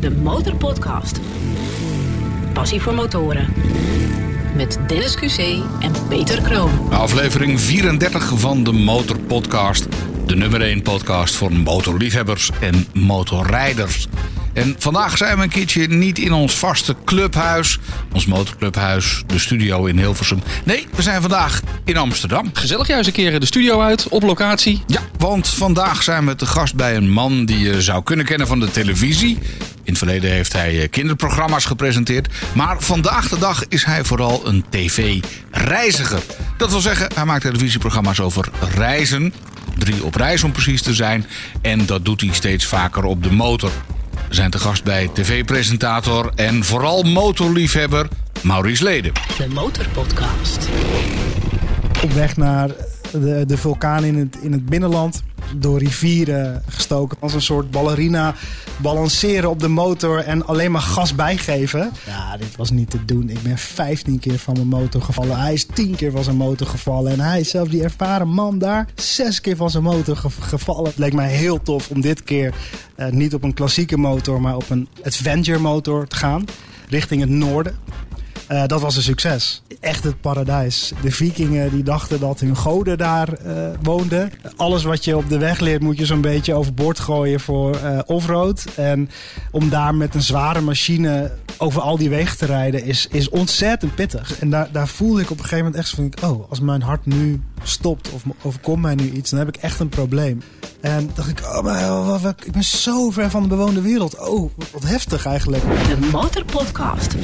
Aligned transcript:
de 0.00 0.10
Motorpodcast. 0.10 1.20
Passie 2.52 2.80
voor 2.80 2.94
motoren. 2.94 3.54
Met 4.56 4.78
Dennis 4.86 5.16
QC 5.16 5.38
en 5.80 5.92
Peter 6.08 6.42
Kroon. 6.42 6.70
Aflevering 6.90 7.60
34 7.60 8.32
van 8.36 8.64
de 8.64 8.72
Motorpodcast. 8.72 9.86
De 10.26 10.36
nummer 10.36 10.60
1 10.60 10.82
podcast 10.82 11.34
voor 11.34 11.52
motorliefhebbers 11.52 12.50
en 12.60 12.86
motorrijders. 12.92 14.08
En 14.52 14.74
vandaag 14.78 15.16
zijn 15.16 15.36
we 15.36 15.42
een 15.42 15.48
keertje 15.48 15.86
niet 15.86 16.18
in 16.18 16.32
ons 16.32 16.54
vaste 16.54 16.96
clubhuis, 17.04 17.78
ons 18.12 18.26
motorclubhuis, 18.26 19.22
de 19.26 19.38
studio 19.38 19.84
in 19.84 19.98
Hilversum. 19.98 20.42
Nee, 20.64 20.86
we 20.94 21.02
zijn 21.02 21.20
vandaag 21.20 21.60
in 21.84 21.96
Amsterdam. 21.96 22.50
Gezellig 22.52 22.86
juist 22.86 23.06
een 23.06 23.12
keer 23.12 23.40
de 23.40 23.46
studio 23.46 23.80
uit, 23.80 24.08
op 24.08 24.22
locatie. 24.22 24.82
Ja, 24.86 25.00
want 25.18 25.48
vandaag 25.48 26.02
zijn 26.02 26.26
we 26.26 26.34
te 26.34 26.46
gast 26.46 26.74
bij 26.74 26.96
een 26.96 27.10
man 27.10 27.44
die 27.44 27.58
je 27.58 27.82
zou 27.82 28.02
kunnen 28.02 28.26
kennen 28.26 28.46
van 28.46 28.60
de 28.60 28.70
televisie. 28.70 29.38
In 29.88 29.94
het 29.94 30.02
verleden 30.02 30.30
heeft 30.30 30.52
hij 30.52 30.82
eh, 30.82 30.90
kinderprogramma's 30.90 31.64
gepresenteerd. 31.64 32.28
Maar 32.54 32.80
vandaag 32.80 33.28
de 33.28 33.38
dag 33.38 33.68
is 33.68 33.84
hij 33.84 34.04
vooral 34.04 34.46
een 34.46 34.64
tv-reiziger. 34.70 36.22
Dat 36.56 36.70
wil 36.70 36.80
zeggen, 36.80 37.08
hij 37.14 37.24
maakt 37.24 37.42
televisieprogramma's 37.42 38.20
over 38.20 38.48
reizen. 38.74 39.34
Drie 39.78 40.04
op 40.04 40.14
reis 40.14 40.44
om 40.44 40.52
precies 40.52 40.82
te 40.82 40.94
zijn. 40.94 41.26
En 41.62 41.86
dat 41.86 42.04
doet 42.04 42.20
hij 42.20 42.32
steeds 42.32 42.66
vaker 42.66 43.04
op 43.04 43.22
de 43.22 43.30
motor. 43.30 43.70
We 44.28 44.34
zijn 44.34 44.50
te 44.50 44.58
gast 44.58 44.84
bij 44.84 45.10
tv-presentator 45.12 46.32
en 46.34 46.64
vooral 46.64 47.02
motorliefhebber 47.02 48.08
Maurice 48.42 48.84
Leden. 48.84 49.12
De 49.38 49.48
Motorpodcast. 49.48 50.68
op 52.02 52.12
weg 52.12 52.36
naar 52.36 52.70
de, 53.12 53.44
de 53.46 53.56
vulkaan 53.56 54.04
in 54.04 54.16
het, 54.16 54.38
in 54.42 54.52
het 54.52 54.66
binnenland. 54.66 55.22
Door 55.56 55.78
rivieren 55.78 56.62
gestoken. 56.68 57.16
Als 57.20 57.34
een 57.34 57.42
soort 57.42 57.70
ballerina 57.70 58.34
balanceren 58.76 59.50
op 59.50 59.60
de 59.60 59.68
motor 59.68 60.18
en 60.18 60.46
alleen 60.46 60.70
maar 60.70 60.80
gas 60.80 61.14
bijgeven. 61.14 61.90
Ja, 62.06 62.36
dit 62.36 62.56
was 62.56 62.70
niet 62.70 62.90
te 62.90 63.04
doen. 63.04 63.30
Ik 63.30 63.42
ben 63.42 63.58
15 63.58 64.18
keer 64.18 64.38
van 64.38 64.54
mijn 64.54 64.66
motor 64.66 65.02
gevallen. 65.02 65.40
Hij 65.40 65.52
is 65.52 65.66
10 65.74 65.94
keer 65.96 66.10
van 66.10 66.24
zijn 66.24 66.36
motor 66.36 66.66
gevallen. 66.66 67.12
En 67.12 67.20
hij 67.20 67.40
is 67.40 67.50
zelfs 67.50 67.70
die 67.70 67.82
ervaren 67.82 68.28
man 68.28 68.58
daar 68.58 68.88
6 68.94 69.40
keer 69.40 69.56
van 69.56 69.70
zijn 69.70 69.82
motor 69.82 70.16
ge- 70.16 70.28
gevallen. 70.40 70.84
Het 70.84 70.98
leek 70.98 71.12
mij 71.12 71.28
heel 71.28 71.62
tof 71.62 71.88
om 71.90 72.00
dit 72.00 72.22
keer 72.24 72.54
eh, 72.96 73.08
niet 73.10 73.34
op 73.34 73.42
een 73.42 73.54
klassieke 73.54 73.96
motor, 73.98 74.40
maar 74.40 74.56
op 74.56 74.70
een 74.70 74.88
adventure 75.04 75.58
motor 75.58 76.06
te 76.06 76.16
gaan. 76.16 76.44
Richting 76.88 77.20
het 77.20 77.30
noorden. 77.30 77.76
Eh, 78.48 78.66
dat 78.66 78.80
was 78.80 78.96
een 78.96 79.02
succes. 79.02 79.62
Echt 79.80 80.04
het 80.04 80.20
paradijs. 80.20 80.92
De 81.02 81.10
vikingen 81.10 81.70
die 81.70 81.82
dachten 81.82 82.20
dat 82.20 82.40
hun 82.40 82.56
goden 82.56 82.98
daar 82.98 83.32
eh, 83.32 83.68
woonden. 83.82 84.32
Alles 84.56 84.84
wat 84.84 85.04
je 85.04 85.16
op 85.16 85.28
de 85.28 85.38
weg 85.38 85.60
leert 85.60 85.82
moet 85.82 85.98
je 85.98 86.06
zo'n 86.06 86.20
beetje 86.20 86.54
overboord 86.54 86.98
gooien 86.98 87.40
voor 87.40 87.76
eh, 87.76 87.98
offroad. 88.06 88.64
En 88.76 89.10
om 89.50 89.68
daar 89.68 89.94
met 89.94 90.14
een 90.14 90.22
zware 90.22 90.60
machine 90.60 91.32
over 91.58 91.80
al 91.80 91.96
die 91.96 92.08
wegen 92.08 92.38
te 92.38 92.46
rijden 92.46 92.84
is, 92.84 93.06
is 93.10 93.28
ontzettend 93.28 93.94
pittig. 93.94 94.38
En 94.38 94.50
daar, 94.50 94.68
daar 94.72 94.88
voelde 94.88 95.20
ik 95.20 95.30
op 95.30 95.38
een 95.38 95.44
gegeven 95.44 95.64
moment 95.64 95.82
echt 95.82 95.90
van... 95.90 96.12
oh, 96.22 96.50
als 96.50 96.60
mijn 96.60 96.82
hart 96.82 97.06
nu 97.06 97.42
stopt 97.62 98.10
of 98.10 98.22
overkomt 98.42 98.82
mij 98.82 98.94
nu 98.94 99.10
iets... 99.10 99.30
dan 99.30 99.38
heb 99.38 99.48
ik 99.48 99.56
echt 99.56 99.80
een 99.80 99.88
probleem. 99.88 100.42
En 100.80 101.10
dacht 101.14 101.28
ik, 101.28 101.40
oh, 101.42 101.62
maar 101.62 102.04
wat- 102.04 102.20
wat- 102.20 102.42
ik 102.46 102.52
ben 102.52 102.62
zo 102.64 103.10
ver 103.10 103.30
van 103.30 103.42
de 103.42 103.48
bewoonde 103.48 103.80
wereld. 103.80 104.18
Oh, 104.28 104.50
wat 104.72 104.82
heftig 104.84 105.26
eigenlijk. 105.26 105.62
De 105.62 106.08
Motorpodcast. 106.12 107.14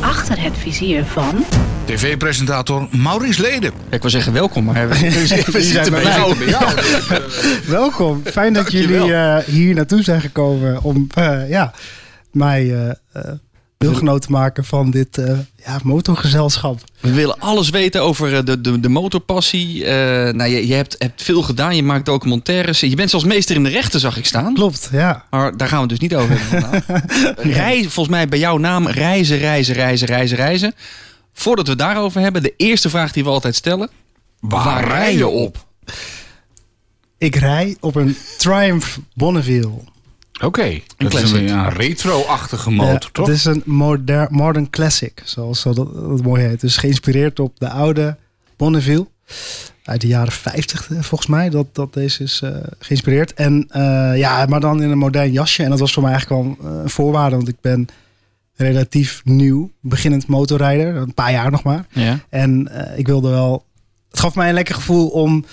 Achter 0.00 0.42
het 0.42 0.56
vizier 0.58 1.04
van... 1.04 1.44
TV-presentator 1.84 2.88
Maurice 2.90 3.40
Leden. 3.40 3.72
Ja, 3.88 3.96
ik 3.96 4.00
wil 4.02 4.10
zeggen 4.10 4.32
welkom, 4.32 4.64
maar 4.64 4.88
we, 4.88 5.10
we 5.52 5.62
zijn 5.62 5.90
bij 5.90 6.02
mij. 6.02 6.34
Welkom. 7.66 8.22
Fijn 8.24 8.52
dat 8.52 8.72
jullie 8.72 9.14
eh, 9.14 9.36
hier 9.44 9.74
naartoe 9.74 10.02
zijn 10.02 10.20
gekomen 10.20 10.82
om 10.82 11.06
eh, 11.14 11.48
ja, 11.48 11.72
mij 12.32 12.86
eh, 13.12 13.22
deelgenoot 13.84 14.28
maken 14.28 14.64
van 14.64 14.90
dit 14.90 15.18
eh, 15.18 15.38
ja, 15.64 15.80
motorgezelschap. 15.82 16.80
We 17.00 17.12
willen 17.12 17.38
alles 17.38 17.70
weten 17.70 18.02
over 18.02 18.36
eh, 18.36 18.44
de, 18.44 18.60
de, 18.60 18.80
de 18.80 18.88
motorpassie. 18.88 19.84
Eh, 19.84 20.32
nou, 20.32 20.50
je, 20.50 20.66
je 20.66 20.74
hebt, 20.74 20.94
hebt 20.98 21.22
veel 21.22 21.42
gedaan, 21.42 21.76
je 21.76 21.82
maakt 21.82 22.06
documentaires. 22.06 22.80
Je 22.80 22.94
bent 22.94 23.10
zelfs 23.10 23.24
meester 23.24 23.56
in 23.56 23.62
de 23.62 23.68
rechten, 23.68 24.00
zag 24.00 24.16
ik 24.16 24.26
staan. 24.26 24.54
Klopt, 24.54 24.88
ja. 24.92 25.24
Maar 25.30 25.56
daar 25.56 25.68
gaan 25.68 25.86
we 25.86 25.92
het 25.92 26.00
dus 26.00 26.08
niet 26.08 26.14
over 26.14 26.36
hebben. 26.38 27.04
Rij, 27.52 27.80
volgens 27.82 28.08
mij 28.08 28.28
bij 28.28 28.38
jouw 28.38 28.56
naam 28.56 28.88
reizen, 28.88 29.38
reizen, 29.38 29.74
reizen, 29.74 30.06
reizen, 30.06 30.36
reizen. 30.36 30.74
Voordat 31.32 31.64
we 31.64 31.70
het 31.70 31.80
daarover 31.80 32.20
hebben, 32.20 32.42
de 32.42 32.54
eerste 32.56 32.90
vraag 32.90 33.12
die 33.12 33.24
we 33.24 33.30
altijd 33.30 33.54
stellen. 33.54 33.90
Waar, 34.40 34.88
rij 34.88 35.16
je 35.16 35.26
op? 35.26 35.66
Ik 37.18 37.34
rij 37.34 37.76
op 37.80 37.94
een 37.94 38.16
Triumph 38.38 38.98
Bonneville. 39.14 39.70
Oké, 40.40 40.80
dat 40.96 41.14
is 41.14 41.20
classic. 41.20 41.36
een, 41.36 41.46
ja, 41.46 41.68
retro-achtige 41.68 42.70
motor, 42.70 42.92
Ja, 42.92 43.08
toch? 43.12 43.26
Het 43.26 43.36
is 43.36 43.44
een 43.44 43.62
moder, 43.64 44.26
modern 44.30 44.70
classic, 44.70 45.22
zoals 45.24 45.60
zo 45.60 45.72
dat, 45.72 45.94
dat 45.94 46.22
mooi 46.22 46.42
heet. 46.42 46.60
Dus 46.60 46.76
geïnspireerd 46.76 47.40
op 47.40 47.58
de 47.58 47.68
oude 47.68 48.16
Bonneville. 48.56 49.06
Uit 49.84 50.00
de 50.00 50.06
jaren 50.06 50.32
50 50.32 50.90
eh, 50.90 51.02
volgens 51.02 51.30
mij, 51.30 51.50
dat, 51.50 51.66
dat 51.72 51.94
deze 51.94 52.22
is 52.22 52.40
eh, 52.42 52.56
geïnspireerd. 52.78 53.34
En 53.34 53.66
eh, 53.68 54.18
ja, 54.18 54.46
maar 54.46 54.60
dan 54.60 54.82
in 54.82 54.90
een 54.90 54.98
modern 54.98 55.32
jasje. 55.32 55.62
En 55.62 55.70
dat 55.70 55.78
was 55.78 55.92
voor 55.92 56.02
mij 56.02 56.12
eigenlijk 56.12 56.42
wel 56.42 56.70
een 56.70 56.90
voorwaarde, 56.90 57.36
want 57.36 57.48
ik 57.48 57.60
ben 57.60 57.88
relatief 58.60 59.20
nieuw, 59.24 59.70
beginnend 59.80 60.26
motorrijder. 60.26 60.96
Een 60.96 61.14
paar 61.14 61.32
jaar 61.32 61.50
nog 61.50 61.62
maar. 61.62 61.86
Ja. 61.90 62.18
En 62.28 62.68
eh, 62.68 62.98
ik 62.98 63.06
wilde 63.06 63.28
wel. 63.28 63.64
Het 64.10 64.20
gaf 64.20 64.34
mij 64.34 64.48
een 64.48 64.54
lekker 64.54 64.74
gevoel 64.74 65.08
om 65.08 65.44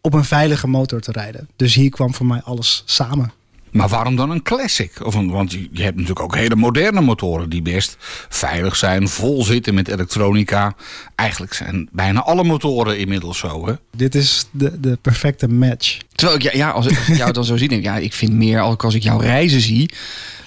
op 0.00 0.14
een 0.14 0.24
veilige 0.24 0.66
motor 0.66 1.00
te 1.00 1.12
rijden. 1.12 1.48
Dus 1.56 1.74
hier 1.74 1.90
kwam 1.90 2.14
voor 2.14 2.26
mij 2.26 2.40
alles 2.42 2.82
samen. 2.86 3.32
Maar 3.72 3.88
waarom 3.88 4.16
dan 4.16 4.30
een 4.30 4.42
classic? 4.42 5.04
Of 5.04 5.14
een, 5.14 5.30
want 5.30 5.52
je 5.52 5.82
hebt 5.82 5.94
natuurlijk 5.96 6.20
ook 6.20 6.34
hele 6.36 6.56
moderne 6.56 7.00
motoren 7.00 7.50
die 7.50 7.62
best 7.62 7.96
veilig 8.28 8.76
zijn, 8.76 9.08
vol 9.08 9.44
zitten 9.44 9.74
met 9.74 9.88
elektronica. 9.88 10.74
Eigenlijk 11.14 11.54
zijn 11.54 11.88
bijna 11.92 12.22
alle 12.22 12.44
motoren 12.44 12.98
inmiddels 12.98 13.38
zo, 13.38 13.66
hè? 13.66 13.72
Dit 13.96 14.14
is 14.14 14.46
de, 14.50 14.80
de 14.80 14.98
perfecte 15.02 15.48
match. 15.48 15.98
Terwijl 16.14 16.38
ik, 16.38 16.42
ja, 16.42 16.50
ja, 16.54 16.70
als 16.70 16.86
ik 16.86 16.98
jou 17.16 17.32
dan 17.32 17.44
zo 17.44 17.56
zie, 17.56 17.68
denk 17.68 17.80
ik, 17.80 17.86
ja, 17.86 17.96
ik 17.96 18.12
vind 18.12 18.32
meer, 18.32 18.60
als 18.60 18.74
ik- 18.74 18.84
als 18.84 18.94
ik 18.94 19.02
jouw 19.02 19.18
reizen 19.18 19.60
zie, 19.60 19.90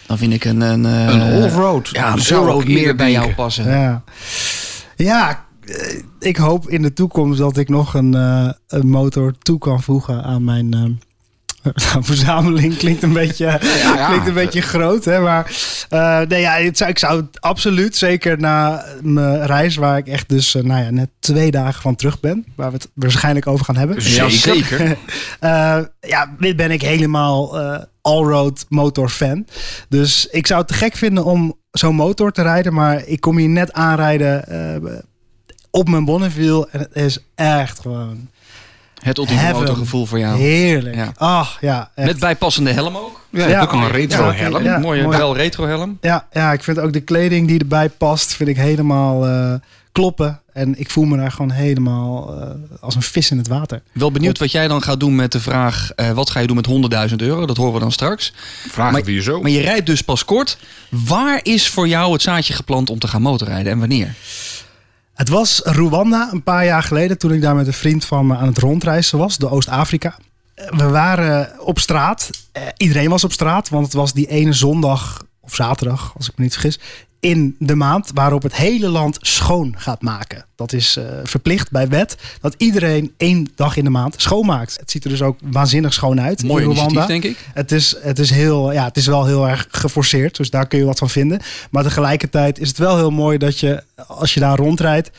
dan 0.08 0.18
vind 0.18 0.34
ik 0.34 0.46
een... 0.46 0.62
Een, 0.62 0.86
eh, 0.86 1.14
Een 1.14 1.22
all-road. 1.22 1.90
Ja, 1.92 2.14
een 2.14 2.20
Zou 2.20 2.42
ik 2.44 2.48
allroad 2.50 2.68
meer 2.68 2.96
bij 2.96 3.12
jou 3.12 3.34
passen. 3.34 3.70
Ja, 3.70 4.04
ja 4.96 5.46
eh, 5.66 6.00
ik 6.20 6.38
hoop 6.38 6.70
in 6.70 6.82
de 6.82 6.94
toekomst 6.94 7.40
dat 7.40 7.58
ik 7.58 7.70
nog 7.70 7.94
een, 7.94 8.14
eh, 8.14 8.50
een 8.68 8.88
motor 8.90 9.34
toe 9.38 9.58
kan 9.58 9.82
voegen 9.82 10.24
aan 10.24 10.44
mijn. 10.44 11.00
verzameling 12.00 12.78
klinkt 12.78 13.04
een 13.04 13.14
beetje, 13.14 13.46
ja. 13.84 14.08
klinkt 14.08 14.28
een 14.28 14.34
beetje 14.34 14.62
groot, 14.62 15.06
hè? 15.06 15.20
Maar 15.20 15.52
eh, 15.90 16.22
nee, 16.22 16.42
ja, 16.42 16.54
het 16.54 16.78
zou, 16.78 16.90
ik 16.90 17.00
zou 17.00 17.22
het 17.22 17.42
absoluut, 17.42 17.96
zeker 17.96 18.40
na 18.40 18.86
mijn 19.02 19.46
reis, 19.46 19.76
waar 19.76 19.98
ik 19.98 20.08
echt 20.08 20.30
dus 20.30 20.56
eh, 20.56 20.64
nou 20.64 20.84
ja, 20.84 20.90
net 20.90 21.10
twee 21.20 21.52
dagen 21.52 21.82
van 21.82 21.96
terug 21.96 22.20
ben, 22.20 22.46
waar 22.56 22.72
we 22.72 22.76
het 22.76 22.90
waarschijnlijk 22.94 23.48
over 23.48 23.66
gaan 23.66 23.78
hebben. 23.78 23.98
Ja, 24.00 24.30
zeker. 24.30 24.98
Eh, 25.40 25.80
ja, 26.00 26.36
dit 26.40 26.56
ben 26.56 26.72
ik 26.72 26.82
helemaal 26.82 27.60
allroad 28.02 28.66
motor 28.70 29.10
fan. 29.10 29.46
Dus 29.90 30.28
ik 30.32 30.48
zou 30.48 30.60
het 30.60 30.68
te 30.68 30.74
gek 30.74 30.96
vinden 30.96 31.26
om 31.26 31.58
zo'n 31.72 31.96
motor 31.96 32.32
te 32.32 32.42
rijden. 32.42 32.74
Maar 32.74 33.06
ik 33.06 33.20
kom 33.20 33.38
hier 33.38 33.50
net 33.50 33.74
aanrijden 33.74 34.44
op 35.72 35.90
mijn 35.90 36.06
Bonneville. 36.06 36.68
En 36.72 36.80
het 36.80 36.90
is 36.94 37.20
echt 37.36 37.80
gewoon 37.80 38.30
Het 39.04 39.18
ultieme 39.18 39.52
motorgevoel 39.54 40.06
voor 40.06 40.20
jou. 40.20 40.38
heerlijk. 40.38 40.96
Ja. 40.96 41.12
Ach, 41.18 41.58
ja, 41.62 41.90
echt. 41.96 42.08
Met 42.08 42.20
bijpassende 42.20 42.72
helm 42.72 42.98
ook. 42.98 43.22
Ja, 43.30 43.62
ook 43.62 43.74
een 43.74 43.88
retro 43.92 44.26
Ja, 44.26 44.32
helm. 44.34 44.64
ja. 44.64 44.78
Mooie 44.78 45.04
mooi. 45.04 45.18
wel 45.18 45.36
retro 45.36 45.66
helm. 45.68 45.98
ja, 46.02 46.28
ja, 46.32 46.52
ik 46.54 46.64
vind 46.64 46.80
ook 46.80 46.94
de 46.94 47.00
kleding 47.02 47.48
die 47.48 47.60
erbij 47.60 47.90
past, 47.90 48.34
vind 48.36 48.50
ik 48.50 48.58
helemaal 48.58 49.28
eh, 49.28 49.54
kloppen. 49.92 50.40
En 50.54 50.80
ik 50.80 50.90
voel 50.90 51.04
me 51.06 51.18
daar 51.18 51.32
gewoon 51.32 51.52
helemaal 51.52 52.42
eh, 52.42 52.50
als 52.82 52.96
een 52.96 53.02
vis 53.02 53.32
in 53.32 53.38
het 53.38 53.48
water. 53.48 53.82
Wel 53.92 54.12
benieuwd 54.12 54.38
wat 54.38 54.52
jij 54.52 54.68
dan 54.68 54.82
gaat 54.82 55.00
doen 55.00 55.16
met 55.16 55.32
de 55.32 55.40
vraag... 55.40 55.92
eh, 55.96 56.10
wat 56.12 56.30
ga 56.30 56.40
je 56.40 56.48
doen 56.48 56.56
met 56.56 57.10
100.000 57.10 57.16
euro? 57.16 57.46
Dat 57.46 57.58
horen 57.58 57.74
we 57.74 57.80
dan 57.80 57.92
straks. 57.92 58.34
Vragen 58.68 58.94
Maar- 58.94 59.04
we 59.04 59.14
je 59.14 59.22
zo. 59.22 59.42
Maar 59.42 59.52
je 59.52 59.62
rijdt 59.62 59.86
dus 59.86 60.02
pas 60.02 60.26
kort. 60.26 60.58
Waar 60.90 61.40
is 61.44 61.70
voor 61.70 61.88
jou 61.88 62.14
het 62.14 62.22
zaadje 62.22 62.54
geplant 62.54 62.90
om 62.90 63.00
te 63.00 63.08
gaan 63.08 63.22
motorrijden 63.22 63.72
en 63.72 63.80
wanneer? 63.80 64.14
Het 65.16 65.30
was 65.30 65.62
Rwanda 65.64 66.30
een 66.32 66.44
paar 66.44 66.66
jaar 66.66 66.84
geleden 66.84 67.18
toen 67.18 67.34
ik 67.34 67.42
daar 67.42 67.56
met 67.56 67.68
een 67.68 67.74
vriend 67.74 68.06
van 68.06 68.28
me 68.28 68.36
aan 68.36 68.48
het 68.48 68.58
rondreizen 68.58 69.18
was, 69.18 69.38
door 69.38 69.52
Oost-Afrika. 69.52 70.18
Eh, 70.56 70.70
We 70.70 70.90
waren 70.90 71.60
op 71.60 71.80
straat. 71.80 72.30
Eh, 72.52 72.64
iedereen 72.78 73.10
was 73.10 73.24
op 73.24 73.32
straat, 73.32 73.70
want 73.70 73.86
het 73.86 73.94
was 73.94 74.14
die 74.14 74.28
ene 74.28 74.54
zondag 74.54 75.24
of 75.42 75.56
zaterdag, 75.56 76.14
als 76.18 76.30
ik 76.30 76.38
me 76.38 76.44
niet 76.44 76.54
vergis, 76.54 76.80
in 77.26 77.56
de 77.60 77.76
maand 77.76 78.12
waarop 78.14 78.44
het 78.44 78.56
hele 78.56 78.88
land 78.88 79.18
schoon 79.22 79.76
gaat 79.78 80.02
maken. 80.02 80.46
Dat 80.56 80.74
is 80.74 80.98
eh, 80.98 81.06
verplicht 81.24 81.72
bij 81.72 81.88
wet 81.88 82.18
dat 82.42 82.56
iedereen 82.58 83.14
één 83.18 83.48
dag 83.56 83.78
in 83.78 83.84
de 83.84 83.90
maand 83.90 84.22
schoonmaakt. 84.22 84.78
Het 84.80 84.92
ziet 84.92 85.04
er 85.04 85.10
dus 85.10 85.22
ook 85.22 85.40
waanzinnig 85.44 85.94
schoon 85.94 86.22
uit 86.22 86.44
Mooi 86.44 86.64
in 86.64 86.72
Rwanda. 86.72 87.06
denk 87.06 87.24
ik. 87.24 87.38
Het 87.54 87.72
is, 87.72 87.96
het, 88.02 88.20
is 88.20 88.30
heel, 88.30 88.72
ja, 88.72 88.84
het 88.84 88.98
is 88.98 89.08
wel 89.08 89.26
heel 89.26 89.48
erg 89.48 89.68
geforceerd, 89.70 90.38
dus 90.38 90.50
daar 90.50 90.68
kun 90.68 90.80
je 90.80 90.86
wat 90.86 91.00
van 91.00 91.10
vinden. 91.10 91.40
Maar 91.70 91.84
tegelijkertijd 91.84 92.60
is 92.60 92.68
het 92.68 92.78
wel 92.78 92.96
heel 92.96 93.12
mooi 93.12 93.38
dat 93.38 93.60
je, 93.60 93.84
als 94.08 94.34
je 94.34 94.40
daar 94.40 94.58
rondrijdt, 94.58 95.12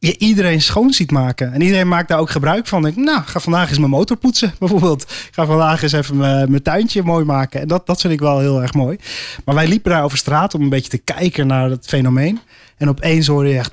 je 0.00 0.18
iedereen 0.18 0.62
schoon 0.62 0.92
ziet 0.92 1.10
maken. 1.10 1.52
En 1.52 1.62
iedereen 1.62 1.88
maakt 1.88 2.08
daar 2.08 2.18
ook 2.18 2.30
gebruik 2.30 2.66
van. 2.66 2.86
Ik, 2.86 2.96
nou, 2.96 3.22
ga 3.22 3.40
vandaag 3.40 3.68
eens 3.68 3.78
mijn 3.78 3.90
motor 3.90 4.16
poetsen, 4.16 4.54
bijvoorbeeld. 4.58 5.02
Ik 5.02 5.28
ga 5.30 5.46
vandaag 5.46 5.82
eens 5.82 5.92
even 5.92 6.16
mijn, 6.16 6.50
mijn 6.50 6.62
tuintje 6.62 7.02
mooi 7.02 7.24
maken. 7.24 7.60
En 7.60 7.68
dat, 7.68 7.86
dat 7.86 8.00
vind 8.00 8.12
ik 8.12 8.20
wel 8.20 8.38
heel 8.38 8.62
erg 8.62 8.74
mooi. 8.74 8.98
Maar 9.44 9.54
wij 9.54 9.68
liepen 9.68 9.90
daar 9.90 10.04
over 10.04 10.18
straat 10.18 10.54
om 10.54 10.62
een 10.62 10.68
beetje 10.68 10.90
te 10.90 10.98
kijken 10.98 11.46
naar 11.46 11.70
het 11.70 11.86
fenomeen. 11.86 12.40
En 12.76 12.88
opeens 12.88 13.26
hoorde 13.26 13.48
je 13.48 13.58
echt... 13.58 13.72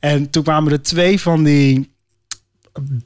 En 0.00 0.30
toen 0.30 0.42
kwamen 0.42 0.72
er 0.72 0.82
twee 0.82 1.20
van 1.20 1.42
die... 1.44 1.92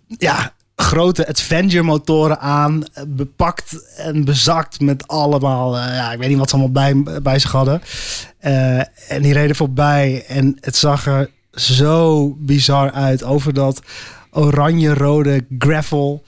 Ja, 0.07 0.55
grote 0.85 1.29
Adventure 1.29 1.83
motoren 1.83 2.41
aan. 2.41 2.85
Bepakt 3.07 3.97
en 3.97 4.25
bezakt 4.25 4.81
met 4.81 5.09
allemaal... 5.09 5.79
eh, 5.79 5.95
ja, 5.95 6.13
ik 6.13 6.19
weet 6.19 6.29
niet 6.29 6.39
wat 6.39 6.51
ze 6.51 6.57
allemaal 6.57 7.03
bij, 7.03 7.21
bij 7.23 7.39
zich 7.39 7.53
hadden. 7.53 7.83
Eh, 8.39 8.79
en 9.09 9.23
die 9.23 9.33
reden 9.33 9.57
voorbij. 9.57 10.25
En 10.29 10.57
het 10.61 10.77
zag 10.77 11.07
er 11.07 11.31
zo 11.53 12.29
bizar 12.39 12.93
uit. 12.93 13.25
Over 13.25 13.55
dat 13.55 13.83
oranje-rode 14.31 15.45
gravel. 15.59 16.23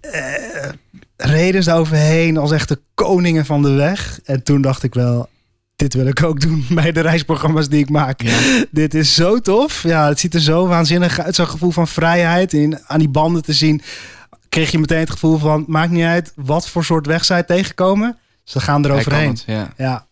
Eh, 0.00 0.22
reden 1.16 1.62
ze 1.62 1.72
overheen 1.72 2.36
als 2.36 2.52
echte 2.52 2.80
koningen 2.94 3.46
van 3.46 3.62
de 3.62 3.72
weg. 3.72 4.20
En 4.24 4.42
toen 4.42 4.60
dacht 4.60 4.82
ik 4.82 4.94
wel... 4.94 5.28
Dit 5.78 5.94
wil 5.94 6.06
ik 6.06 6.22
ook 6.22 6.40
doen 6.40 6.66
bij 6.70 6.92
de 6.92 7.00
reisprogramma's 7.00 7.68
die 7.68 7.78
ik 7.78 7.90
maak. 7.90 8.20
Dit 8.70 8.94
is 8.94 9.14
zo 9.14 9.38
tof. 9.38 9.82
Ja, 9.82 10.08
het 10.08 10.20
ziet 10.20 10.34
er 10.34 10.40
zo 10.40 10.66
waanzinnig 10.66 11.20
uit. 11.20 11.34
Zo'n 11.34 11.48
gevoel 11.48 11.70
van 11.70 11.88
vrijheid. 11.88 12.54
En 12.54 12.80
aan 12.86 12.98
die 12.98 13.08
banden 13.08 13.42
te 13.42 13.52
zien, 13.52 13.82
kreeg 14.48 14.70
je 14.70 14.78
meteen 14.78 14.98
het 14.98 15.10
gevoel 15.10 15.38
van... 15.38 15.64
Maakt 15.66 15.90
niet 15.90 16.04
uit 16.04 16.32
wat 16.36 16.68
voor 16.68 16.84
soort 16.84 17.06
weg 17.06 17.24
zij 17.24 17.42
tegenkomen. 17.42 18.16
Ze 18.44 18.60
gaan 18.60 18.84
eroverheen. 18.84 19.28
het, 19.28 19.44
ja. 19.46 19.72
Ja. 19.76 20.06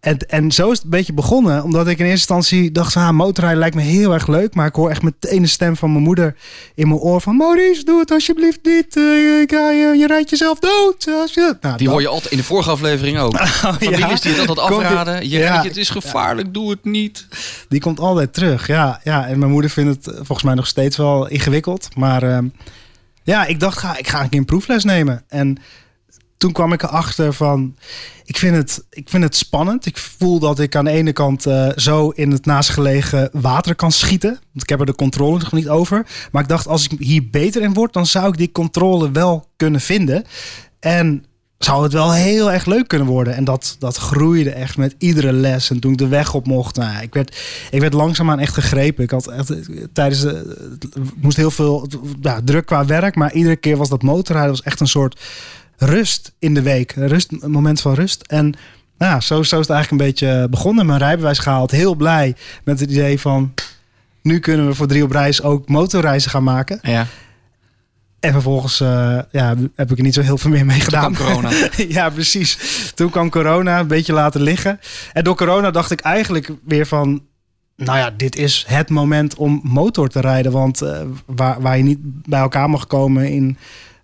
En, 0.00 0.18
en 0.18 0.52
zo 0.52 0.70
is 0.70 0.74
het 0.76 0.84
een 0.84 0.90
beetje 0.90 1.12
begonnen. 1.12 1.62
Omdat 1.64 1.86
ik 1.88 1.98
in 1.98 2.04
eerste 2.04 2.34
instantie 2.34 2.72
dacht... 2.72 2.96
Ah, 2.96 3.10
motorrijden 3.10 3.58
lijkt 3.60 3.74
me 3.76 3.82
heel 3.82 4.12
erg 4.12 4.26
leuk. 4.26 4.54
Maar 4.54 4.66
ik 4.66 4.74
hoor 4.74 4.90
echt 4.90 5.02
meteen 5.02 5.42
de 5.42 5.48
stem 5.48 5.76
van 5.76 5.92
mijn 5.92 6.02
moeder 6.04 6.36
in 6.74 6.88
mijn 6.88 7.00
oor 7.00 7.20
van... 7.20 7.36
Maurice, 7.36 7.84
doe 7.84 7.98
het 8.00 8.10
alsjeblieft 8.10 8.58
niet. 8.62 8.96
Eh, 8.96 9.02
je, 9.02 9.44
je, 9.48 9.94
je 9.98 10.06
rijdt 10.06 10.30
jezelf 10.30 10.58
dood. 10.58 11.08
Als 11.20 11.34
je... 11.34 11.56
Nou, 11.60 11.76
Die 11.76 11.84
dat- 11.84 11.92
hoor 11.94 12.00
je 12.02 12.08
altijd 12.08 12.32
in 12.32 12.38
de 12.38 12.44
vorige 12.44 12.70
aflevering 12.70 13.18
ook. 13.18 13.36
Families 13.80 13.98
ja. 13.98 14.30
die 14.30 14.40
het 14.40 14.48
altijd 14.48 14.68
die- 14.68 14.76
afraden. 14.86 15.28
Je, 15.28 15.38
Ja. 15.38 15.62
het 15.62 15.76
is 15.76 15.90
gevaarlijk, 15.90 16.54
doe 16.54 16.70
het 16.70 16.84
niet. 16.84 17.26
Die 17.68 17.80
komt 17.80 18.00
altijd 18.00 18.32
terug, 18.32 18.66
ja, 18.66 19.00
ja. 19.04 19.26
En 19.26 19.38
mijn 19.38 19.50
moeder 19.50 19.70
vindt 19.70 19.94
het 19.96 20.06
eh, 20.06 20.14
volgens 20.16 20.42
mij 20.42 20.54
nog 20.54 20.66
steeds 20.66 20.96
wel 20.96 21.28
ingewikkeld. 21.28 21.88
Maar 21.96 22.22
ehm, 22.22 22.46
ja, 23.22 23.44
ik 23.46 23.60
dacht, 23.60 23.78
ga, 23.78 23.96
ik 23.98 24.08
ga 24.08 24.22
een 24.22 24.28
keer 24.28 24.38
een 24.38 24.44
proefles 24.44 24.84
nemen. 24.84 25.24
En 25.28 25.58
toen 26.38 26.52
kwam 26.52 26.72
ik 26.72 26.82
erachter 26.82 27.32
van, 27.32 27.76
ik 28.24 28.38
vind 28.38 28.56
het, 28.56 28.84
ik 28.90 29.08
vind 29.08 29.22
het 29.22 29.36
spannend. 29.36 29.86
Ik 29.86 29.98
voel 29.98 30.38
dat 30.38 30.58
ik 30.58 30.76
aan 30.76 30.84
de 30.84 30.90
ene 30.90 31.12
kant 31.12 31.46
eh, 31.46 31.68
zo 31.76 32.08
in 32.08 32.30
het 32.30 32.46
naastgelegen 32.46 33.28
water 33.32 33.74
kan 33.74 33.92
schieten. 33.92 34.30
Want 34.30 34.62
ik 34.62 34.68
heb 34.68 34.80
er 34.80 34.86
de 34.86 34.94
controle 34.94 35.38
nog 35.38 35.52
niet 35.52 35.68
over. 35.68 36.06
Maar 36.32 36.42
ik 36.42 36.48
dacht, 36.48 36.66
als 36.66 36.88
ik 36.88 36.98
hier 36.98 37.30
beter 37.30 37.62
in 37.62 37.72
word, 37.72 37.92
dan 37.92 38.06
zou 38.06 38.28
ik 38.28 38.36
die 38.36 38.52
controle 38.52 39.10
wel 39.10 39.48
kunnen 39.56 39.80
vinden. 39.80 40.24
En 40.80 41.24
zou 41.58 41.82
het 41.82 41.92
wel 41.92 42.12
heel 42.12 42.52
erg 42.52 42.66
leuk 42.66 42.88
kunnen 42.88 43.08
worden. 43.08 43.34
En 43.34 43.44
dat, 43.44 43.76
dat 43.78 43.96
groeide 43.96 44.50
echt 44.50 44.76
met 44.76 44.94
iedere 44.98 45.32
les. 45.32 45.70
En 45.70 45.80
toen 45.80 45.92
ik 45.92 45.98
de 45.98 46.08
weg 46.08 46.34
op 46.34 46.46
mocht, 46.46 46.76
nou, 46.76 47.02
ik, 47.02 47.14
werd, 47.14 47.36
ik 47.70 47.80
werd 47.80 47.92
langzaamaan 47.92 48.38
echt 48.38 48.54
gegrepen. 48.54 49.04
Ik 49.04 49.10
had 49.10 49.26
echt 49.26 49.52
tijdens 49.92 50.26
moest 51.16 51.36
heel 51.36 51.50
veel 51.50 51.88
druk 52.44 52.66
qua 52.66 52.84
werk, 52.84 53.14
maar 53.14 53.32
iedere 53.32 53.56
keer 53.56 53.76
was 53.76 53.88
dat 53.88 54.02
motorrijden 54.02 54.50
was 54.50 54.62
echt 54.62 54.80
een 54.80 54.88
soort 54.88 55.20
rust 55.78 56.32
in 56.38 56.54
de 56.54 56.62
week. 56.62 56.96
Een, 56.96 57.08
rust, 57.08 57.32
een 57.40 57.50
moment 57.50 57.80
van 57.80 57.94
rust. 57.94 58.22
En 58.22 58.54
nou, 58.98 59.12
ja, 59.12 59.20
zo, 59.20 59.42
zo 59.42 59.60
is 59.60 59.66
het 59.66 59.76
eigenlijk 59.76 59.90
een 59.90 60.08
beetje 60.08 60.48
begonnen. 60.48 60.86
Mijn 60.86 60.98
rijbewijs 60.98 61.38
gehaald, 61.38 61.70
heel 61.70 61.94
blij 61.94 62.34
met 62.64 62.80
het 62.80 62.90
idee 62.90 63.20
van 63.20 63.54
nu 64.22 64.38
kunnen 64.38 64.66
we 64.66 64.74
voor 64.74 64.86
drie 64.86 65.02
op 65.02 65.10
reis 65.10 65.42
ook 65.42 65.68
motorreizen 65.68 66.30
gaan 66.30 66.42
maken. 66.42 66.78
Ja, 66.82 67.06
En 68.20 68.32
vervolgens 68.32 68.80
eh, 68.80 69.18
ja, 69.30 69.54
heb 69.74 69.90
ik 69.90 69.96
er 69.96 70.02
niet 70.02 70.14
zo 70.14 70.20
heel 70.20 70.38
veel 70.38 70.50
meer 70.50 70.66
mee 70.66 70.76
toen 70.76 70.84
gedaan. 70.84 71.12
kwam 71.12 71.26
corona. 71.26 71.50
ja, 71.88 72.10
precies. 72.10 72.58
Toen 72.94 73.10
kwam 73.10 73.30
corona, 73.30 73.78
een 73.78 73.86
beetje 73.86 74.12
laten 74.12 74.40
liggen. 74.40 74.80
En 75.12 75.24
door 75.24 75.36
corona 75.36 75.70
dacht 75.70 75.90
ik 75.90 76.00
eigenlijk 76.00 76.50
weer 76.64 76.86
van... 76.86 77.22
Nou 77.76 77.98
ja, 77.98 78.10
dit 78.10 78.36
is 78.36 78.64
het 78.68 78.88
moment 78.88 79.36
om 79.36 79.60
motor 79.62 80.08
te 80.08 80.20
rijden. 80.20 80.52
Want 80.52 80.82
eh, 80.82 81.00
waar, 81.26 81.60
waar 81.60 81.76
je 81.76 81.82
niet 81.82 81.98
bij 82.02 82.40
elkaar 82.40 82.70
mag 82.70 82.86
komen 82.86 83.28
in 83.28 83.58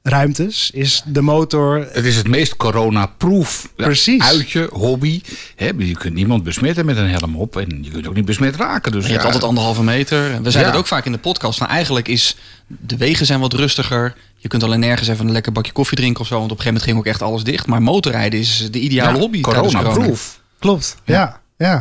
ruimtes... 0.09 0.71
is 0.71 1.03
de 1.07 1.21
motor... 1.21 1.87
Het 1.93 2.05
is 2.05 2.17
het 2.17 2.29
meest 2.29 2.57
corona-proof 2.57 3.69
Precies. 3.77 4.23
uitje, 4.23 4.69
hobby. 4.73 5.21
Hè, 5.57 5.71
je 5.79 5.97
kunt 5.97 6.15
niemand 6.15 6.43
besmetten 6.43 6.85
met 6.85 6.97
een 6.97 7.09
helm 7.11 7.37
op. 7.37 7.57
En 7.57 7.79
je 7.83 7.91
kunt 7.91 8.07
ook 8.09 8.15
niet 8.15 8.25
besmet 8.25 8.57
raken. 8.57 8.93
Dus 8.93 9.07
Je 9.07 9.13
hebt 9.13 9.25
altijd 9.25 9.45
anderhalve 9.45 9.83
meter. 9.83 10.19
We 10.19 10.29
zeiden 10.33 10.61
Ja. 10.61 10.67
het 10.67 10.77
ook 10.77 10.87
vaak 10.87 11.05
in 11.05 11.13
de 11.13 11.19
podcast. 11.19 11.59
Nou, 11.59 11.71
eigenlijk 11.71 12.09
is 12.09 12.37
de 12.67 12.97
wegen 12.97 13.27
zijn 13.27 13.41
wat 13.41 13.53
rustiger. 13.53 14.15
Je 14.37 14.49
kunt 14.49 14.63
alleen 14.63 14.81
nergens 14.81 15.09
even 15.09 15.27
een 15.27 15.33
lekker 15.33 15.53
bakje 15.53 15.73
koffie 15.73 15.97
drinken 15.99 16.21
of 16.21 16.27
zo. 16.27 16.39
Want 16.39 16.51
op 16.51 16.57
een 16.59 16.63
gegeven 16.63 16.83
moment 16.85 17.07
ging 17.07 17.15
ook 17.15 17.21
echt 17.21 17.31
alles 17.33 17.45
dicht. 17.45 17.67
Maar 17.67 17.83
motorrijden 17.83 18.41
is 18.41 18.69
de 18.71 18.79
ideale 18.81 19.15
ja, 19.15 19.19
hobby. 19.21 19.41
corona. 19.41 19.83
Corona-proof. 19.83 20.41
Klopt, 20.59 20.97
ja. 21.05 21.15
ja. 21.15 21.41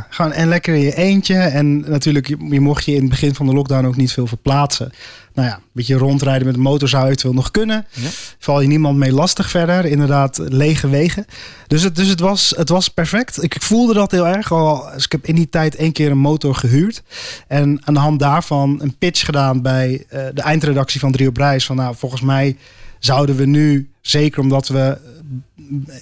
Gewoon 0.10 0.32
en 0.32 0.48
lekker 0.48 0.74
in 0.74 0.82
je 0.82 0.96
eentje. 0.96 1.36
En 1.36 1.80
natuurlijk, 1.80 2.28
je, 2.28 2.60
mocht 2.60 2.86
je 2.86 2.94
in 2.94 3.02
het 3.02 3.10
begin 3.10 3.36
van 3.36 3.46
de 3.46 3.54
lockdown 3.54 3.86
ook 3.86 3.96
niet 3.96 4.12
veel 4.12 4.28
verplaatsen. 4.28 4.92
Nou 5.34 5.48
ja, 5.48 5.56
een 5.56 5.62
beetje 5.72 5.98
rondrijden 5.98 6.46
met 6.46 6.56
de 6.56 6.62
motor 6.62 6.88
zou 6.90 7.06
eventueel 7.06 7.34
nog 7.34 7.52
kunnen. 7.52 7.86
Ja. 7.92 8.10
Val 8.40 8.62
je 8.62 8.68
niemand 8.68 8.98
mee 8.98 9.12
lastig 9.12 9.50
verder. 9.50 9.86
Inderdaad, 9.86 10.38
lege 10.38 10.90
wegen. 10.90 11.26
Dus 11.68 11.84
het, 11.84 11.96
dus 11.96 12.08
het, 12.08 12.20
was, 12.20 12.54
het 12.58 12.70
was 12.70 12.88
perfect. 12.88 13.44
Ik, 13.44 13.56
ik 13.56 13.62
voelde 13.62 13.94
dat 13.94 14.12
heel 14.12 14.28
erg 14.28 14.52
al. 14.52 14.90
Dus 14.94 15.06
ik 15.06 15.12
heb 15.12 15.26
in 15.26 15.36
die 15.36 15.50
tijd 15.50 15.76
één 15.76 15.92
keer 15.92 16.12
een 16.12 16.18
motor 16.18 16.56
gehuurd. 16.56 17.04
En 17.48 17.82
aan 17.84 17.94
de 17.94 18.00
hand 18.00 18.20
daarvan 18.20 18.80
een 18.82 18.98
pitch 18.98 19.26
gedaan 19.26 19.62
bij 19.62 20.06
eh, 20.10 20.26
de 20.34 20.42
eindredactie 20.42 21.00
van 21.00 21.12
Drie 21.12 21.28
op 21.28 21.38
Reis. 21.38 21.66
Van 21.66 21.76
nou, 21.76 21.96
volgens 21.96 22.22
mij 22.22 22.58
zouden 23.06 23.36
we 23.36 23.46
nu, 23.46 23.90
zeker 24.02 24.40
omdat 24.42 24.68
we 24.68 24.98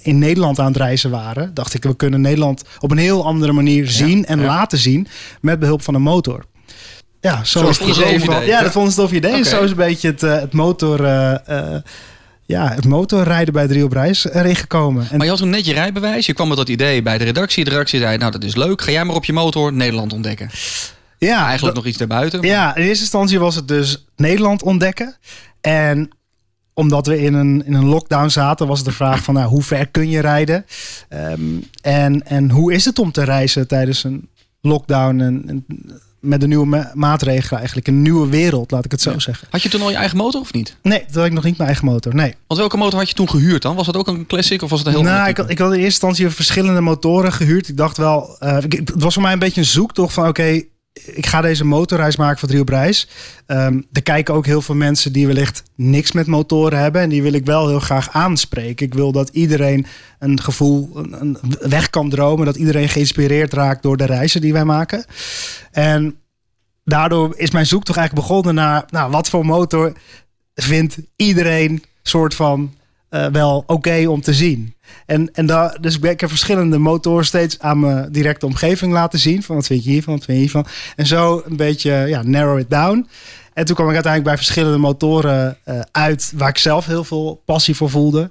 in 0.01 0.19
Nederland 0.19 0.59
aan 0.59 0.65
het 0.65 0.77
reizen 0.77 1.09
waren, 1.09 1.53
dacht 1.53 1.73
ik, 1.73 1.83
we 1.83 1.95
kunnen 1.95 2.21
Nederland 2.21 2.63
op 2.79 2.91
een 2.91 2.97
heel 2.97 3.25
andere 3.25 3.51
manier 3.51 3.89
zien 3.89 4.25
en 4.25 4.39
ja. 4.39 4.45
laten 4.45 4.77
zien 4.77 5.07
met 5.41 5.59
behulp 5.59 5.81
van 5.81 5.93
een 5.95 6.01
motor. 6.01 6.45
Ja, 7.21 7.43
zo 7.43 7.59
Zo 7.59 7.67
is 7.69 7.77
het 7.77 7.87
het 7.87 7.97
idee 7.97 8.19
van-. 8.19 8.45
Ja, 8.45 8.61
dat 8.61 8.73
ze 8.73 8.79
een 8.79 8.89
tof 8.89 9.11
idee. 9.11 9.31
Oké. 9.33 9.43
Zo 9.43 9.63
is 9.63 9.69
een 9.69 9.75
beetje 9.75 10.07
het, 10.07 10.23
eh, 10.23 10.39
het 10.39 10.53
motor. 10.53 11.05
eh, 11.05 11.47
eh, 11.75 11.81
ja, 12.45 12.71
het 12.73 12.85
motorrijden 12.85 13.53
bij 13.53 13.67
Drie 13.67 13.83
op 13.83 13.91
Reis 13.91 14.29
erin 14.31 14.55
gekomen. 14.55 15.07
En 15.09 15.15
Maar 15.17 15.25
je 15.25 15.31
had 15.31 15.41
toen 15.41 15.49
net 15.49 15.65
je 15.65 15.73
rijbewijs. 15.73 16.25
Je 16.25 16.33
kwam 16.33 16.47
met 16.47 16.57
dat 16.57 16.69
idee 16.69 17.01
bij 17.01 17.17
de 17.17 17.23
redactie. 17.23 17.63
De 17.63 17.69
redactie 17.69 17.99
zei, 17.99 18.17
nou 18.17 18.31
dat 18.31 18.43
is 18.43 18.55
leuk. 18.55 18.81
Ga 18.81 18.91
jij 18.91 19.05
maar 19.05 19.15
op 19.15 19.25
je 19.25 19.33
motor 19.33 19.73
Nederland 19.73 20.13
ontdekken. 20.13 20.49
ja, 21.17 21.45
Eigenlijk 21.45 21.75
nog 21.75 21.85
iets 21.85 21.97
daarbuiten. 21.97 22.39
maar- 22.39 22.47
Ja, 22.49 22.75
in 22.75 22.83
eerste 22.83 23.01
instantie 23.03 23.39
was 23.39 23.55
het 23.55 23.67
dus 23.67 24.05
Nederland 24.15 24.63
ontdekken. 24.63 25.15
En 25.61 26.09
omdat 26.73 27.07
we 27.07 27.21
in 27.21 27.33
een, 27.33 27.65
in 27.65 27.73
een 27.73 27.85
lockdown 27.85 28.27
zaten, 28.29 28.67
was 28.67 28.77
het 28.77 28.87
de 28.87 28.93
vraag 28.93 29.23
van 29.23 29.33
nou, 29.33 29.47
hoe 29.49 29.63
ver 29.63 29.87
kun 29.87 30.09
je 30.09 30.19
rijden? 30.19 30.65
Ehm, 31.09 31.39
en, 31.81 32.25
en 32.27 32.49
hoe 32.49 32.73
is 32.73 32.85
het 32.85 32.99
om 32.99 33.11
te 33.11 33.23
reizen 33.23 33.67
tijdens 33.67 34.03
een 34.03 34.29
lockdown 34.61 35.19
en, 35.19 35.43
en 35.47 35.65
met 36.19 36.41
de 36.41 36.47
nieuwe 36.47 36.65
ma- 36.65 36.91
maatregelen 36.93 37.57
eigenlijk? 37.57 37.87
Een 37.87 38.01
nieuwe 38.01 38.29
wereld, 38.29 38.71
laat 38.71 38.85
ik 38.85 38.91
het 38.91 39.01
zo 39.01 39.11
Ja. 39.11 39.19
zeggen. 39.19 39.47
Had 39.51 39.61
je 39.61 39.69
toen 39.69 39.81
al 39.81 39.89
je 39.89 39.95
eigen 39.95 40.17
motor 40.17 40.41
of 40.41 40.53
niet? 40.53 40.75
Nee, 40.81 41.03
dat 41.05 41.15
had 41.15 41.25
ik 41.25 41.31
nog 41.31 41.43
niet 41.43 41.57
mijn 41.57 41.69
eigen 41.69 41.87
motor. 41.87 42.15
Nee. 42.15 42.35
Want 42.47 42.59
welke 42.59 42.77
motor 42.77 42.99
had 42.99 43.09
je 43.09 43.15
toen 43.15 43.29
gehuurd 43.29 43.61
dan? 43.61 43.75
Was 43.75 43.85
dat 43.85 43.97
ook 43.97 44.07
een 44.07 44.25
classic 44.25 44.61
of 44.61 44.69
was 44.69 44.79
het 44.79 44.87
een 44.87 44.93
heel 44.93 45.03
nou, 45.03 45.29
ik 45.29 45.37
had, 45.37 45.49
ik 45.49 45.57
had 45.57 45.67
in 45.67 45.73
eerste 45.73 45.85
instantie 46.05 46.29
verschillende 46.29 46.81
motoren 46.81 47.33
gehuurd. 47.33 47.67
Ik 47.67 47.77
dacht 47.77 47.97
wel, 47.97 48.35
eh, 48.39 48.57
ik- 48.63 48.73
het 48.73 48.91
was 49.03 49.13
voor 49.13 49.23
mij 49.23 49.33
een 49.33 49.39
beetje 49.39 49.61
een 49.61 49.67
zoektocht 49.67 50.13
van 50.13 50.27
oké, 50.27 50.61
ik 50.93 51.25
ga 51.25 51.41
deze 51.41 51.65
motorreis 51.65 52.15
maken 52.15 52.39
voor 52.39 52.47
drie 52.47 52.61
op. 52.61 52.69
Ehm, 53.45 53.81
er 53.91 54.03
kijken 54.03 54.33
ook 54.33 54.45
heel 54.45 54.61
veel 54.61 54.75
mensen 54.75 55.13
die 55.13 55.27
wellicht 55.27 55.63
niks 55.75 56.11
met 56.11 56.27
motoren 56.27 56.79
hebben. 56.79 57.01
En 57.01 57.09
die 57.09 57.21
wil 57.21 57.33
ik 57.33 57.45
wel 57.45 57.67
heel 57.67 57.79
graag 57.79 58.11
aanspreken. 58.11 58.85
Ik 58.85 58.93
wil 58.93 59.11
dat 59.11 59.29
iedereen 59.29 59.85
een 60.19 60.41
gevoel, 60.41 60.89
een, 60.93 61.37
een 61.41 61.57
weg 61.59 61.89
kan 61.89 62.09
dromen. 62.09 62.45
Dat 62.45 62.55
iedereen 62.55 62.89
geïnspireerd 62.89 63.53
raakt 63.53 63.83
door 63.83 63.97
de 63.97 64.05
reizen 64.05 64.41
die 64.41 64.53
wij 64.53 64.65
maken. 64.65 65.05
En 65.71 66.15
daardoor 66.83 67.33
is 67.37 67.51
mijn 67.51 67.65
zoektocht 67.65 67.97
eigenlijk 67.97 68.27
begonnen 68.27 68.55
naar, 68.55 68.83
nou, 68.89 69.11
wat 69.11 69.29
voor 69.29 69.45
motor 69.45 69.93
vindt 70.55 70.97
iedereen 71.15 71.83
soort 72.03 72.35
van 72.35 72.73
eh, 73.11 73.25
wel 73.25 73.63
oké 73.67 74.07
om 74.07 74.21
te 74.21 74.33
zien. 74.33 74.73
En, 75.05 75.29
en 75.33 75.45
daar, 75.45 75.77
dus 75.81 75.99
ik 75.99 76.19
heb 76.19 76.29
verschillende 76.29 76.77
motoren 76.77 77.25
steeds 77.25 77.59
aan 77.59 77.79
mijn 77.79 78.11
directe 78.11 78.45
omgeving 78.45 78.93
laten 78.93 79.19
zien. 79.19 79.43
Van 79.43 79.55
wat 79.55 79.65
vind 79.65 79.83
je 79.83 79.89
hiervan, 79.89 80.13
wat 80.13 80.23
vind 80.23 80.37
je 80.37 80.43
hiervan. 80.43 80.65
En 80.95 81.05
zo 81.05 81.41
een 81.45 81.55
beetje 81.55 81.91
ja, 81.91 82.21
narrow 82.23 82.59
it 82.59 82.69
down. 82.69 83.07
En 83.53 83.65
toen 83.65 83.75
kwam 83.75 83.87
ik 83.87 83.93
uiteindelijk 83.93 84.35
bij 84.35 84.43
verschillende 84.43 84.77
motoren 84.77 85.57
eh, 85.63 85.79
uit 85.91 86.31
waar 86.35 86.49
ik 86.49 86.57
zelf 86.57 86.85
heel 86.85 87.03
veel 87.03 87.41
passie 87.45 87.75
voor 87.75 87.89
voelde. 87.89 88.29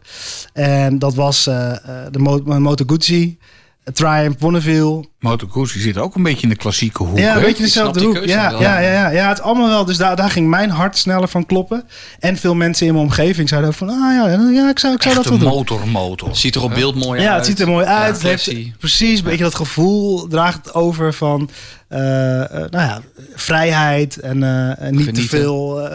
En 0.52 0.98
dat 0.98 1.14
was 1.14 1.46
eh, 1.46 1.72
de 2.10 2.18
Mo- 2.18 2.58
Moto 2.58 2.84
Guzzi, 2.86 3.38
Triumph, 3.84 4.38
Bonneville. 4.38 5.04
Motor 5.18 5.48
Guzzi 5.50 5.80
zit 5.80 5.98
ook 5.98 6.14
een 6.14 6.22
beetje 6.22 6.42
in 6.42 6.48
de 6.48 6.56
klassieke 6.56 7.02
hoek. 7.02 7.18
Ja, 7.18 7.36
een 7.36 7.42
beetje 7.42 7.62
dezelfde 7.62 7.98
die 7.98 8.08
hoek. 8.08 8.24
Ja, 8.24 8.50
ja, 8.50 8.60
ja, 8.60 8.78
ja, 8.78 9.08
ja, 9.10 9.28
het 9.28 9.40
allemaal 9.40 9.68
wel. 9.68 9.84
Dus 9.84 9.96
daar, 9.96 10.16
daar 10.16 10.30
ging 10.30 10.48
mijn 10.48 10.70
hart 10.70 10.98
sneller 10.98 11.28
van 11.28 11.46
kloppen. 11.46 11.84
En 12.18 12.36
veel 12.36 12.54
mensen 12.54 12.86
in 12.86 12.92
mijn 12.92 13.04
omgeving 13.04 13.48
zeiden 13.48 13.70
ook 13.70 13.76
van... 13.76 13.88
Ah 13.88 13.96
ja, 13.96 14.28
ja 14.28 14.68
ik 14.68 14.78
zou, 14.78 14.94
ik 14.94 15.02
zou 15.02 15.14
dat 15.14 15.24
wel 15.24 15.32
een 15.32 15.38
doen. 15.38 15.48
motor, 15.48 15.88
motor. 15.88 16.36
Ziet 16.36 16.54
er 16.54 16.62
op 16.62 16.74
beeld 16.74 16.94
mooi 16.94 17.20
uit. 17.20 17.28
Ja, 17.28 17.34
het 17.34 17.46
ziet 17.46 17.60
er 17.60 17.68
mooi 17.68 17.86
uit. 17.86 18.06
Ja, 18.06 18.12
het 18.12 18.22
heeft 18.22 18.44
classy. 18.44 18.72
precies 18.78 19.18
een 19.18 19.24
beetje 19.24 19.44
dat 19.44 19.54
gevoel 19.54 20.28
draagt 20.28 20.64
het 20.64 20.74
over 20.74 21.14
van 21.14 21.50
eh, 21.88 22.40
eh, 22.42 22.50
nou 22.50 22.70
ja, 22.70 23.00
vrijheid 23.34 24.16
en 24.16 24.42
eh, 24.42 24.86
en 24.86 24.96
niet 24.96 25.14
te 25.14 25.22
veel 25.22 25.88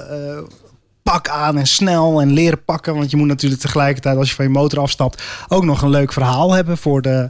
pak 1.11 1.29
aan 1.29 1.57
en 1.57 1.67
snel 1.67 2.21
en 2.21 2.33
leren 2.33 2.63
pakken. 2.63 2.95
Want 2.95 3.11
je 3.11 3.17
moet 3.17 3.27
natuurlijk 3.27 3.61
tegelijkertijd 3.61 4.17
als 4.17 4.29
je 4.29 4.35
van 4.35 4.45
je 4.45 4.51
motor 4.51 4.79
afstapt 4.79 5.23
ook 5.47 5.63
nog 5.65 5.81
een 5.81 5.89
leuk 5.89 6.13
verhaal 6.13 6.53
hebben 6.53 6.77
voor 6.77 7.01
de 7.01 7.29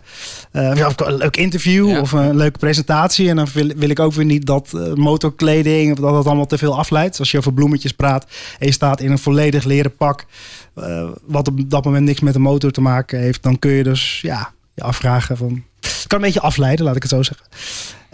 ja, 0.51 0.91
een 0.95 1.15
leuk 1.15 1.37
interview 1.37 1.89
Ja. 1.89 1.99
of 1.99 2.11
een 2.11 2.35
leuke 2.35 2.59
presentatie. 2.59 3.29
En 3.29 3.35
dan 3.35 3.47
wil, 3.53 3.71
wil 3.75 3.89
ik 3.89 3.99
ook 3.99 4.13
weer 4.13 4.25
niet 4.25 4.45
dat 4.45 4.73
eh, 4.73 4.93
motorkleding 4.93 5.91
of 5.91 5.99
dat 5.99 6.13
dat 6.13 6.25
allemaal 6.25 6.45
te 6.45 6.57
veel 6.57 6.77
afleidt. 6.77 7.19
Als 7.19 7.31
je 7.31 7.37
over 7.37 7.53
bloemetjes 7.53 7.91
praat 7.91 8.25
en 8.59 8.65
je 8.65 8.73
staat 8.73 9.01
in 9.01 9.11
een 9.11 9.19
volledig 9.19 9.63
leren 9.63 9.95
pak 9.95 10.25
eh, 10.75 11.09
wat 11.25 11.47
op 11.47 11.69
dat 11.69 11.85
moment 11.85 12.05
niks 12.05 12.19
met 12.19 12.33
de 12.33 12.39
motor 12.39 12.71
te 12.71 12.81
maken 12.81 13.19
heeft, 13.19 13.43
dan 13.43 13.59
kun 13.59 13.71
je 13.71 13.83
dus 13.83 14.19
ja, 14.21 14.53
je 14.73 14.83
afvragen 14.83 15.37
van. 15.37 15.63
Het 15.79 16.07
kan 16.07 16.19
een 16.19 16.25
beetje 16.25 16.41
afleiden, 16.41 16.85
laat 16.85 16.95
ik 16.95 17.01
het 17.01 17.11
zo 17.11 17.23
zeggen. 17.23 17.45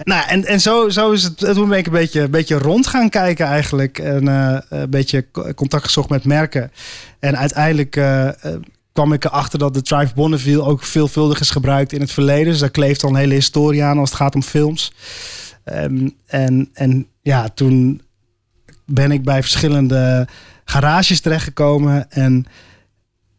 Nou, 0.03 0.27
en, 0.27 0.46
en 0.46 0.62
zo, 0.62 0.89
zo 0.89 1.12
is 1.12 1.24
het. 1.24 1.38
Toen 1.38 1.70
ben 1.70 1.77
ik 1.77 1.86
een 1.86 1.91
beetje, 1.91 2.22
een 2.22 2.31
beetje 2.31 2.58
rond 2.58 2.88
gaan 2.88 3.10
kijken 3.10 3.46
eigenlijk. 3.46 4.00
En 4.00 4.27
eh, 4.27 4.58
een 4.70 4.89
beetje 4.89 5.31
co- 5.31 5.53
contact 5.53 5.84
gezocht 5.84 6.10
met 6.10 6.25
merken. 6.25 6.72
En 7.20 7.38
uiteindelijk 7.38 7.96
eh, 7.96 8.27
eh, 8.27 8.60
kwam 8.93 9.13
ik 9.13 9.25
erachter 9.25 9.60
dat 9.60 9.74
de 9.74 9.81
Triumph 9.81 10.13
Bonneville 10.13 10.63
ook 10.63 10.84
veelvuldig 10.84 11.39
is 11.39 11.50
gebruikt 11.50 11.93
in 11.93 12.01
het 12.01 12.12
verleden. 12.12 12.51
Dus 12.51 12.60
daar 12.60 12.70
kleeft 12.70 13.03
al 13.03 13.10
een 13.10 13.15
hele 13.15 13.34
historie 13.34 13.84
aan 13.84 13.98
als 13.98 14.10
het 14.10 14.17
gaat 14.20 14.36
om 14.36 14.43
films. 14.43 14.93
Ehm, 15.63 16.10
en, 16.25 16.70
en 16.74 17.08
ja, 17.22 17.50
toen 17.50 18.01
ben 18.86 19.12
ik 19.12 19.24
bij 19.24 19.41
verschillende 19.41 20.27
garages 20.65 21.20
terechtgekomen. 21.22 22.12
En 22.12 22.46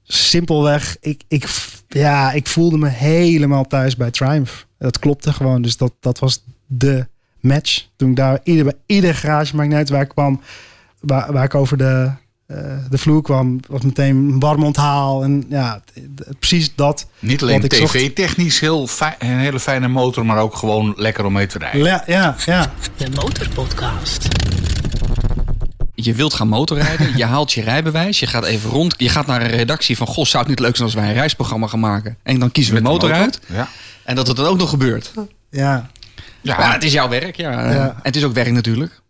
simpelweg, 0.02 0.97
ik, 1.00 1.23
ik, 1.28 1.49
ja, 1.88 2.33
ik 2.33 2.47
voelde 2.47 2.78
me 2.78 2.88
helemaal 2.88 3.64
thuis 3.64 3.97
bij 3.97 4.11
Triumph. 4.11 4.66
Dat 4.78 4.99
klopte 4.99 5.33
gewoon. 5.33 5.62
Dus 5.62 5.76
dat, 5.76 5.92
dat 6.00 6.19
was 6.19 6.45
de 6.79 7.07
match. 7.41 7.87
Toen 7.97 8.11
ik 8.11 8.17
daar 8.17 8.41
ieder, 8.43 8.64
bij 8.64 8.75
ieder 8.87 9.14
garage, 9.14 9.75
uit 9.75 9.88
waar 9.88 10.02
ik 10.02 10.09
kwam, 10.09 10.41
waar, 11.00 11.33
waar 11.33 11.45
ik 11.45 11.55
over 11.55 11.76
de, 11.76 12.11
eh, 12.47 12.57
de 12.91 12.99
vloer 12.99 13.23
kwam, 13.23 13.61
was 13.69 13.83
meteen 13.83 14.17
een 14.17 14.38
warm 14.38 14.64
onthaal. 14.64 15.23
En 15.23 15.45
ja, 15.49 15.83
precies 16.38 16.75
dat. 16.75 17.07
Niet 17.19 17.43
alleen 17.43 17.69
tv-technisch 17.69 18.61
heel 18.61 18.87
fijn, 18.87 19.14
een 19.19 19.38
hele 19.38 19.61
fijne 19.61 19.88
motor, 19.88 20.26
maar 20.26 20.38
ook 20.38 20.57
gewoon 20.57 20.93
lekker 20.97 21.25
om 21.25 21.33
mee 21.33 21.47
te 21.47 21.59
rijden. 21.59 21.85
Ja, 21.85 22.02
ja, 22.07 22.37
ja. 22.45 22.73
De 22.97 23.11
Motorpodcast. 23.14 24.29
Je 25.95 26.14
wilt 26.14 26.35
gaan 26.35 26.49
motorrijden, 26.49 27.17
je 27.17 27.25
haalt 27.25 27.52
je 27.52 27.62
rijbewijs, 27.62 28.21
je 28.21 28.26
gaat 28.26 28.45
even 28.45 28.71
rond. 28.71 28.95
Je 28.97 29.09
gaat 29.09 29.26
naar 29.26 29.43
een 29.43 29.50
redactie 29.50 29.97
van, 29.97 30.07
goh, 30.07 30.25
zou 30.25 30.38
het 30.43 30.49
niet 30.49 30.61
leuk 30.61 30.76
zijn 30.76 30.88
als 30.88 30.97
wij 30.97 31.09
een 31.09 31.14
reisprogramma 31.14 31.67
gaan 31.67 31.81
maken? 31.81 32.17
En 32.23 32.38
dan 32.38 32.52
kiezen 32.52 32.75
we 32.75 32.81
de 32.83 32.88
motor 32.88 33.12
uit. 33.12 33.41
Ja. 33.47 33.69
En 34.05 34.17
dat 34.17 34.26
het 34.26 34.37
dan 34.37 34.47
ook 34.47 34.59
nog 34.59 34.71
gebeurt. 34.71 35.12
ja. 35.50 35.91
Ja, 36.42 36.72
het 36.72 36.82
is 36.84 36.92
jouw 36.92 37.08
werk, 37.08 37.37
ja. 37.37 37.50
Ja. 37.72 37.88
En 37.88 37.96
het 38.02 38.16
is 38.16 38.25
ook 38.25 38.32
werk 38.32 38.52
natuurlijk. 38.52 39.00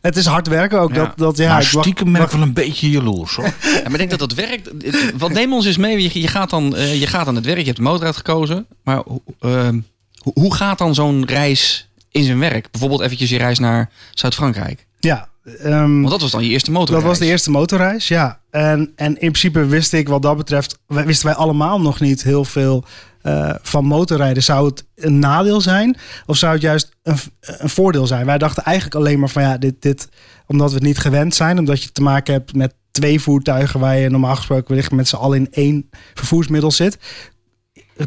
Het 0.00 0.16
is 0.16 0.26
hard 0.26 0.46
werken 0.48 0.80
ook. 0.80 0.94
Ja. 0.94 0.96
Dat, 1.04 1.18
dat, 1.18 1.36
ja, 1.36 1.48
maar 1.52 1.62
ik 1.62 1.68
wacht- 1.70 1.86
stiekem 1.86 2.12
ben 2.12 2.22
ik 2.22 2.30
wel 2.30 2.42
een 2.42 2.52
beetje 2.52 2.90
jaloers 2.90 3.34
hoor. 3.34 3.44
Ja, 3.62 3.82
maar 3.82 3.90
ik 3.92 3.96
denk 4.08 4.10
dat 4.10 4.18
dat 4.18 4.32
werkt. 4.34 4.70
Wat 5.18 5.32
neem 5.32 5.52
ons 5.52 5.66
eens 5.66 5.76
mee. 5.76 6.02
Je, 6.02 6.20
je, 6.20 6.28
gaat 6.28 6.50
dan, 6.50 6.76
eh, 6.76 7.00
je 7.00 7.06
gaat 7.06 7.26
aan 7.26 7.34
het 7.34 7.44
werk, 7.44 7.58
je 7.58 7.64
hebt 7.64 7.76
de 7.76 7.82
motor 7.82 8.06
uitgekozen. 8.06 8.66
Maar 8.84 9.02
ehm, 9.40 9.80
hoe, 10.18 10.32
hoe 10.34 10.54
gaat 10.54 10.78
dan 10.78 10.94
zo'n 10.94 11.24
reis 11.26 11.88
in 12.10 12.24
zijn 12.24 12.38
werk? 12.38 12.70
Bijvoorbeeld 12.70 13.00
eventjes 13.00 13.30
je 13.30 13.38
reis 13.38 13.58
naar 13.58 13.90
Zuid-Frankrijk. 14.14 14.86
ja, 15.00 15.28
ehm, 15.58 15.96
Want 16.00 16.10
dat 16.10 16.20
was 16.20 16.30
dan 16.30 16.44
je 16.44 16.50
eerste 16.50 16.70
motorreis. 16.70 17.02
Dat 17.02 17.10
was 17.10 17.20
de 17.26 17.30
eerste 17.32 17.50
motorreis, 17.50 18.08
ja. 18.08 18.40
En, 18.50 18.92
en 18.96 19.10
in 19.10 19.16
principe 19.30 19.66
wist 19.66 19.92
ik 19.92 20.08
wat 20.08 20.22
dat 20.22 20.36
betreft, 20.36 20.78
wisten 20.86 21.26
wij 21.26 21.34
allemaal 21.36 21.80
nog 21.80 22.00
niet 22.00 22.22
heel 22.22 22.44
veel 22.44 22.84
eh, 23.22 23.50
van 23.62 23.84
motorrijden. 23.84 24.42
Zou 24.42 24.66
het 24.66 24.84
een 24.94 25.18
nadeel 25.18 25.60
zijn 25.60 25.96
of 26.26 26.36
zou 26.36 26.52
het 26.52 26.62
juist 26.62 26.90
een, 27.02 27.16
een 27.40 27.68
voordeel 27.68 28.06
zijn? 28.06 28.26
Wij 28.26 28.38
dachten 28.38 28.62
eigenlijk 28.62 28.96
alleen 28.96 29.18
maar 29.18 29.28
van 29.28 29.42
ja, 29.42 29.58
dit, 29.58 29.82
dit, 29.82 30.08
omdat 30.46 30.68
we 30.68 30.74
het 30.74 30.84
niet 30.84 30.98
gewend 30.98 31.34
zijn, 31.34 31.58
omdat 31.58 31.82
je 31.82 31.92
te 31.92 32.02
maken 32.02 32.32
hebt 32.32 32.54
met 32.54 32.74
twee 32.90 33.20
voertuigen 33.20 33.80
waar 33.80 33.96
je 33.96 34.10
normaal 34.10 34.36
gesproken 34.36 34.68
wellicht 34.68 34.90
met 34.90 35.08
z'n 35.08 35.16
allen 35.16 35.38
in 35.38 35.48
één 35.50 35.90
vervoersmiddel 36.14 36.70
zit. 36.70 36.98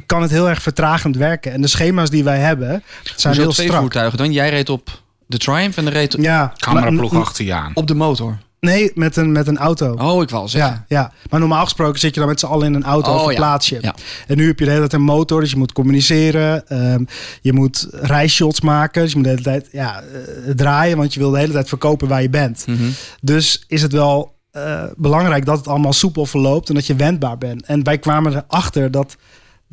Kan 0.05 0.21
het 0.21 0.31
heel 0.31 0.49
erg 0.49 0.61
vertragend 0.61 1.15
werken. 1.15 1.51
En 1.51 1.61
de 1.61 1.67
schema's 1.67 2.09
die 2.09 2.23
wij 2.23 2.39
hebben 2.39 2.83
zijn 3.15 3.35
heel 3.35 3.51
twee 3.51 3.65
strak. 3.65 3.81
voertuigen 3.81 4.17
dan? 4.17 4.31
Jij 4.31 4.49
reed 4.49 4.69
op 4.69 5.01
de 5.27 5.37
Triumph 5.37 5.77
en 5.77 5.85
de 5.85 5.91
reed 5.91 6.15
Ja, 6.19 6.53
Cameraploeg 6.57 7.15
achter 7.15 7.45
je 7.45 7.53
aan. 7.53 7.71
op 7.73 7.87
de 7.87 7.95
motor. 7.95 8.37
Nee, 8.65 8.91
met 8.93 9.15
een, 9.15 9.31
met 9.31 9.47
een 9.47 9.57
auto. 9.57 9.93
Oh, 9.93 10.21
ik 10.21 10.29
wou 10.29 10.47
zeggen. 10.47 10.85
Ja, 10.87 10.97
ja, 10.99 11.11
maar 11.29 11.39
normaal 11.39 11.63
gesproken 11.63 11.99
zit 11.99 12.13
je 12.13 12.19
dan 12.19 12.29
met 12.29 12.39
z'n 12.39 12.45
allen 12.45 12.67
in 12.67 12.73
een 12.73 12.83
auto 12.83 13.09
Oh, 13.09 13.15
of 13.15 13.25
een 13.25 13.31
ja. 13.31 13.37
plaatsje. 13.37 13.77
Ja. 13.81 13.95
En 14.27 14.37
nu 14.37 14.47
heb 14.47 14.59
je 14.59 14.65
de 14.65 14.71
hele 14.71 14.87
tijd 14.87 14.93
een 15.01 15.07
motor, 15.07 15.39
dus 15.41 15.51
je 15.51 15.57
moet 15.57 15.71
communiceren. 15.71 16.67
ehm, 16.67 17.03
je 17.41 17.53
moet 17.53 17.87
rijshots 17.91 18.61
maken, 18.61 19.01
dus 19.01 19.11
je 19.11 19.15
moet 19.17 19.25
de 19.25 19.31
hele 19.31 19.41
tijd 19.43 19.67
ja, 19.71 20.01
eh, 20.01 20.53
draaien, 20.55 20.97
want 20.97 21.13
je 21.13 21.19
wil 21.19 21.31
de 21.31 21.37
hele 21.37 21.53
tijd 21.53 21.67
verkopen 21.67 22.07
waar 22.07 22.21
je 22.21 22.29
bent. 22.29 22.63
Mhm. 22.67 22.83
Dus 23.21 23.63
is 23.67 23.81
het 23.81 23.91
wel 23.91 24.33
eh, 24.51 24.83
belangrijk 24.97 25.45
dat 25.45 25.57
het 25.57 25.67
allemaal 25.67 25.93
soepel 25.93 26.25
verloopt 26.25 26.69
en 26.69 26.75
dat 26.75 26.85
je 26.87 26.95
wendbaar 26.95 27.37
bent. 27.37 27.65
En 27.65 27.83
wij 27.83 27.97
kwamen 27.97 28.43
erachter 28.47 28.91
dat, 28.91 29.15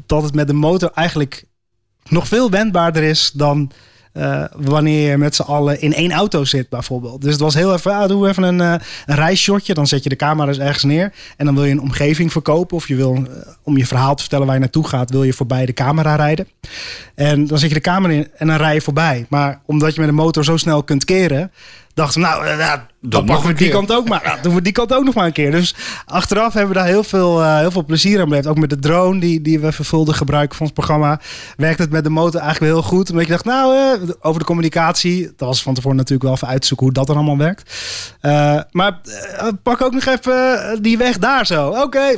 dat 0.07 0.23
het 0.23 0.35
met 0.35 0.47
de 0.47 0.53
motor 0.53 0.91
eigenlijk 0.95 1.45
nog 2.09 2.29
veel 2.29 2.51
wendbaarder 2.51 3.03
is 3.03 3.31
dan 3.35 3.71
eh, 4.13 4.45
wanneer 4.57 5.11
je 5.11 5.17
met 5.17 5.35
z'n 5.35 5.43
allen 5.43 5.81
in 5.81 5.95
één 5.95 6.13
auto 6.13 6.45
zit, 6.45 6.69
bijvoorbeeld. 6.69 7.21
Dus 7.21 7.33
het 7.33 7.41
was 7.41 7.55
heel 7.55 7.73
even, 7.73 7.93
ah, 7.93 8.09
doe 8.09 8.29
even 8.29 8.43
een, 8.43 8.61
eh 8.61 8.75
een. 9.07 9.75
Dan 9.75 9.87
zet 9.87 10.03
je 10.03 10.09
de 10.09 10.17
camera's 10.17 10.59
ergens 10.59 10.85
neer. 10.85 11.13
En 11.37 11.45
dan 11.45 11.55
wil 11.55 11.65
je 11.65 11.71
een 11.71 11.81
omgeving 11.81 12.33
verkopen. 12.33 12.77
Of 12.77 12.89
je 12.89 12.97
wil, 12.97 13.15
eh, 13.15 13.23
om 13.63 13.77
je 13.77 13.87
verhaal 13.87 14.15
te 14.15 14.21
vertellen 14.21 14.47
waar 14.47 14.55
je 14.55 14.61
naartoe 14.61 14.89
gaat, 14.89 15.11
wil 15.11 15.23
je 15.23 15.33
voorbij 15.33 15.67
de 15.67 15.73
camera 15.73 16.17
rijden. 16.17 16.49
En 17.15 17.47
dan 17.47 17.59
zet 17.59 17.69
je 17.69 17.75
de 17.75 17.81
camera 17.81 18.13
in 18.15 18.29
en 18.37 18.47
dan 18.47 18.57
rij 18.57 18.75
je 18.75 18.81
voorbij. 18.81 19.27
Maar 19.29 19.61
omdat 19.67 19.95
je 19.95 20.01
met 20.01 20.09
een 20.09 20.15
motor 20.15 20.45
zo 20.45 20.57
snel 20.57 20.83
kunt 20.83 21.05
keren, 21.05 21.53
dachten 21.95 22.21
nou, 22.21 22.47
dan 23.05 23.25
pakken 23.25 23.49
we 23.49 23.55
die 23.55 23.71
kant 23.71 23.93
ook 23.93 24.09
maar. 24.09 24.21
Ja, 24.25 24.39
doen 24.43 24.55
we 24.55 24.63
die 24.63 24.73
kant 24.73 24.95
ook 24.95 25.05
nog 25.05 25.15
maar 25.15 25.27
een 25.27 25.33
keer. 25.33 25.51
Dus 25.51 25.75
achteraf 26.07 26.53
hebben 26.53 26.73
we 26.73 26.79
daar 26.79 26.89
heel 26.89 27.05
veel, 27.05 27.43
eh, 27.43 27.59
heel 27.59 27.71
veel 27.71 27.85
plezier 27.85 28.21
aan 28.21 28.29
beleefd. 28.29 28.47
Ook 28.47 28.59
met 28.59 28.71
de 28.71 28.79
drone 28.79 29.21
die, 29.21 29.41
die 29.41 29.61
we 29.61 29.73
vervuldig 29.73 30.17
gebruiken 30.17 30.57
voor 30.57 30.67
ons 30.67 30.75
programma. 30.75 31.21
Werkt 31.57 31.79
het 31.79 31.91
met 31.91 32.05
de 32.05 32.11
motor 32.11 32.41
eigenlijk 32.41 32.73
heel 32.73 32.83
goed. 32.83 33.11
Omdat 33.11 33.25
ik 33.25 33.31
dacht, 33.31 33.45
nou, 33.45 33.77
eh, 33.77 34.09
over 34.21 34.41
de 34.41 34.47
communicatie. 34.47 35.33
Dat 35.37 35.49
was 35.49 35.63
van 35.63 35.75
tevoren 35.75 35.97
natuurlijk 35.97 36.23
wel 36.23 36.33
even 36.33 36.49
uitzoeken 36.49 36.87
hoe 36.87 36.95
dat 36.95 37.07
dan 37.07 37.17
allemaal 37.17 37.37
werkt. 37.37 37.75
Eh, 38.21 38.61
maar 38.71 39.01
pak 39.63 39.83
ook 39.83 39.93
nog 39.93 40.05
even 40.05 40.79
die 40.83 40.99
weg 40.99 41.19
daar 41.19 41.47
zo. 41.47 41.69
Oké. 41.69 42.17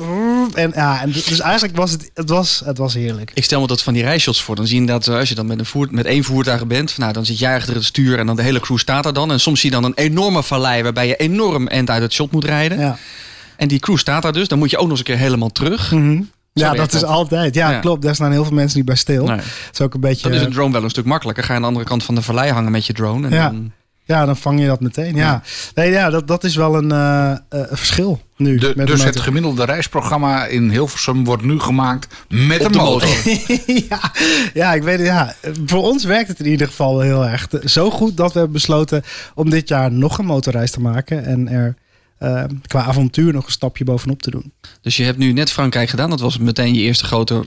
En 0.54 0.72
ja, 0.74 1.00
en 1.02 1.10
dus 1.10 1.40
eigenlijk 1.40 1.76
was 1.76 1.90
het, 1.90 2.10
het, 2.14 2.28
was, 2.28 2.62
het 2.64 2.78
was 2.78 2.94
heerlijk. 2.94 3.30
Ik 3.34 3.44
stel 3.44 3.60
me 3.60 3.66
dat 3.66 3.82
van 3.82 3.92
die 3.92 4.02
reisshots 4.02 4.42
voor. 4.42 4.56
Dan 4.56 4.66
zie 4.66 4.80
je 4.80 4.86
dat 4.86 5.08
als 5.08 5.28
je 5.28 5.34
dan 5.34 5.46
met, 5.46 5.58
een 5.58 5.66
voert, 5.66 5.90
met 5.90 6.06
één 6.06 6.24
voertuig 6.24 6.66
bent, 6.66 6.92
van, 6.92 7.02
nou, 7.02 7.14
dan 7.14 7.26
zit 7.26 7.38
jij 7.38 7.54
achter 7.54 7.74
het 7.74 7.84
stuur 7.84 8.18
en 8.18 8.26
dan 8.26 8.36
de 8.36 8.42
hele 8.42 8.60
crew 8.60 8.78
staat 8.78 9.06
er 9.06 9.12
dan. 9.12 9.32
En 9.32 9.40
soms 9.40 9.60
zie 9.60 9.70
je 9.70 9.76
dan 9.76 9.84
een 9.84 9.94
enorme 9.94 10.42
vallei 10.42 10.73
waarbij 10.82 11.06
je 11.06 11.16
enorm 11.16 11.66
end 11.66 11.90
uit 11.90 12.02
het 12.02 12.12
shot 12.12 12.32
moet 12.32 12.44
rijden. 12.44 12.78
Ja. 12.78 12.96
En 13.56 13.68
die 13.68 13.78
crew 13.78 13.96
staat 13.96 14.22
daar 14.22 14.32
dus. 14.32 14.48
Dan 14.48 14.58
moet 14.58 14.70
je 14.70 14.76
ook 14.76 14.82
nog 14.82 14.90
eens 14.90 14.98
een 14.98 15.04
keer 15.04 15.16
helemaal 15.16 15.48
terug. 15.50 15.92
Mhm. 15.92 16.22
Ja, 16.52 16.72
dat 16.72 16.92
is 16.92 17.04
altijd. 17.04 17.54
Ja, 17.54 17.70
Ja. 17.70 17.78
klopt. 17.78 18.02
Daar 18.02 18.14
staan 18.14 18.30
heel 18.32 18.44
veel 18.44 18.54
mensen 18.54 18.76
niet 18.76 18.86
bij 18.86 18.96
stil. 18.96 19.24
Nee. 19.26 19.36
Dat 19.36 19.46
is 19.72 19.80
ook 19.80 19.94
een 19.94 20.00
beetje. 20.00 20.28
Dan 20.28 20.38
is 20.38 20.44
een 20.44 20.52
drone 20.52 20.72
wel 20.72 20.82
een 20.82 20.90
stuk 20.90 21.04
makkelijker. 21.04 21.44
Ga 21.44 21.48
je 21.50 21.54
aan 21.56 21.62
de 21.62 21.68
andere 21.68 21.86
kant 21.86 22.04
van 22.04 22.14
de 22.14 22.22
vallei 22.22 22.50
hangen 22.52 22.72
met 22.72 22.86
je 22.86 22.92
drone. 22.92 23.28
En 23.28 23.34
Ja. 23.34 23.48
dan, 23.48 23.72
Ja, 24.06 24.26
dan 24.26 24.36
vang 24.36 24.60
je 24.60 24.66
dat 24.66 24.80
meteen. 24.80 25.16
Ja, 25.16 25.42
nee, 25.74 25.90
ja 25.90 26.10
dat, 26.10 26.28
dat 26.28 26.44
is 26.44 26.56
wel 26.56 26.76
een, 26.76 26.92
eh, 26.92 27.30
eh, 27.30 27.38
een 27.48 27.76
verschil 27.76 28.20
nu. 28.36 28.58
De, 28.58 28.72
met 28.76 28.86
dus 28.86 29.04
het 29.04 29.20
gemiddelde 29.20 29.64
reisprogramma 29.64 30.46
in 30.46 30.70
Hilversum 30.70 31.24
wordt 31.24 31.42
nu 31.42 31.60
gemaakt 31.60 32.14
met 32.28 32.60
Op 32.60 32.66
een 32.66 32.72
de 32.72 32.78
motor. 32.78 33.08
ja, 33.88 34.12
ja, 34.54 34.74
ik 34.74 34.82
weet 34.82 34.98
het. 34.98 35.06
Ja. 35.06 35.34
Voor 35.66 35.82
ons 35.82 36.04
werkt 36.04 36.28
het 36.28 36.40
in 36.40 36.46
ieder 36.46 36.66
geval 36.66 37.00
heel 37.00 37.24
erg. 37.26 37.48
Zo 37.64 37.90
goed 37.90 38.16
dat 38.16 38.32
we 38.32 38.38
hebben 38.38 38.56
besloten 38.56 39.02
om 39.34 39.50
dit 39.50 39.68
jaar 39.68 39.92
nog 39.92 40.18
een 40.18 40.26
motorreis 40.26 40.70
te 40.70 40.80
maken. 40.80 41.24
En 41.24 41.48
er 41.48 41.76
eh, 42.18 42.44
qua 42.66 42.82
avontuur 42.82 43.32
nog 43.32 43.46
een 43.46 43.52
stapje 43.52 43.84
bovenop 43.84 44.22
te 44.22 44.30
doen. 44.30 44.52
Dus 44.80 44.96
je 44.96 45.04
hebt 45.04 45.18
nu 45.18 45.32
net 45.32 45.50
Frankrijk 45.50 45.88
gedaan. 45.88 46.10
Dat 46.10 46.20
was 46.20 46.38
meteen 46.38 46.74
je 46.74 46.80
eerste 46.80 47.04
grote, 47.04 47.44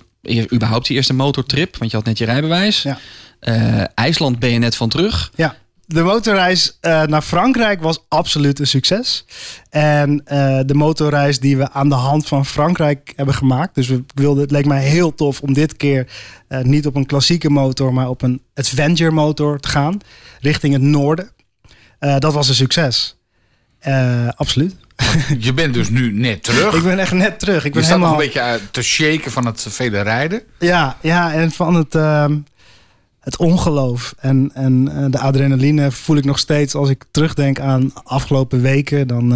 überhaupt 0.54 0.88
je 0.88 0.94
eerste 0.94 1.14
motortrip. 1.14 1.78
Want 1.78 1.92
je 1.92 1.98
had 1.98 2.06
net 2.06 2.18
je 2.18 2.26
rijbewijs. 2.26 2.82
Ja. 2.82 3.00
Eh, 3.40 3.84
IJsland 3.94 4.40
ben 4.40 4.50
je 4.50 4.60
net 4.60 4.76
van 4.76 4.90
terug. 4.90 5.32
Ja, 5.36 5.56
de 5.88 6.04
motorreis 6.04 6.78
eh, 6.82 7.04
naar 7.04 7.22
Frankrijk 7.22 7.82
was 7.82 8.06
absoluut 8.08 8.60
een 8.60 8.68
succes. 8.68 9.26
En 9.70 10.22
eh, 10.26 10.60
de 10.66 10.74
motorreis 10.74 11.40
die 11.40 11.58
we 11.58 11.72
aan 11.72 11.90
de 11.90 11.96
hand 11.96 12.28
van 12.28 12.46
Frankrijk 12.46 13.14
hebben 13.16 13.36
gemaakt. 13.36 13.76
Dus 13.76 13.88
we 13.88 14.04
wilden, 14.14 14.42
het 14.42 14.52
leek 14.52 14.66
mij 14.66 14.84
heel 14.84 15.16
tof 15.16 15.42
om 15.42 15.54
dit 15.54 15.78
keer 15.78 16.08
eh, 16.48 16.62
niet 16.62 16.86
op 16.86 16.96
een 16.96 17.06
klassieke 17.06 17.50
motor, 17.50 17.94
maar 17.94 18.10
op 18.10 18.22
een 18.22 18.42
adventure 18.54 19.12
motor 19.12 19.60
te 19.60 19.68
gaan. 19.68 19.98
Richting 20.42 20.74
het 20.74 20.82
noorden. 20.82 21.30
Dat 22.00 22.34
was 22.34 22.50
een 22.50 22.56
succes. 22.56 23.18
Absoluut. 24.36 24.76
Je 25.40 25.54
bent 25.54 25.74
dus 25.74 25.90
nu 25.90 26.12
net 26.12 26.44
terug. 26.44 26.74
Ik 26.74 26.84
ben 26.84 27.00
echt 27.00 27.12
net 27.12 27.40
terug. 27.40 27.58
Ik 27.58 27.64
je 27.64 27.80
ben 27.80 27.84
staat 27.84 28.00
nog 28.00 28.12
een 28.12 28.18
beetje 28.18 28.60
te 28.72 28.82
shaken 28.82 29.32
van 29.32 29.46
het 29.46 29.66
vele 29.70 30.02
rijden. 30.02 30.42
Ja, 30.60 30.98
ja, 31.02 31.34
en 31.34 31.52
van 31.52 31.76
het, 31.76 31.96
ehm, 31.96 32.38
het 33.28 33.38
ongeloof 33.38 34.14
en, 34.20 34.52
en 34.54 34.90
eh, 34.96 35.06
de 35.10 35.20
adrenaline 35.20 35.92
voel 35.92 36.18
ik 36.18 36.26
nog 36.26 36.40
steeds 36.40 36.76
als 36.76 36.90
ik 36.90 37.06
terugdenk 37.12 37.60
aan 37.60 37.92
afgelopen 38.04 38.62
weken. 38.62 39.08
Dan 39.08 39.34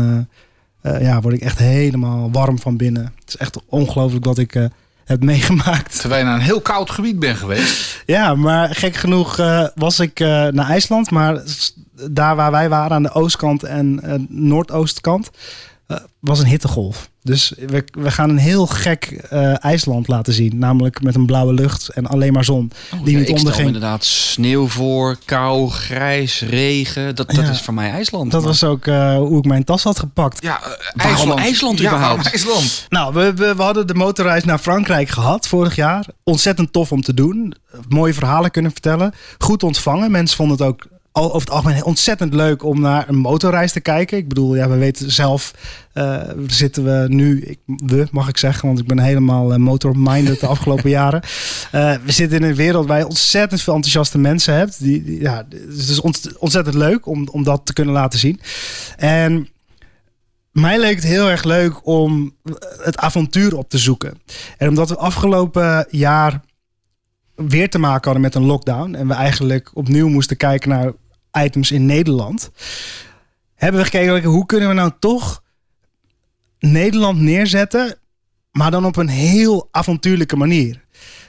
eh, 0.81 0.95
eh, 0.95 1.01
ja, 1.01 1.21
word 1.21 1.33
ik 1.33 1.41
echt 1.41 1.57
helemaal 1.57 2.31
warm 2.31 2.59
van 2.59 2.77
binnen. 2.77 3.03
Het 3.03 3.27
is 3.27 3.37
echt 3.37 3.57
ongelooflijk 3.65 4.25
wat 4.25 4.37
ik 4.37 4.69
heb 5.05 5.23
meegemaakt. 5.31 5.99
Terwijl 5.99 6.21
je 6.21 6.27
naar 6.27 6.37
een 6.37 6.45
heel 6.45 6.61
koud 6.61 6.89
gebied 6.89 7.19
bent 7.19 7.37
geweest. 7.37 8.03
Ja, 8.05 8.35
maar 8.35 8.75
gek 8.75 8.95
genoeg 8.95 9.35
was 9.75 9.99
ik 9.99 10.19
naar 10.19 10.69
IJsland. 10.69 11.11
Maar 11.11 11.41
daar 12.11 12.35
waar 12.35 12.51
wij 12.51 12.69
waren 12.69 12.95
aan 12.95 13.03
de 13.03 13.13
oostkant 13.13 13.63
en 13.63 13.99
noordoostkant 14.29 15.31
was 16.19 16.39
een 16.39 16.45
hittegolf. 16.45 17.09
Dus 17.23 17.53
we, 17.67 17.83
we 17.91 18.11
gaan 18.11 18.29
een 18.29 18.37
heel 18.37 18.65
gek 18.67 19.05
eh, 19.29 19.63
IJsland 19.65 20.07
laten 20.07 20.33
zien. 20.33 20.57
Namelijk 20.57 21.01
met 21.01 21.15
een 21.15 21.25
blauwe 21.25 21.53
lucht 21.53 21.89
en 21.89 22.07
alleen 22.07 22.33
maar 22.33 22.43
zon. 22.43 22.71
Oh, 22.93 23.03
die 23.03 23.13
ja, 23.13 23.19
niet 23.19 23.29
ik 23.29 23.37
onderging. 23.37 23.65
inderdaad 23.67 24.03
sneeuw 24.03 24.67
voor, 24.67 25.17
kou, 25.25 25.69
grijs, 25.69 26.41
regen. 26.41 27.15
Dat, 27.15 27.27
dat 27.31 27.45
Ja. 27.45 27.51
is 27.51 27.61
voor 27.61 27.73
mij 27.73 27.91
IJsland. 27.91 28.31
Dat 28.31 28.39
Maar- 28.41 28.49
was 28.49 28.63
ook 28.63 28.87
eh, 28.87 29.15
hoe 29.15 29.37
ik 29.37 29.45
mijn 29.45 29.63
tas 29.63 29.83
had 29.83 29.99
gepakt. 29.99 30.43
Ja, 30.43 30.61
eh, 30.63 31.05
Waarom 31.05 31.31
IJsland 31.37 31.79
ja, 31.79 31.85
überhaupt? 31.89 32.23
waarom 32.23 32.31
IJsland? 32.33 32.85
Nou, 32.89 33.13
we, 33.13 33.33
we, 33.33 33.55
we 33.55 33.61
hadden 33.61 33.87
de 33.87 33.93
motorreis 33.93 34.43
naar 34.43 34.59
Frankrijk 34.59 35.09
gehad 35.09 35.47
vorig 35.47 35.75
jaar. 35.75 36.05
Ontzettend 36.23 36.73
tof 36.73 36.91
om 36.91 37.01
te 37.01 37.13
doen. 37.13 37.53
Mooie 37.89 38.13
verhalen 38.13 38.51
kunnen 38.51 38.71
vertellen. 38.71 39.13
Goed 39.37 39.63
ontvangen. 39.63 40.11
Mensen 40.11 40.37
vonden 40.37 40.57
het 40.57 40.65
ook 40.67 40.85
over 41.13 41.39
het 41.39 41.49
algemeen 41.49 41.83
ontzettend 41.83 42.33
leuk 42.33 42.63
om 42.63 42.81
naar 42.81 43.09
een 43.09 43.15
motorreis 43.17 43.71
te 43.71 43.79
kijken. 43.79 44.17
Ik 44.17 44.27
bedoel, 44.27 44.55
ja, 44.55 44.69
we 44.69 44.75
weten 44.77 45.11
zelf, 45.11 45.53
eh, 45.93 46.21
zitten 46.47 46.83
we 46.83 47.05
nu, 47.13 47.41
ik, 47.41 47.59
we 47.65 48.07
mag 48.11 48.27
ik 48.29 48.37
zeggen, 48.37 48.67
want 48.67 48.79
ik 48.79 48.87
ben 48.87 48.99
helemaal 48.99 49.51
eh, 49.53 49.57
motor-minded 49.59 50.39
de 50.39 50.47
afgelopen 50.47 50.89
jaren. 50.99 51.21
Eh, 51.71 51.93
we 52.05 52.11
zitten 52.11 52.37
in 52.41 52.43
een 52.49 52.55
wereld 52.55 52.87
waar 52.87 52.97
je 52.97 53.07
ontzettend 53.07 53.61
veel 53.61 53.73
enthousiaste 53.73 54.17
mensen 54.17 54.53
hebt. 54.53 54.79
Die, 54.83 55.03
die- 55.03 55.21
ja, 55.21 55.45
het 55.49 55.77
is 55.89 56.01
ont- 56.01 56.37
ontzettend 56.37 56.75
leuk 56.75 57.05
om, 57.05 57.27
om 57.31 57.43
dat 57.43 57.65
te 57.65 57.73
kunnen 57.73 57.93
laten 57.93 58.19
zien. 58.19 58.39
En 58.97 59.47
mij 60.51 60.79
leek 60.79 60.95
het 60.95 61.03
heel 61.03 61.29
erg 61.29 61.43
leuk 61.43 61.85
om 61.87 62.35
het 62.83 62.97
avontuur 62.97 63.57
op 63.57 63.69
te 63.69 63.77
zoeken. 63.77 64.21
En 64.57 64.67
omdat 64.69 64.89
we 64.89 64.97
afgelopen 64.97 65.85
jaar 65.89 66.41
weer 67.35 67.69
te 67.69 67.79
maken 67.79 68.03
hadden 68.03 68.21
met 68.21 68.35
een 68.35 68.45
lockdown. 68.45 68.93
En 68.95 69.07
we 69.07 69.13
eigenlijk 69.13 69.71
opnieuw 69.73 70.07
moesten 70.07 70.37
kijken 70.37 70.69
naar 70.69 70.91
items 71.43 71.71
in 71.71 71.85
Nederland. 71.85 72.51
Hebben 73.55 73.81
we 73.81 73.87
gekeken, 73.87 74.23
hoe 74.23 74.45
kunnen 74.45 74.67
we 74.69 74.73
nou 74.75 74.91
toch 74.99 75.43
Nederland 76.59 77.19
neerzetten. 77.19 77.95
Maar 78.51 78.71
dan 78.71 78.85
op 78.85 78.95
een 78.95 79.07
heel 79.07 79.67
avontuurlijke 79.71 80.35
manier. 80.35 80.81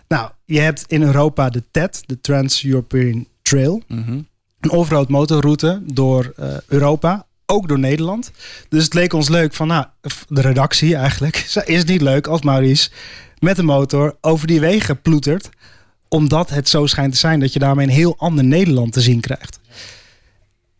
Nou, 0.08 0.30
je 0.44 0.60
hebt 0.60 0.84
in 0.86 1.02
Europa 1.02 1.50
de 1.50 1.62
TED, 1.70 2.02
de 2.06 2.20
Trans-European 2.20 3.26
Trail 3.42 3.82
Mhm. 3.88 4.20
een 4.60 4.70
offroad 4.70 5.08
motorroute 5.08 5.82
door 5.84 6.32
eh, 6.36 6.56
Europa, 6.66 7.26
ook 7.46 7.68
door 7.68 7.78
Nederland. 7.78 8.30
Dus 8.68 8.84
het 8.84 8.94
leek 8.94 9.12
ons 9.12 9.28
leuk 9.28 9.54
van, 9.54 9.66
nou, 9.66 9.86
de 10.28 10.40
redactie 10.40 10.96
eigenlijk, 10.96 11.36
is 11.64 11.78
het 11.78 11.88
niet 11.88 12.02
leuk 12.02 12.26
als 12.26 12.42
Maurice 12.42 12.90
met 13.38 13.56
de 13.56 13.62
motor 13.62 14.16
over 14.20 14.46
die 14.46 14.60
wegen 14.60 15.02
ploetert, 15.02 15.48
omdat 16.12 16.50
het 16.50 16.68
zo 16.68 16.86
schijnt 16.86 17.12
te 17.12 17.18
zijn 17.18 17.40
dat 17.40 17.52
je 17.52 17.58
daarmee 17.58 17.86
een 17.86 17.92
heel 17.92 18.14
ander 18.18 18.44
Nederland 18.44 18.92
te 18.92 19.00
zien 19.00 19.20
krijgt. 19.20 19.60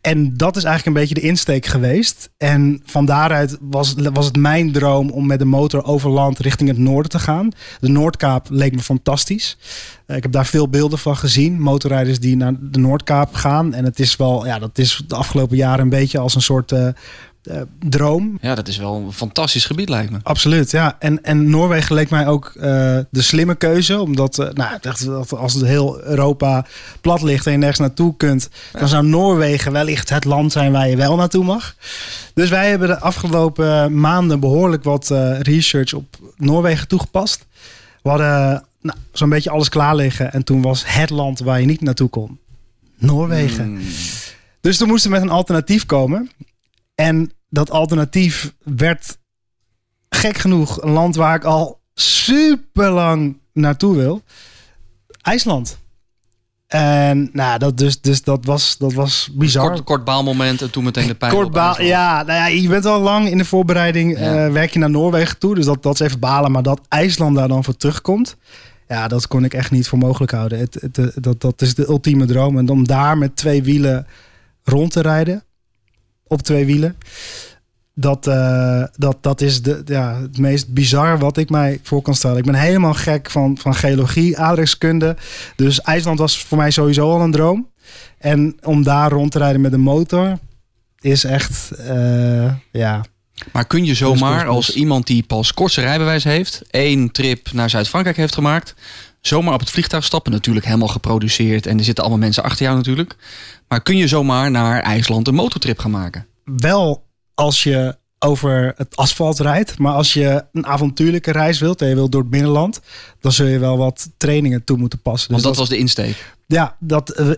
En 0.01 0.37
dat 0.37 0.55
is 0.55 0.63
eigenlijk 0.63 0.95
een 0.95 1.01
beetje 1.01 1.21
de 1.21 1.27
insteek 1.27 1.65
geweest. 1.65 2.29
En 2.37 2.81
van 2.85 3.05
daaruit 3.05 3.57
was, 3.61 3.95
was 4.13 4.25
het 4.25 4.35
mijn 4.35 4.71
droom 4.71 5.09
om 5.09 5.25
met 5.25 5.39
de 5.39 5.45
motor 5.45 5.83
over 5.83 6.09
land 6.09 6.39
richting 6.39 6.69
het 6.69 6.77
noorden 6.77 7.11
te 7.11 7.19
gaan. 7.19 7.51
De 7.79 7.89
Noordkaap 7.89 8.47
leek 8.49 8.75
me 8.75 8.81
fantastisch. 8.81 9.57
Eh, 10.05 10.15
ik 10.15 10.23
heb 10.23 10.31
daar 10.31 10.45
veel 10.45 10.69
beelden 10.69 10.99
van 10.99 11.17
gezien. 11.17 11.61
Motorrijders 11.61 12.19
die 12.19 12.35
naar 12.35 12.53
de 12.59 12.79
Noordkaap 12.79 13.33
gaan. 13.33 13.73
En 13.73 13.83
het 13.83 13.99
is 13.99 14.15
wel, 14.15 14.45
ja, 14.45 14.59
dat 14.59 14.77
is 14.77 15.03
de 15.07 15.15
afgelopen 15.15 15.57
jaren 15.57 15.83
een 15.83 15.89
beetje 15.89 16.19
als 16.19 16.35
een 16.35 16.41
soort 16.41 16.71
eh, 16.71 16.87
eh, 17.43 17.61
droom. 17.79 18.37
Ja, 18.41 18.55
dat 18.55 18.67
is 18.67 18.77
wel 18.77 18.95
een 18.95 19.13
fantastisch 19.13 19.65
gebied, 19.65 19.89
lijkt 19.89 20.11
me. 20.11 20.17
Absoluut, 20.23 20.71
ja. 20.71 20.95
En, 20.99 21.23
en 21.23 21.49
Noorwegen 21.49 21.95
leek 21.95 22.09
mij 22.09 22.27
ook 22.27 22.51
eh, 22.55 22.61
de 23.09 23.21
slimme 23.21 23.55
keuze. 23.55 23.99
Omdat 23.99 24.39
eh, 24.39 24.49
nou, 24.53 24.77
dat 24.81 25.33
als 25.33 25.53
het 25.53 25.65
heel 25.65 26.01
Europa 26.03 26.65
plat 27.01 27.21
ligt 27.21 27.45
en 27.45 27.51
je 27.51 27.57
nergens 27.57 27.79
naartoe 27.79 28.17
kunt... 28.17 28.49
dan 28.71 28.87
zou 28.87 29.05
Noorwegen 29.05 29.71
wellicht 29.71 30.09
het 30.09 30.25
land 30.25 30.51
zijn 30.51 30.71
waar 30.71 30.89
je 30.89 30.95
wel 30.95 31.15
naartoe 31.15 31.43
mag. 31.43 31.75
Dus 32.33 32.49
wij 32.49 32.69
hebben 32.69 32.87
de 32.87 32.99
afgelopen 32.99 33.99
maanden 33.99 34.39
behoorlijk 34.39 34.83
wat 34.83 35.07
research 35.39 35.93
op 35.93 36.17
Noorwegen 36.37 36.87
toegepast. 36.87 37.45
We 38.03 38.09
hadden 38.09 38.63
nou, 38.81 38.97
zo'n 39.11 39.29
beetje 39.29 39.49
alles 39.49 39.69
klaar 39.69 39.95
liggen. 39.95 40.33
En 40.33 40.43
toen 40.43 40.61
was 40.61 40.83
het 40.85 41.09
land 41.09 41.39
waar 41.39 41.59
je 41.59 41.65
niet 41.65 41.81
naartoe 41.81 42.09
kon. 42.09 42.39
Noorwegen. 42.97 43.65
Hmm. 43.65 43.81
Dus 44.61 44.77
toen 44.77 44.87
moesten 44.87 45.11
we 45.11 45.17
met 45.17 45.25
een 45.25 45.33
alternatief 45.33 45.85
komen. 45.85 46.29
En 46.95 47.31
dat 47.49 47.71
alternatief 47.71 48.53
werd 48.63 49.17
gek 50.09 50.37
genoeg 50.37 50.81
een 50.81 50.91
land 50.91 51.15
waar 51.15 51.35
ik 51.35 51.43
al 51.43 51.79
super 51.93 52.89
lang 52.91 53.37
naartoe 53.53 53.95
wil. 53.95 54.21
IJsland. 55.21 55.81
En 56.67 57.29
nou, 57.33 57.59
dat, 57.59 57.77
dus, 57.77 58.01
dus 58.01 58.23
dat, 58.23 58.45
was, 58.45 58.77
dat 58.77 58.93
was 58.93 59.29
bizar. 59.33 59.67
Kort, 59.69 59.83
kort 59.83 60.03
baalmoment 60.03 60.61
en 60.61 60.71
toen 60.71 60.83
meteen 60.83 61.07
de 61.07 61.15
pijn. 61.15 61.31
Kort 61.31 61.45
op 61.45 61.51
baal, 61.53 61.81
ja, 61.81 62.23
nou 62.23 62.39
ja, 62.39 62.47
je 62.47 62.67
bent 62.67 62.85
al 62.85 62.99
lang 63.01 63.29
in 63.29 63.37
de 63.37 63.45
voorbereiding. 63.45 64.19
Ja. 64.19 64.45
eh, 64.45 64.51
werk 64.51 64.71
je 64.73 64.79
naar 64.79 64.89
Noorwegen 64.89 65.37
toe. 65.37 65.55
Dus 65.55 65.65
dat, 65.65 65.83
dat 65.83 65.93
is 65.93 65.99
even 65.99 66.19
balen. 66.19 66.51
Maar 66.51 66.63
dat 66.63 66.81
IJsland 66.87 67.35
daar 67.35 67.47
dan 67.47 67.63
voor 67.63 67.75
terugkomt. 67.77 68.35
Ja, 68.87 69.07
dat 69.07 69.27
kon 69.27 69.43
ik 69.43 69.53
echt 69.53 69.71
niet 69.71 69.87
voor 69.87 69.97
mogelijk 69.97 70.31
houden. 70.31 70.59
Het, 70.59 70.77
het, 70.81 70.95
het- 70.95 71.23
dat, 71.23 71.41
dat 71.41 71.61
is 71.61 71.75
de 71.75 71.87
ultieme 71.87 72.25
droom. 72.25 72.57
En 72.57 72.69
om 72.69 72.87
daar 72.87 73.17
met 73.17 73.35
twee 73.35 73.63
wielen 73.63 74.07
rond 74.63 74.91
te 74.91 75.01
rijden. 75.01 75.43
Op 76.33 76.41
twee 76.41 76.65
wielen. 76.65 76.97
Dat, 77.95 78.27
eh, 78.27 78.83
dat, 78.95 79.17
dat 79.21 79.41
is 79.41 79.61
de, 79.61 79.81
ja, 79.85 80.21
het 80.21 80.37
meest 80.37 80.73
bizar 80.73 81.19
wat 81.19 81.37
ik 81.37 81.49
mij 81.49 81.79
voor 81.83 82.01
kan 82.01 82.15
stellen. 82.15 82.37
Ik 82.37 82.45
ben 82.45 82.55
helemaal 82.55 82.93
gek 82.93 83.31
van, 83.31 83.57
van 83.57 83.75
geologie, 83.75 84.37
aardrijkskunde. 84.37 85.15
Dus 85.55 85.81
IJsland 85.81 86.19
was 86.19 86.43
voor 86.43 86.57
mij 86.57 86.71
sowieso 86.71 87.11
al 87.11 87.21
een 87.21 87.31
droom. 87.31 87.69
En 88.17 88.57
om 88.63 88.83
daar 88.83 89.11
rond 89.11 89.31
te 89.31 89.37
rijden 89.37 89.61
met 89.61 89.73
een 89.73 89.79
motor 89.79 90.37
is 90.99 91.23
echt, 91.23 91.71
eh, 91.71 92.53
ja. 92.71 93.05
Maar 93.51 93.65
kun 93.65 93.85
je 93.85 93.93
zomaar 93.93 94.47
als 94.47 94.73
iemand 94.73 95.07
die 95.07 95.23
pas 95.23 95.53
kortste 95.53 95.81
rijbewijs 95.81 96.23
heeft, 96.23 96.61
één 96.69 97.11
trip 97.11 97.51
naar 97.51 97.69
Zuid-Frankrijk 97.69 98.17
heeft 98.17 98.33
gemaakt, 98.33 98.75
zomaar 99.27 99.53
op 99.53 99.59
het 99.59 99.69
vliegtuig 99.69 100.03
stappen, 100.03 100.31
natuurlijk 100.31 100.65
helemaal 100.65 100.87
geproduceerd 100.87 101.65
en 101.65 101.77
er 101.77 101.83
zitten 101.83 102.03
allemaal 102.03 102.23
mensen 102.23 102.43
achter 102.43 102.65
jou 102.65 102.77
natuurlijk. 102.77 103.15
Maar 103.67 103.81
kun 103.81 103.97
je 103.97 104.07
zomaar 104.07 104.51
naar 104.51 104.81
IJsland 104.81 105.27
een 105.27 105.35
motortrip 105.35 105.79
gaan 105.79 105.91
maken? 105.91 106.25
Wel 106.43 107.03
als 107.33 107.63
je 107.63 107.97
over 108.19 108.73
het 108.77 108.95
asfalt 108.95 109.39
rijdt, 109.39 109.77
maar 109.77 109.93
als 109.93 110.13
je 110.13 110.45
een 110.53 110.65
avontuurlijke 110.65 111.31
reis 111.31 111.59
wilt 111.59 111.81
en 111.81 111.87
je 111.87 111.95
wilt 111.95 112.11
door 112.11 112.21
het 112.21 112.29
binnenland, 112.29 112.79
dan 113.19 113.31
zul 113.31 113.45
je 113.45 113.59
wel 113.59 113.77
wat 113.77 114.09
trainingen 114.17 114.63
toe 114.63 114.77
moeten 114.77 114.99
passen. 115.01 115.31
Want 115.31 115.41
Dus 115.43 115.51
dat 115.51 115.59
was 115.59 115.69
de 115.69 115.77
insteek. 115.77 116.33
ja, 116.47 116.75
dat 116.79 117.09
eh, 117.09 117.29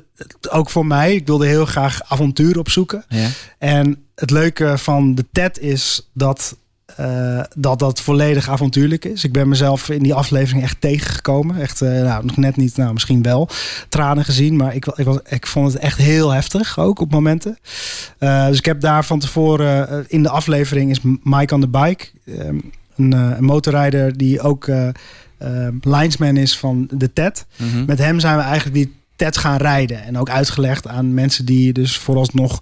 ook 0.50 0.70
voor 0.70 0.86
mij. 0.86 1.16
Ik 1.16 1.28
wilde 1.28 1.48
heel 1.48 1.66
graag 1.66 2.04
avontuur 2.04 2.60
opzoeken. 2.60 3.06
Ja. 3.10 3.30
En 3.58 4.06
het 4.16 4.30
leuke 4.32 4.78
van 4.78 5.16
de 5.16 5.26
TED 5.32 5.60
is 5.60 6.10
dat, 6.14 6.58
eh, 6.96 7.40
dat 7.56 7.80
dat 7.80 8.02
volledig 8.02 8.50
avontuurlijk 8.50 9.06
is. 9.06 9.24
Ik 9.24 9.32
ben 9.32 9.48
mezelf 9.50 9.90
in 9.90 10.04
die 10.04 10.14
aflevering 10.14 10.64
echt 10.64 10.82
tegengekomen. 10.82 11.62
Echt, 11.62 11.82
eh, 11.82 11.90
nou, 11.90 12.26
nog 12.26 12.38
net 12.38 12.56
niet, 12.56 12.78
nou, 12.78 12.94
misschien 12.94 13.22
wel 13.22 13.50
tranen 13.90 14.26
gezien. 14.26 14.56
Maar 14.56 14.76
ik, 14.76 14.86
ik, 14.86 15.06
was, 15.06 15.18
ik 15.30 15.48
vond 15.48 15.74
het 15.74 15.82
echt 15.82 15.98
heel 15.98 16.30
heftig, 16.30 16.80
ook 16.80 17.00
op 17.00 17.12
momenten. 17.12 17.58
Eh, 18.18 18.48
dus 18.48 18.58
ik 18.58 18.66
heb 18.66 18.82
daar 18.82 19.06
van 19.06 19.20
tevoren, 19.20 20.06
in 20.08 20.24
de 20.24 20.30
aflevering 20.30 20.92
is 20.92 21.00
Mike 21.24 21.54
on 21.54 21.62
the 21.62 21.68
Bike. 21.68 22.06
eh, 22.26 22.46
een, 22.96 23.12
een 23.12 23.44
motorrijder 23.44 24.18
die 24.18 24.42
ook 24.42 24.70
linesman 25.82 26.38
is 26.38 26.58
van 26.58 26.88
de 26.92 27.14
TED. 27.14 27.46
Mhm. 27.58 27.86
Met 27.86 27.98
hem 27.98 28.20
zijn 28.20 28.38
we 28.38 28.44
eigenlijk 28.44 28.76
die 28.76 28.94
TED 29.16 29.38
gaan 29.38 29.58
rijden. 29.58 30.04
En 30.04 30.18
ook 30.18 30.30
uitgelegd 30.30 30.88
aan 30.88 31.14
mensen 31.14 31.46
die 31.46 31.74
dus 31.74 31.98
vooralsnog 31.98 32.62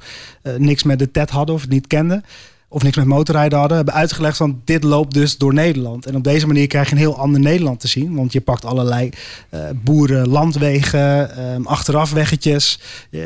niks 0.58 0.84
met 0.84 1.00
de 1.00 1.12
TED 1.12 1.30
hadden 1.30 1.56
of 1.56 1.62
het 1.62 1.70
niet 1.70 1.88
kenden. 1.88 2.24
Of 2.74 2.84
niks 2.84 2.96
met 2.98 3.06
motorrijden 3.06 3.60
hadden. 3.60 3.78
Hebben 3.78 3.94
uitgelegd 3.96 4.38
van 4.38 4.62
dit 4.66 4.84
loopt 4.84 5.14
dus 5.14 5.38
door 5.38 5.54
Nederland. 5.54 6.06
En 6.06 6.16
op 6.16 6.24
deze 6.24 6.48
manier 6.48 6.68
krijg 6.68 6.86
je 6.86 6.92
een 6.92 6.98
heel 6.98 7.18
ander 7.18 7.40
Nederland 7.42 7.80
te 7.80 7.88
zien. 7.88 8.16
Want 8.16 8.34
je 8.34 8.42
pakt 8.42 8.66
allerlei 8.66 9.10
eh, 9.50 9.60
boeren, 9.76 10.28
landwegen, 10.28 11.38
eh, 11.38 11.66
achteraf 11.66 12.12
weggetjes. 12.12 12.80
Eh, 13.12 13.22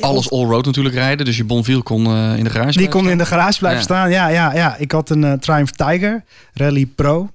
Alles 0.00 0.30
all-road 0.30 0.64
natuurlijk 0.64 0.94
rijden, 0.94 1.24
dus 1.26 1.36
je 1.36 1.44
Bonville 1.44 1.82
kon 1.82 2.06
eh, 2.06 2.36
in 2.36 2.44
de 2.44 2.50
garage 2.50 2.78
die 2.78 2.88
kon 2.88 3.10
in 3.10 3.18
de 3.18 3.26
garage 3.26 3.58
blijven 3.58 3.80
Ja. 3.80 3.84
staan. 3.86 4.10
Ja, 4.10 4.28
ja, 4.28 4.54
ja. 4.54 4.76
Ik 4.76 4.92
had 4.92 5.10
een 5.10 5.38
Triumph 5.38 5.70
Tiger 5.72 6.24
Rally 6.54 6.86
Pro. 6.86 7.30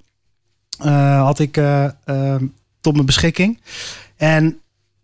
had 1.17 1.39
ik 1.39 1.57
eh, 1.57 1.83
eh, 2.05 2.35
tot 2.81 2.93
mijn 2.93 3.05
beschikking. 3.05 3.59
En 4.17 4.59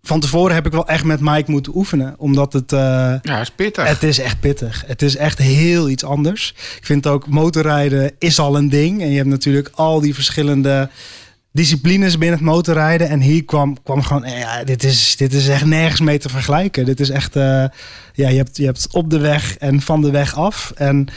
van 0.09 0.19
tevoren 0.19 0.55
heb 0.55 0.65
ik 0.65 0.71
wel 0.71 0.87
echt 0.87 1.03
met 1.03 1.19
Mike 1.19 1.51
moeten 1.51 1.75
oefenen. 1.75 2.15
Omdat 2.17 2.53
het... 2.53 2.73
eh, 2.73 2.79
Ja, 3.21 3.39
is 3.41 3.49
pittig. 3.51 3.87
het 3.87 4.03
is 4.03 4.19
echt 4.19 4.39
pittig. 4.39 4.83
Het 4.87 5.01
is 5.01 5.15
echt 5.15 5.37
heel 5.37 5.89
iets 5.89 6.03
anders. 6.03 6.53
Ik 6.77 6.85
vind 6.85 7.07
ook 7.07 7.27
motorrijden 7.27 8.11
is 8.19 8.39
al 8.39 8.57
een 8.57 8.69
ding. 8.69 9.01
En 9.01 9.09
je 9.09 9.17
hebt 9.17 9.29
natuurlijk 9.29 9.69
al 9.73 10.01
die 10.01 10.13
verschillende 10.13 10.89
disciplines 11.51 12.17
binnen 12.17 12.37
het 12.37 12.47
motorrijden. 12.47 13.09
En 13.09 13.21
hier 13.21 13.45
kwam, 13.45 13.77
kwam 13.83 14.01
gewoon, 14.03 14.23
eh, 14.23 14.39
ja, 14.39 14.63
dit 14.63 14.83
is, 14.83 15.15
dit 15.17 15.33
is 15.33 15.47
echt 15.47 15.65
nergens 15.65 16.01
mee 16.01 16.17
te 16.19 16.29
vergelijken. 16.29 16.85
Dit 16.85 16.99
is 16.99 17.09
echt, 17.09 17.35
eh, 17.35 17.43
ja, 18.13 18.29
je 18.29 18.37
hebt, 18.37 18.57
je 18.57 18.65
hebt 18.65 18.87
op 18.91 19.09
de 19.09 19.19
weg 19.19 19.57
en 19.57 19.81
van 19.81 20.01
de 20.01 20.11
weg 20.11 20.35
af. 20.35 20.71
En 20.75 21.07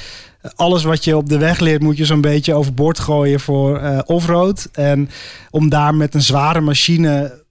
alles 0.54 0.82
wat 0.84 1.04
je 1.04 1.16
op 1.16 1.28
de 1.28 1.38
weg 1.38 1.58
leert, 1.60 1.82
moet 1.82 1.96
je 1.96 2.04
zo'n 2.04 2.20
beetje 2.20 2.54
overboord 2.54 2.98
gooien 2.98 3.40
voor 3.40 3.78
eh 3.78 3.98
offroad. 4.04 4.68
En 4.72 5.10
om 5.50 5.68
daar 5.68 5.94
met 5.94 6.14
een 6.14 6.22
zware 6.22 6.60
machine 6.60 7.41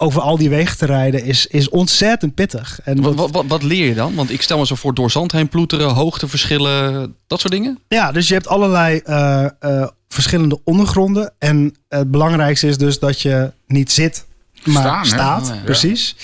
over 0.00 0.20
al 0.20 0.36
die 0.38 0.48
wegen 0.48 0.76
te 0.76 0.86
rijden, 0.86 1.24
is, 1.24 1.46
is 1.46 1.68
ontzettend 1.68 2.34
pittig. 2.34 2.80
En 2.84 3.00
Wat, 3.00 3.14
wat, 3.14 3.30
wat, 3.30 3.44
wat 3.48 3.62
leer 3.62 3.86
je 3.86 3.94
dan? 3.94 4.14
Want 4.14 4.30
ik 4.30 4.42
stel 4.42 4.58
me 4.58 4.66
zo 4.66 4.74
voor 4.74 4.94
door 4.94 5.10
zand 5.10 5.32
heen 5.32 5.48
ploeteren, 5.48 5.88
hoogteverschillen, 5.88 7.14
dat 7.26 7.40
soort 7.40 7.52
dingen. 7.52 7.78
Ja, 7.88 8.12
dus 8.12 8.28
je 8.28 8.34
hebt 8.34 8.48
allerlei 8.48 9.00
eh, 9.04 9.44
eh, 9.60 9.88
verschillende 10.08 10.60
ondergronden. 10.64 11.32
En 11.38 11.74
het 11.88 12.10
belangrijkste 12.10 12.66
is 12.66 12.78
dus 12.78 12.98
dat 12.98 13.20
je 13.20 13.52
niet 13.66 13.92
zit, 13.92 14.26
maar 14.64 14.82
Staan, 14.82 15.00
hè? 15.00 15.06
staat. 15.06 15.48
Oh, 15.48 15.54
ja. 15.54 15.62
Precies. 15.62 16.16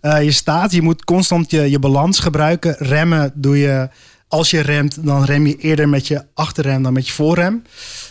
Eh, 0.00 0.22
je 0.22 0.32
staat, 0.32 0.72
je 0.72 0.82
moet 0.82 1.04
constant 1.04 1.50
je, 1.50 1.70
je 1.70 1.78
balans 1.78 2.18
gebruiken. 2.18 2.74
Remmen 2.78 3.32
doe 3.34 3.58
je, 3.58 3.88
als 4.28 4.50
je 4.50 4.60
remt, 4.60 5.06
dan 5.06 5.24
rem 5.24 5.46
je 5.46 5.56
eerder 5.56 5.88
met 5.88 6.06
je 6.06 6.24
achterrem 6.34 6.82
dan 6.82 6.92
met 6.92 7.06
je 7.06 7.12
voorrem. 7.12 7.62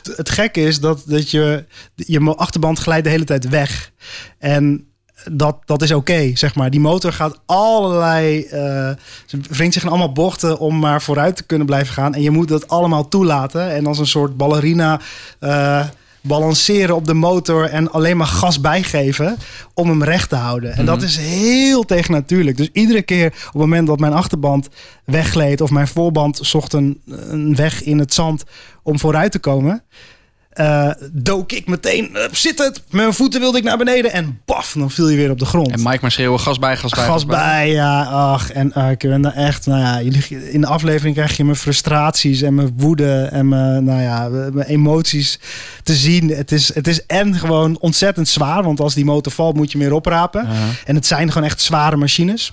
Het, 0.04 0.18
het 0.18 0.30
gekke 0.30 0.62
is 0.62 0.80
dat, 0.80 1.04
dat 1.06 1.32
je, 1.32 1.66
je 1.96 2.36
achterband 2.36 2.80
glijdt 2.80 3.04
de 3.04 3.10
hele 3.10 3.24
tijd 3.24 3.50
weg. 3.50 3.92
En 4.38 4.89
dat, 5.32 5.58
dat 5.66 5.82
is 5.82 5.92
oké, 5.92 6.32
zeg 6.34 6.56
maar. 6.56 6.70
Die 6.70 6.80
motor 6.80 7.14
gaat 7.14 7.40
allerlei... 7.46 8.42
eh 8.42 8.90
ze 9.26 9.40
wringt 9.50 9.74
zich 9.74 9.84
in 9.84 9.90
allemaal 9.90 10.12
bochten 10.12 10.60
om 10.60 10.80
maar 10.80 11.02
vooruit 11.02 11.36
te 11.36 11.44
kunnen 11.44 11.68
blijven 11.68 11.94
gaan. 11.94 12.14
En 12.14 12.22
je 12.22 12.32
moet 12.32 12.48
dat 12.48 12.68
allemaal 12.68 13.08
toelaten. 13.08 13.72
En 13.72 13.86
als 13.86 14.00
een 14.00 14.08
soort 14.08 14.38
ballerina 14.38 15.00
eh, 15.40 15.86
balanceren 16.22 16.96
op 16.96 17.06
de 17.06 17.14
motor... 17.14 17.66
en 17.66 17.92
alleen 17.92 18.18
maar 18.18 18.28
gas 18.28 18.62
bijgeven 18.62 19.38
om 19.74 19.90
hem 19.90 20.04
recht 20.04 20.30
te 20.30 20.36
houden. 20.36 20.74
En 20.74 20.86
dat 20.86 21.02
is 21.02 21.18
heel 21.18 21.84
tegennatuurlijk. 21.84 22.58
Dus 22.58 22.70
iedere 22.74 23.02
keer 23.02 23.26
op 23.28 23.34
het 23.44 23.54
moment 23.54 23.88
dat 23.88 24.00
mijn 24.00 24.14
achterband 24.14 24.70
weggleed... 25.06 25.62
of 25.62 25.70
mijn 25.70 25.88
voorband 25.88 26.40
zocht 26.42 26.74
een, 26.74 27.02
een 27.06 27.56
weg 27.56 27.84
in 27.84 28.00
het 28.00 28.14
zand 28.14 28.44
om 28.84 29.00
vooruit 29.00 29.32
te 29.32 29.40
komen... 29.40 29.84
eh, 30.60 30.90
dook 31.12 31.52
ik 31.52 31.68
meteen 31.68 32.10
uh, 32.14 32.22
zit 32.32 32.58
het. 32.58 32.74
Met 32.74 32.92
mijn 32.92 33.14
voeten 33.14 33.40
wilde 33.40 33.58
ik 33.58 33.64
naar 33.64 33.78
beneden 33.78 34.12
en 34.12 34.40
baf, 34.46 34.74
dan 34.78 34.92
viel 34.92 35.10
je 35.10 35.18
weer 35.18 35.32
op 35.32 35.40
de 35.40 35.46
grond. 35.46 35.72
En 35.72 35.84
Mike 35.84 35.98
maar 36.02 36.12
schreeuwen, 36.12 36.40
gas 36.40 36.60
bij, 36.60 36.78
gas 36.78 36.92
bij. 36.92 37.04
Gas 37.06 37.26
bij, 37.26 37.72
ja, 37.72 38.04
ach. 38.04 38.52
En 38.52 38.72
uh, 38.78 38.90
ik 38.92 39.00
ben 39.00 39.22
daar 39.22 39.34
echt, 39.36 39.66
nou 39.66 39.80
ja, 39.80 40.02
jullie- 40.02 40.52
in 40.52 40.62
de 40.62 40.68
aflevering 40.68 41.16
krijg 41.16 41.38
je 41.38 41.44
mijn 41.44 41.56
frustraties 41.58 42.42
en 42.42 42.54
mijn 42.54 42.74
woede 42.78 43.22
en 43.32 43.48
mijn, 43.48 43.84
nou 43.84 44.02
ja, 44.02 44.28
mijn 44.30 44.68
emoties 44.68 45.40
te 45.84 45.96
zien. 45.96 46.30
Het 46.30 46.52
is, 46.52 46.74
het 46.74 46.88
is 46.88 47.06
en 47.06 47.36
gewoon 47.36 47.78
ontzettend 47.80 48.28
zwaar, 48.28 48.64
want 48.64 48.80
als 48.80 48.94
die 48.94 49.06
motor 49.06 49.32
valt 49.32 49.56
moet 49.56 49.72
je 49.72 49.78
meer 49.78 49.94
oprapen. 49.94 50.48
En 50.86 50.96
het 50.96 51.06
zijn 51.06 51.32
gewoon 51.32 51.48
echt 51.48 51.62
zware 51.62 51.96
machines. 51.96 52.52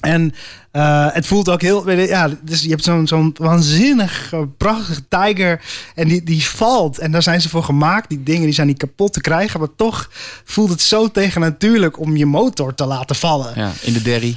En 0.00 0.32
eh, 0.70 1.06
het 1.12 1.26
voelt 1.26 1.48
ook 1.48 1.60
heel. 1.62 1.90
Ja, 1.90 2.30
dus 2.42 2.62
je 2.62 2.68
hebt 2.68 2.84
zo'n 2.84 3.06
zo'n 3.06 3.34
waanzinnig 3.38 4.32
eh, 4.32 4.40
prachtige 4.56 5.08
Tiger. 5.08 5.60
En 5.94 6.08
die, 6.08 6.22
die 6.22 6.44
valt. 6.44 6.98
En 6.98 7.12
daar 7.12 7.22
zijn 7.22 7.40
ze 7.40 7.48
voor 7.48 7.62
gemaakt. 7.62 8.08
Die 8.08 8.22
dingen 8.22 8.42
die 8.42 8.52
zijn 8.52 8.66
niet 8.66 8.78
kapot 8.78 9.12
te 9.12 9.20
krijgen. 9.20 9.60
Maar 9.60 9.68
toch 9.76 10.10
voelt 10.44 10.70
het 10.70 10.80
zo 10.80 11.08
tegennatuurlijk 11.10 11.98
om 12.00 12.16
je 12.16 12.26
motor 12.26 12.74
te 12.74 12.84
laten 12.86 13.16
vallen. 13.16 13.52
Ja, 13.54 13.62
Ja, 13.62 13.72
in 13.82 13.92
de 13.92 14.02
derry. 14.02 14.36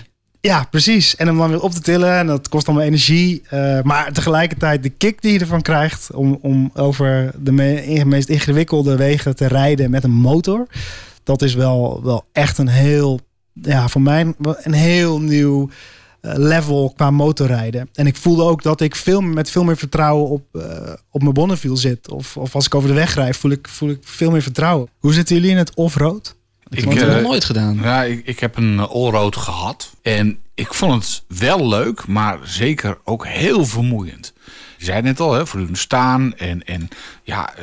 precies. 0.69 1.15
En 1.15 1.27
hem 1.27 1.37
dan 1.37 1.49
weer 1.49 1.61
op 1.61 1.71
te 1.71 1.81
tillen. 1.81 2.17
En 2.17 2.27
dat 2.27 2.49
kost 2.49 2.67
allemaal 2.67 2.85
energie. 2.85 3.41
Eh, 3.49 3.81
maar 3.81 4.11
tegelijkertijd 4.13 4.83
de 4.83 4.89
kick 4.89 5.21
die 5.21 5.33
je 5.33 5.39
ervan 5.39 5.61
krijgt. 5.61 6.09
Om, 6.13 6.37
om 6.41 6.71
over 6.73 7.31
de 7.39 7.51
me- 7.51 8.01
meest 8.05 8.29
ingewikkelde 8.29 8.95
wegen 8.95 9.35
te 9.35 9.47
rijden 9.47 9.89
met 9.89 10.03
een 10.03 10.11
motor. 10.11 10.67
Dat 11.23 11.41
is 11.41 11.53
wel, 11.53 11.99
wel 12.03 12.25
echt 12.31 12.57
een 12.57 12.67
heel. 12.67 13.19
Ja, 13.61 13.87
voor 13.87 14.01
mij 14.01 14.33
een 14.37 14.73
heel 14.73 15.21
nieuw 15.21 15.69
eh, 16.21 16.31
level 16.35 16.93
qua 16.95 17.11
motorrijden. 17.11 17.89
En 17.93 18.07
ik 18.07 18.15
voelde 18.15 18.43
ook 18.43 18.63
dat 18.63 18.81
ik 18.81 18.95
veel, 18.95 19.21
met 19.21 19.49
veel 19.49 19.63
meer 19.63 19.77
vertrouwen 19.77 20.29
op, 20.29 20.43
eh, 20.51 20.93
op 21.09 21.21
mijn 21.21 21.33
Bonneville 21.33 21.77
zit. 21.77 22.11
Of, 22.11 22.37
of 22.37 22.55
als 22.55 22.65
ik 22.65 22.75
over 22.75 22.89
de 22.89 22.95
weg 22.95 23.13
rijd, 23.13 23.37
voel 23.37 23.51
ik, 23.51 23.67
voel 23.67 23.89
ik 23.89 23.99
veel 24.01 24.31
meer 24.31 24.41
vertrouwen. 24.41 24.89
Hoe 24.99 25.13
zitten 25.13 25.35
jullie 25.35 25.51
in 25.51 25.57
het 25.57 25.75
off-road? 25.75 26.35
Ik 26.69 26.79
heb 26.79 26.93
het 26.93 27.01
eh, 27.01 27.13
nog 27.13 27.21
nooit 27.21 27.45
gedaan. 27.45 27.79
Ja, 27.81 28.03
ik, 28.03 28.25
ik 28.25 28.39
heb 28.39 28.57
een 28.57 28.79
eh, 28.79 28.89
allroad 28.89 29.35
gehad. 29.35 29.95
En 30.01 30.39
ik 30.53 30.73
vond 30.73 31.03
het 31.03 31.39
wel 31.39 31.67
leuk, 31.67 32.07
maar 32.07 32.39
zeker 32.43 32.97
ook 33.03 33.27
heel 33.27 33.65
vermoeiend. 33.65 34.33
Je 34.77 34.85
zei 34.85 34.95
het 34.95 35.05
net 35.05 35.19
al, 35.19 35.33
hè, 35.33 35.45
voortdurend 35.45 35.77
staan 35.77 36.35
en, 36.35 36.63
en 36.63 36.89
ja, 37.23 37.53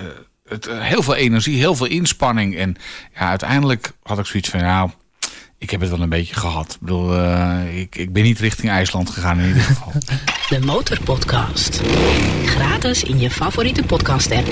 het, 0.49 0.69
heel 0.71 1.03
veel 1.03 1.15
energie, 1.15 1.59
heel 1.59 1.75
veel 1.75 1.87
inspanning. 1.87 2.57
En 2.57 2.77
ja, 3.15 3.29
uiteindelijk 3.29 3.93
had 4.03 4.19
ik 4.19 4.27
zoiets 4.27 4.49
van, 4.49 4.61
nou, 4.61 4.91
ik 5.65 5.71
heb 5.71 5.81
het 5.81 5.91
wel 5.91 6.01
een 6.01 6.09
beetje 6.09 6.35
gehad. 6.35 6.73
Ik 6.73 6.81
bedoel, 6.81 7.15
eh, 7.15 7.79
ik, 7.79 7.97
ik 7.97 8.13
ben 8.13 8.23
niet 8.23 8.39
richting 8.39 8.73
IJsland 8.73 9.11
gegaan 9.11 9.41
in 9.41 9.47
ieder 9.47 9.63
geval. 9.63 9.93
De 10.59 10.67
Motorpodcast. 10.67 11.81
Gratis 12.45 13.03
in 13.03 13.19
je 13.19 13.31
favoriete 13.31 13.83
podcast 13.83 14.31
app. 14.31 14.49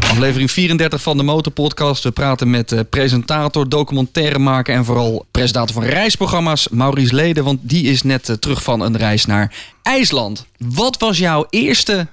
Aflevering 0.00 0.50
34 0.50 1.02
van 1.02 1.16
de 1.16 1.22
Motorpodcast. 1.22 2.02
We 2.02 2.10
praten 2.10 2.50
met 2.50 2.72
eh, 2.72 2.80
presentator, 2.90 3.68
documentairemaker 3.68 4.74
en 4.74 4.84
vooral 4.84 5.26
presentator 5.30 5.74
van 5.74 5.84
reisprogramma's, 5.84 6.68
Maurice 6.68 7.14
Leden. 7.14 7.44
Want 7.44 7.58
die 7.62 7.84
is 7.84 8.02
net 8.02 8.28
eh, 8.28 8.36
terug 8.36 8.62
van 8.62 8.80
een 8.80 8.96
reis 8.96 9.24
naar 9.26 9.54
IJsland. 9.82 10.46
Wat 10.58 10.98
was 10.98 11.18
jouw 11.18 11.46
eerste 11.50 12.06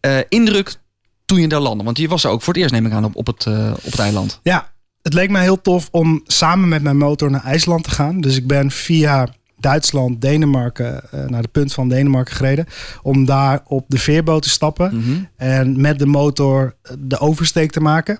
eh, 0.00 0.18
indruk 0.28 0.76
toen 1.24 1.40
je 1.40 1.48
daar 1.48 1.60
landde? 1.60 1.84
Want 1.84 1.98
je 1.98 2.08
was 2.08 2.24
er 2.24 2.30
ook 2.30 2.42
voor 2.42 2.52
het 2.52 2.62
eerst, 2.62 2.74
neem 2.74 2.86
ik 2.86 2.92
aan, 2.92 3.04
op, 3.04 3.16
op, 3.16 3.26
het, 3.26 3.46
op 3.72 3.90
het 3.90 3.98
eiland. 3.98 4.40
Ja, 4.42 4.74
het 5.06 5.14
leek 5.14 5.30
mij 5.30 5.42
heel 5.42 5.60
tof 5.60 5.88
om 5.90 6.22
samen 6.26 6.68
met 6.68 6.82
mijn 6.82 6.96
motor 6.96 7.30
naar 7.30 7.44
IJsland 7.44 7.84
te 7.84 7.90
gaan. 7.90 8.20
Dus 8.20 8.36
ik 8.36 8.46
ben 8.46 8.70
via 8.70 9.28
Duitsland, 9.58 10.20
Denemarken, 10.20 11.10
eh, 11.10 11.24
naar 11.26 11.42
de 11.42 11.48
punt 11.48 11.72
van 11.72 11.88
Denemarken 11.88 12.34
gereden. 12.34 12.66
Om 13.02 13.24
daar 13.24 13.60
op 13.66 13.84
de 13.88 13.98
veerboot 13.98 14.42
te 14.42 14.48
stappen. 14.48 14.96
Mhm. 14.96 15.16
En 15.36 15.80
met 15.80 15.98
de 15.98 16.06
motor 16.06 16.76
eh, 16.82 16.92
de 16.98 17.18
oversteek 17.18 17.70
te 17.70 17.80
maken. 17.80 18.18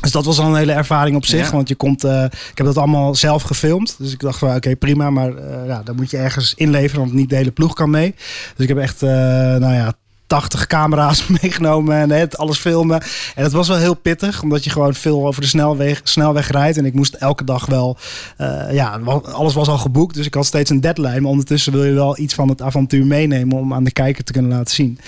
Dus 0.00 0.12
dat 0.12 0.24
was 0.24 0.38
al 0.38 0.46
een 0.46 0.56
hele 0.56 0.72
ervaring 0.72 1.16
op 1.16 1.24
zich. 1.24 1.46
Ja. 1.46 1.52
Want 1.52 1.68
je 1.68 1.74
komt, 1.74 2.04
eh, 2.04 2.24
ik 2.24 2.58
heb 2.58 2.66
dat 2.66 2.76
allemaal 2.76 3.14
zelf 3.14 3.42
gefilmd. 3.42 3.96
Dus 3.98 4.12
ik 4.12 4.20
dacht 4.20 4.38
van 4.38 4.54
oké, 4.54 4.76
prima. 4.76 5.10
Maar 5.10 5.36
eh, 5.36 5.66
ja, 5.66 5.82
dan 5.82 5.96
moet 5.96 6.10
je 6.10 6.16
ergens 6.16 6.54
inleveren. 6.54 7.00
Want 7.00 7.12
niet 7.12 7.28
de 7.28 7.36
hele 7.36 7.50
ploeg 7.50 7.74
kan 7.74 7.90
mee. 7.90 8.14
Dus 8.56 8.66
ik 8.66 8.68
heb 8.68 8.78
echt, 8.78 9.00
nou 9.00 9.74
ja, 9.74 9.94
80 10.26 10.66
camera's 10.66 11.26
meegenomen 11.42 11.96
en 11.96 12.10
het 12.10 12.38
alles 12.38 12.58
filmen. 12.58 13.00
En 13.34 13.42
dat 13.42 13.52
was 13.52 13.68
wel 13.68 13.76
heel 13.76 13.94
pittig, 13.94 14.42
omdat 14.42 14.64
je 14.64 14.70
gewoon 14.70 14.94
veel 14.94 15.26
over 15.26 15.40
de 15.40 15.46
snelweg, 15.46 16.00
snelweg 16.04 16.50
rijdt. 16.50 16.78
En 16.78 16.84
ik 16.84 16.94
moest 16.94 17.14
elke 17.14 17.44
dag 17.44 17.66
wel, 17.66 17.96
eh, 18.36 18.72
ja, 18.72 19.00
alles 19.32 19.54
was 19.54 19.68
al 19.68 19.78
geboekt. 19.78 20.14
Dus 20.14 20.26
ik 20.26 20.34
had 20.34 20.46
steeds 20.46 20.70
een 20.70 20.80
deadline. 20.80 21.20
Maar 21.20 21.30
ondertussen 21.30 21.72
wil 21.72 21.84
je 21.84 21.92
wel 21.92 22.18
iets 22.18 22.34
van 22.34 22.48
het 22.48 22.62
avontuur 22.62 23.06
meenemen 23.06 23.58
om 23.58 23.74
aan 23.74 23.84
de 23.84 23.92
kijker 23.92 24.24
te 24.24 24.32
kunnen 24.32 24.50
laten 24.50 24.74
zien. 24.74 24.98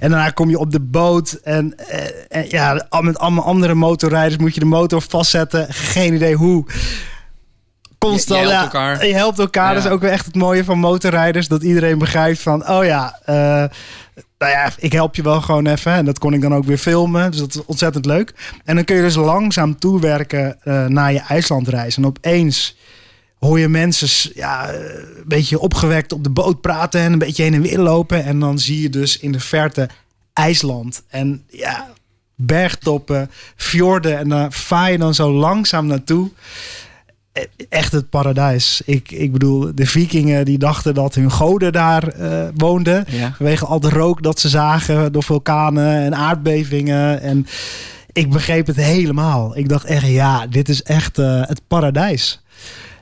En 0.00 0.10
daarna 0.10 0.30
kom 0.30 0.50
je 0.50 0.58
op 0.58 0.70
de 0.72 0.80
boot 0.80 1.32
en, 1.32 1.74
en 2.28 2.44
ja, 2.48 2.86
met 3.00 3.18
allemaal 3.18 3.44
andere 3.44 3.74
motorrijders 3.74 4.36
moet 4.40 4.54
je 4.54 4.60
de 4.60 4.66
motor 4.66 5.02
vastzetten. 5.02 5.66
Geen 5.70 6.14
idee 6.14 6.34
hoe. 6.34 6.64
Constant, 7.98 8.40
Je- 8.40 8.46
je 8.46 8.52
helpt 8.52 8.72
ja, 8.72 8.78
elkaar. 8.80 9.06
Je 9.06 9.14
helpt 9.14 9.38
elkaar. 9.38 9.68
Ja. 9.68 9.74
Dat 9.74 9.84
is 9.84 9.90
ook 9.90 10.00
weer 10.00 10.10
echt 10.10 10.26
het 10.26 10.34
mooie 10.34 10.64
van 10.64 10.78
motorrijders. 10.78 11.48
Dat 11.48 11.62
iedereen 11.62 11.98
begrijpt 11.98 12.40
van, 12.40 12.68
oh 12.68 12.84
ja, 12.84 13.18
eh, 13.24 13.64
nou 14.38 14.52
ja, 14.52 14.72
ik 14.78 14.92
help 14.92 15.14
je 15.14 15.22
wel 15.22 15.40
gewoon 15.40 15.66
even. 15.66 15.92
En 15.92 16.04
dat 16.04 16.18
kon 16.18 16.32
ik 16.32 16.40
dan 16.40 16.54
ook 16.54 16.64
weer 16.64 16.78
filmen. 16.78 17.30
Dus 17.30 17.40
dat 17.40 17.54
is 17.54 17.64
ontzettend 17.64 18.06
leuk. 18.06 18.34
En 18.64 18.74
dan 18.74 18.84
kun 18.84 18.96
je 18.96 19.02
dus 19.02 19.14
langzaam 19.14 19.78
toewerken 19.78 20.62
eh, 20.62 20.86
naar 20.86 21.12
je 21.12 21.20
IJslandreis. 21.20 21.96
En 21.96 22.06
opeens 22.06 22.76
hoor 23.38 23.58
je 23.58 23.68
mensen 23.68 24.32
ja, 24.34 24.72
een 24.72 25.24
beetje 25.26 25.58
opgewekt 25.58 26.12
op 26.12 26.24
de 26.24 26.30
boot 26.30 26.60
praten 26.60 27.00
en 27.00 27.12
een 27.12 27.18
beetje 27.18 27.42
heen 27.42 27.54
en 27.54 27.62
weer 27.62 27.78
lopen. 27.78 28.24
En 28.24 28.38
dan 28.38 28.58
zie 28.58 28.82
je 28.82 28.90
dus 28.90 29.18
in 29.18 29.32
de 29.32 29.40
verte 29.40 29.88
IJsland. 30.32 31.02
En 31.08 31.44
ja, 31.48 31.88
bergtoppen, 32.34 33.30
fjorden. 33.56 34.18
En 34.18 34.28
daar 34.28 34.52
vaar 34.52 34.90
je 34.90 34.98
dan 34.98 35.14
zo 35.14 35.32
langzaam 35.32 35.86
naartoe. 35.86 36.30
E- 37.32 37.46
Echt 37.68 37.92
het 37.92 38.10
paradijs. 38.10 38.82
Ik, 38.84 39.10
ik 39.10 39.32
bedoel, 39.32 39.74
de 39.74 39.86
vikingen 39.86 40.44
die 40.44 40.58
dachten 40.58 40.94
dat 40.94 41.14
hun 41.14 41.30
goden 41.30 41.72
daar 41.72 42.08
eh, 42.08 42.48
woonden. 42.56 43.04
Ja. 43.08 43.32
Vanwege 43.36 43.66
al 43.66 43.80
de 43.80 43.88
rook 43.88 44.22
dat 44.22 44.40
ze 44.40 44.48
zagen 44.48 45.12
door 45.12 45.22
vulkanen 45.22 46.02
en 46.02 46.14
aardbevingen. 46.14 47.20
En 47.20 47.46
ik 48.12 48.30
begreep 48.30 48.66
het 48.66 48.76
helemaal. 48.76 49.56
Ik 49.56 49.68
dacht 49.68 49.84
echt, 49.84 50.06
ja, 50.06 50.46
dit 50.46 50.68
is 50.68 50.82
echt 50.82 51.18
eh, 51.18 51.40
het 51.46 51.60
paradijs. 51.68 52.42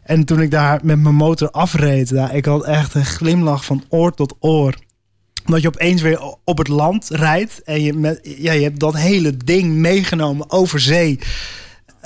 En 0.03 0.25
toen 0.25 0.40
ik 0.40 0.51
daar 0.51 0.81
met 0.83 0.99
mijn 0.99 1.14
motor 1.14 1.51
afreed, 1.51 2.09
ja, 2.09 2.31
ik 2.31 2.45
had 2.45 2.64
echt 2.64 2.95
een 2.95 3.05
glimlach 3.05 3.64
van 3.64 3.85
oor 3.88 4.14
tot 4.14 4.35
oor. 4.40 4.75
Omdat 5.47 5.62
je 5.62 5.69
opeens 5.69 6.03
weer 6.03 6.35
op 6.45 6.59
het 6.59 6.69
land 6.69 7.09
rijdt 7.09 7.62
en 7.62 7.83
je, 7.83 7.93
met, 7.93 8.21
ja, 8.23 8.53
je 8.53 8.62
hebt 8.62 8.81
dat 8.81 8.97
hele 8.97 9.37
ding 9.37 9.75
meegenomen 9.75 10.51
over 10.51 10.81
zee. 10.81 11.19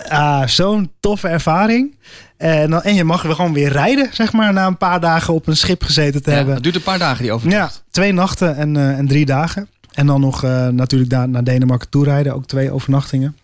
Ah, 0.09 0.46
zo'n 0.46 0.90
toffe 1.00 1.28
ervaring. 1.28 1.96
En, 2.37 2.70
dan, 2.70 2.83
en 2.83 2.94
je 2.94 3.04
mag 3.04 3.22
weer 3.22 3.35
gewoon 3.35 3.52
weer 3.52 3.72
rijden, 3.72 4.09
zeg 4.12 4.33
maar, 4.33 4.52
na 4.52 4.66
een 4.66 4.76
paar 4.76 5.00
dagen 5.00 5.35
op 5.35 5.46
een 5.46 5.57
schip 5.57 5.83
gezeten 5.83 6.22
te 6.22 6.30
Ja, 6.30 6.37
hebben. 6.37 6.54
het 6.54 6.62
duurt 6.62 6.74
een 6.74 6.83
paar 6.83 6.98
dagen 6.98 7.18
die 7.18 7.26
Ja, 7.26 7.33
overtocht. 7.35 7.85
twee 7.90 8.12
nachten 8.12 8.57
en, 8.57 8.76
eh, 8.76 8.98
en 8.98 9.07
drie 9.09 9.26
dagen. 9.26 9.68
En 9.92 10.07
dan 10.07 10.20
nog 10.20 10.44
eh, 10.44 10.68
natuurlijk 10.68 11.11
daar 11.11 11.28
naar 11.28 11.44
Denemarken 11.44 11.88
toe 11.88 12.04
rijden. 12.04 12.35
Ook 12.35 12.46
twee 12.46 12.70
overnachtingen. 12.72 13.37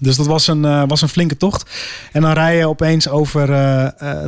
Dus 0.00 0.16
dat 0.16 0.26
was 0.26 0.46
een, 0.46 0.64
eh, 0.64 0.82
was 0.86 1.02
een 1.02 1.08
flinke 1.08 1.36
tocht. 1.36 1.70
En 2.12 2.22
dan 2.22 2.32
rij 2.32 2.56
je 2.56 2.68
opeens 2.68 3.08
over 3.08 3.46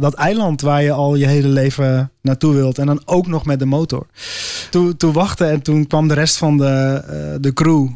dat 0.00 0.14
eiland 0.14 0.60
waar 0.60 0.82
je 0.82 0.92
al 0.92 1.14
je 1.14 1.26
hele 1.26 1.48
leven 1.48 2.10
naartoe 2.22 2.54
wilt. 2.54 2.78
En 2.78 2.86
dan 2.86 3.02
ook 3.04 3.26
nog 3.26 3.44
met 3.44 3.58
de 3.58 3.66
motor. 3.66 4.06
Toen, 4.70 4.96
toen 4.96 5.12
wachten 5.12 5.50
en 5.50 5.62
toen 5.62 5.86
kwam 5.86 6.08
de 6.08 6.14
rest 6.14 6.36
van 6.36 6.56
de, 6.56 7.38
de 7.40 7.52
crew. 7.52 7.86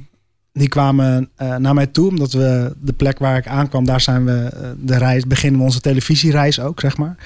Die 0.57 0.69
kwamen 0.69 1.31
eh, 1.37 1.57
naar 1.57 1.75
mij 1.75 1.87
toe. 1.87 2.09
Omdat 2.09 2.33
we 2.33 2.75
de 2.81 2.93
plek 2.93 3.19
waar 3.19 3.37
ik 3.37 3.47
aankwam, 3.47 3.85
daar 3.85 4.01
zijn 4.01 4.25
we 4.25 4.33
eh, 4.53 4.69
de 4.79 4.99
reis, 4.99 5.27
beginnen 5.27 5.61
we 5.61 5.67
onze 5.67 5.81
televisiereis 5.81 6.61
ook, 6.61 6.81
zeg 6.81 6.97
maar. 6.97 7.17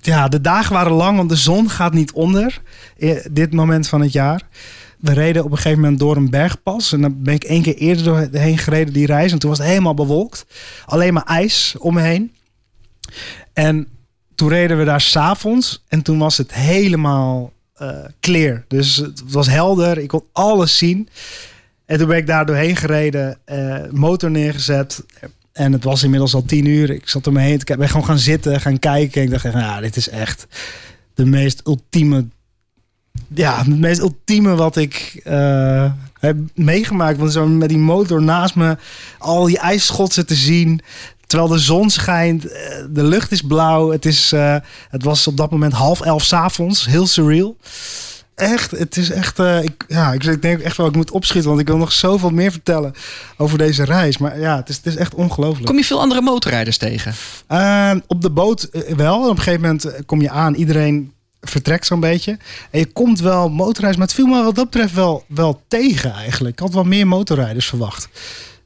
Ja, 0.00 0.28
de 0.28 0.40
dagen 0.40 0.72
waren 0.72 0.92
lang, 0.92 1.16
want 1.16 1.28
de 1.28 1.36
zon 1.36 1.70
gaat 1.70 1.92
niet 1.92 2.12
onder. 2.12 2.60
eh, 2.98 3.16
Dit 3.30 3.52
moment 3.52 3.88
van 3.88 4.00
het 4.00 4.12
jaar. 4.12 4.42
We 4.98 5.12
reden 5.12 5.44
op 5.44 5.50
een 5.50 5.56
gegeven 5.56 5.80
moment 5.80 5.98
door 5.98 6.16
een 6.16 6.30
bergpas. 6.30 6.92
En 6.92 7.00
dan 7.00 7.22
ben 7.22 7.34
ik 7.34 7.44
één 7.44 7.62
keer 7.62 7.76
eerder 7.76 8.04
doorheen 8.30 8.58
gereden, 8.58 8.92
die 8.92 9.06
reis. 9.06 9.32
En 9.32 9.38
toen 9.38 9.50
was 9.50 9.58
het 9.58 9.66
helemaal 9.68 9.94
bewolkt. 9.94 10.46
Alleen 10.86 11.12
maar 11.14 11.24
ijs 11.26 11.74
om 11.78 11.94
me 11.94 12.00
heen. 12.00 12.32
En 13.52 13.88
toen 14.34 14.48
reden 14.48 14.78
we 14.78 14.84
daar 14.84 15.00
s'avonds. 15.00 15.84
En 15.88 16.02
toen 16.02 16.18
was 16.18 16.36
het 16.36 16.54
helemaal 16.54 17.52
eh, 17.74 17.88
clear. 18.20 18.64
Dus 18.68 18.96
het 18.96 19.22
was 19.28 19.46
helder. 19.46 19.98
Ik 19.98 20.08
kon 20.08 20.24
alles 20.32 20.78
zien. 20.78 21.08
En 21.86 21.98
toen 21.98 22.08
ben 22.08 22.16
ik 22.16 22.26
daar 22.26 22.46
doorheen 22.46 22.76
gereden. 22.76 23.38
eh, 23.44 23.78
motor 23.90 24.30
neergezet. 24.30 25.04
En 25.52 25.72
het 25.72 25.84
was 25.84 26.02
inmiddels 26.02 26.34
al 26.34 26.44
tien 26.44 26.66
uur. 26.66 26.90
Ik 26.90 27.08
zat 27.08 27.26
om 27.26 27.32
me 27.32 27.40
heen. 27.40 27.60
Ik 27.64 27.76
ben 27.76 27.88
gewoon 27.88 28.06
gaan 28.06 28.18
zitten, 28.18 28.60
gaan 28.60 28.78
kijken. 28.78 29.20
En 29.20 29.26
ik 29.26 29.42
dacht, 29.42 29.54
nou, 29.54 29.82
dit 29.82 29.96
is 29.96 30.08
echt 30.08 30.46
de 31.14 31.24
meest 31.24 31.60
ultieme 31.66 32.26
ja, 33.34 33.58
het 33.58 33.78
meest 33.78 34.00
ultieme 34.00 34.54
wat 34.54 34.76
ik 34.76 35.20
eh, 35.24 35.92
heb 36.20 36.36
meegemaakt. 36.54 37.18
Want 37.18 37.32
zo 37.32 37.46
met 37.46 37.68
die 37.68 37.78
motor 37.78 38.22
naast 38.22 38.54
me, 38.54 38.76
al 39.18 39.44
die 39.44 39.58
ijsschotsen 39.58 40.26
te 40.26 40.34
zien. 40.34 40.80
Terwijl 41.26 41.50
de 41.50 41.58
zon 41.58 41.90
schijnt, 41.90 42.46
eh, 42.46 42.84
de 42.90 43.04
lucht 43.04 43.32
is 43.32 43.42
blauw. 43.42 43.90
Het, 43.90 44.06
is, 44.06 44.32
het 44.90 45.02
was 45.02 45.26
op 45.26 45.36
dat 45.36 45.50
moment 45.50 45.72
half 45.72 46.00
elf 46.00 46.24
's 46.24 46.32
avonds. 46.32 46.86
Heel 46.86 47.06
surreal. 47.06 47.56
Echt, 48.34 48.70
het 48.70 48.96
is 48.96 49.10
echt. 49.10 49.38
eh, 49.38 49.62
ik, 49.62 49.84
ja, 49.88 50.12
ik, 50.12 50.24
ik 50.24 50.42
denk 50.42 50.60
echt 50.60 50.76
wel, 50.76 50.86
ik 50.86 50.94
moet 50.96 51.10
opschieten. 51.10 51.48
Want 51.48 51.60
ik 51.60 51.66
wil 51.66 51.76
nog 51.76 51.92
zoveel 51.92 52.30
meer 52.30 52.50
vertellen 52.50 52.92
over 53.36 53.58
deze 53.58 53.84
reis. 53.84 54.18
Maar 54.18 54.40
ja, 54.40 54.56
het 54.56 54.68
is, 54.68 54.76
het 54.76 54.86
is 54.86 54.96
echt 54.96 55.14
ongelooflijk. 55.14 55.66
Kom 55.66 55.76
je 55.76 55.84
veel 55.84 56.00
andere 56.00 56.20
motorrijders 56.20 56.76
tegen? 56.76 57.14
Uh, 57.52 57.92
op 58.06 58.22
de 58.22 58.30
boot 58.30 58.62
eh, 58.62 58.94
wel. 58.94 59.22
Op 59.22 59.36
een 59.36 59.42
gegeven 59.42 59.60
moment 59.60 59.84
eh, 59.84 60.00
kom 60.06 60.20
je 60.20 60.30
aan. 60.30 60.54
Iedereen 60.54 61.12
vertrekt 61.40 61.86
zo'n 61.86 62.00
beetje. 62.00 62.38
En 62.70 62.78
je 62.78 62.86
komt 62.86 63.20
wel 63.20 63.48
motorrijders. 63.48 63.96
Maar 63.96 64.06
het 64.06 64.16
viel 64.16 64.26
me 64.26 64.44
wat 64.44 64.54
dat 64.54 64.70
betreft 64.70 64.94
wel, 64.94 65.24
wel 65.28 65.62
tegen 65.68 66.12
eigenlijk. 66.12 66.54
Ik 66.54 66.60
had 66.60 66.74
wel 66.74 66.84
meer 66.84 67.06
motorrijders 67.06 67.66
verwacht. 67.68 68.08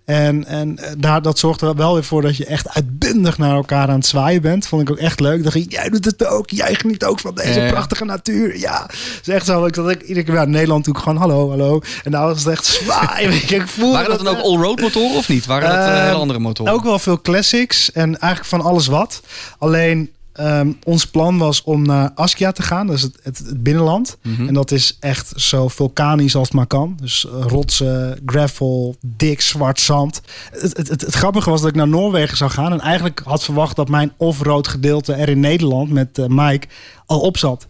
En, 0.07 0.45
en 0.45 0.79
eh, 0.79 0.91
daar, 0.99 1.23
dat 1.23 1.39
zorgt 1.39 1.61
er 1.61 1.75
wel 1.75 1.95
weer 1.95 2.05
voor 2.05 2.23
dat 2.23 2.37
je 2.37 2.47
echt 2.47 2.69
uitbundig 2.75 3.39
naar 3.39 3.55
elkaar 3.55 3.89
aan 3.89 3.95
het 3.95 4.07
zwaaien 4.07 4.43
bent. 4.43 4.67
Vond 4.67 4.83
ik 4.83 4.91
ook 4.91 4.97
echt 4.99 5.21
leuk. 5.21 5.43
Dacht 5.43 5.55
ik, 5.57 5.71
jij 5.73 5.89
doet 5.89 6.05
het 6.05 6.27
ook. 6.27 6.51
Jij 6.51 6.75
geniet 6.75 7.05
ook 7.05 7.21
van 7.21 7.35
deze 7.35 7.61
Ja. 7.61 7.71
prachtige 7.71 8.05
natuur. 8.05 8.59
Ja, 8.59 8.83
het 8.89 9.21
is 9.27 9.29
echt 9.35 9.47
zo. 9.47 9.65
Ik 9.65 9.75
dat 9.75 9.91
ik 9.91 10.03
iedere 10.03 10.25
keer 10.27 10.35
naar 10.35 10.49
Nederland 10.49 10.85
toe 10.85 10.97
gewoon 10.99 11.17
hallo, 11.17 11.49
hallo. 11.49 11.81
En 12.05 12.11
nou 12.11 12.29
was 12.29 12.45
het 12.45 12.53
echt 12.53 12.65
zwaaien. 12.65 13.33
ik 13.49 13.67
voel 13.67 13.93
Waren 13.93 14.11
dat 14.11 14.25
dan 14.25 14.37
ook 14.37 14.43
all-road 14.45 14.81
motoren 14.81 15.17
of 15.17 15.29
niet? 15.29 15.47
Waren 15.47 15.69
dat 15.69 15.79
eh, 15.79 15.95
Ehm, 15.97 16.05
hele 16.05 16.17
andere 16.19 16.39
motoren? 16.39 16.73
ook 16.73 16.83
wel 16.85 16.99
veel 16.99 17.21
classics 17.21 17.93
en 17.93 18.19
eigenlijk 18.19 18.45
van 18.45 18.61
alles 18.71 18.87
wat. 18.87 19.23
Alleen 19.59 20.11
ehm, 20.37 20.73
ons 20.85 21.07
plan 21.07 21.39
was 21.39 21.63
om 21.63 21.83
naar 21.83 22.11
Askia 22.15 22.53
te 22.53 22.63
gaan, 22.63 22.87
dus 22.87 23.03
het, 23.03 23.19
het, 23.23 23.39
het 23.39 23.63
binnenland. 23.63 24.19
Mhm. 24.23 24.49
En 24.49 24.55
dat 24.55 24.71
is 24.71 24.97
echt 25.01 25.33
zo 25.37 25.69
vulkanisch 25.69 26.37
als 26.37 26.49
het 26.49 26.57
maar 26.57 26.67
kan. 26.67 26.99
Dus 27.01 27.27
eh, 27.27 27.33
rotsen, 27.47 28.21
gravel, 28.27 28.97
dik 29.01 29.41
zwart 29.41 29.81
zand. 29.81 30.21
Het, 30.51 30.89
het, 30.89 31.15
grappige 31.15 31.51
was 31.51 31.61
dat 31.61 31.71
ik 31.71 31.77
naar 31.77 31.89
Noorwegen 31.89 32.37
zou 32.37 32.51
gaan. 32.51 32.73
En 32.73 32.81
eigenlijk 32.81 33.21
had 33.25 33.45
verwacht 33.45 33.77
dat 33.77 33.89
mijn 33.89 34.13
off-road 34.17 34.69
gedeelte 34.69 35.13
er 35.13 35.29
in 35.29 35.41
Nederland 35.41 35.91
met 35.91 36.19
eh, 36.19 36.27
Mike 36.29 36.67
al 37.07 37.21
op 37.21 37.37
zat. 37.37 37.69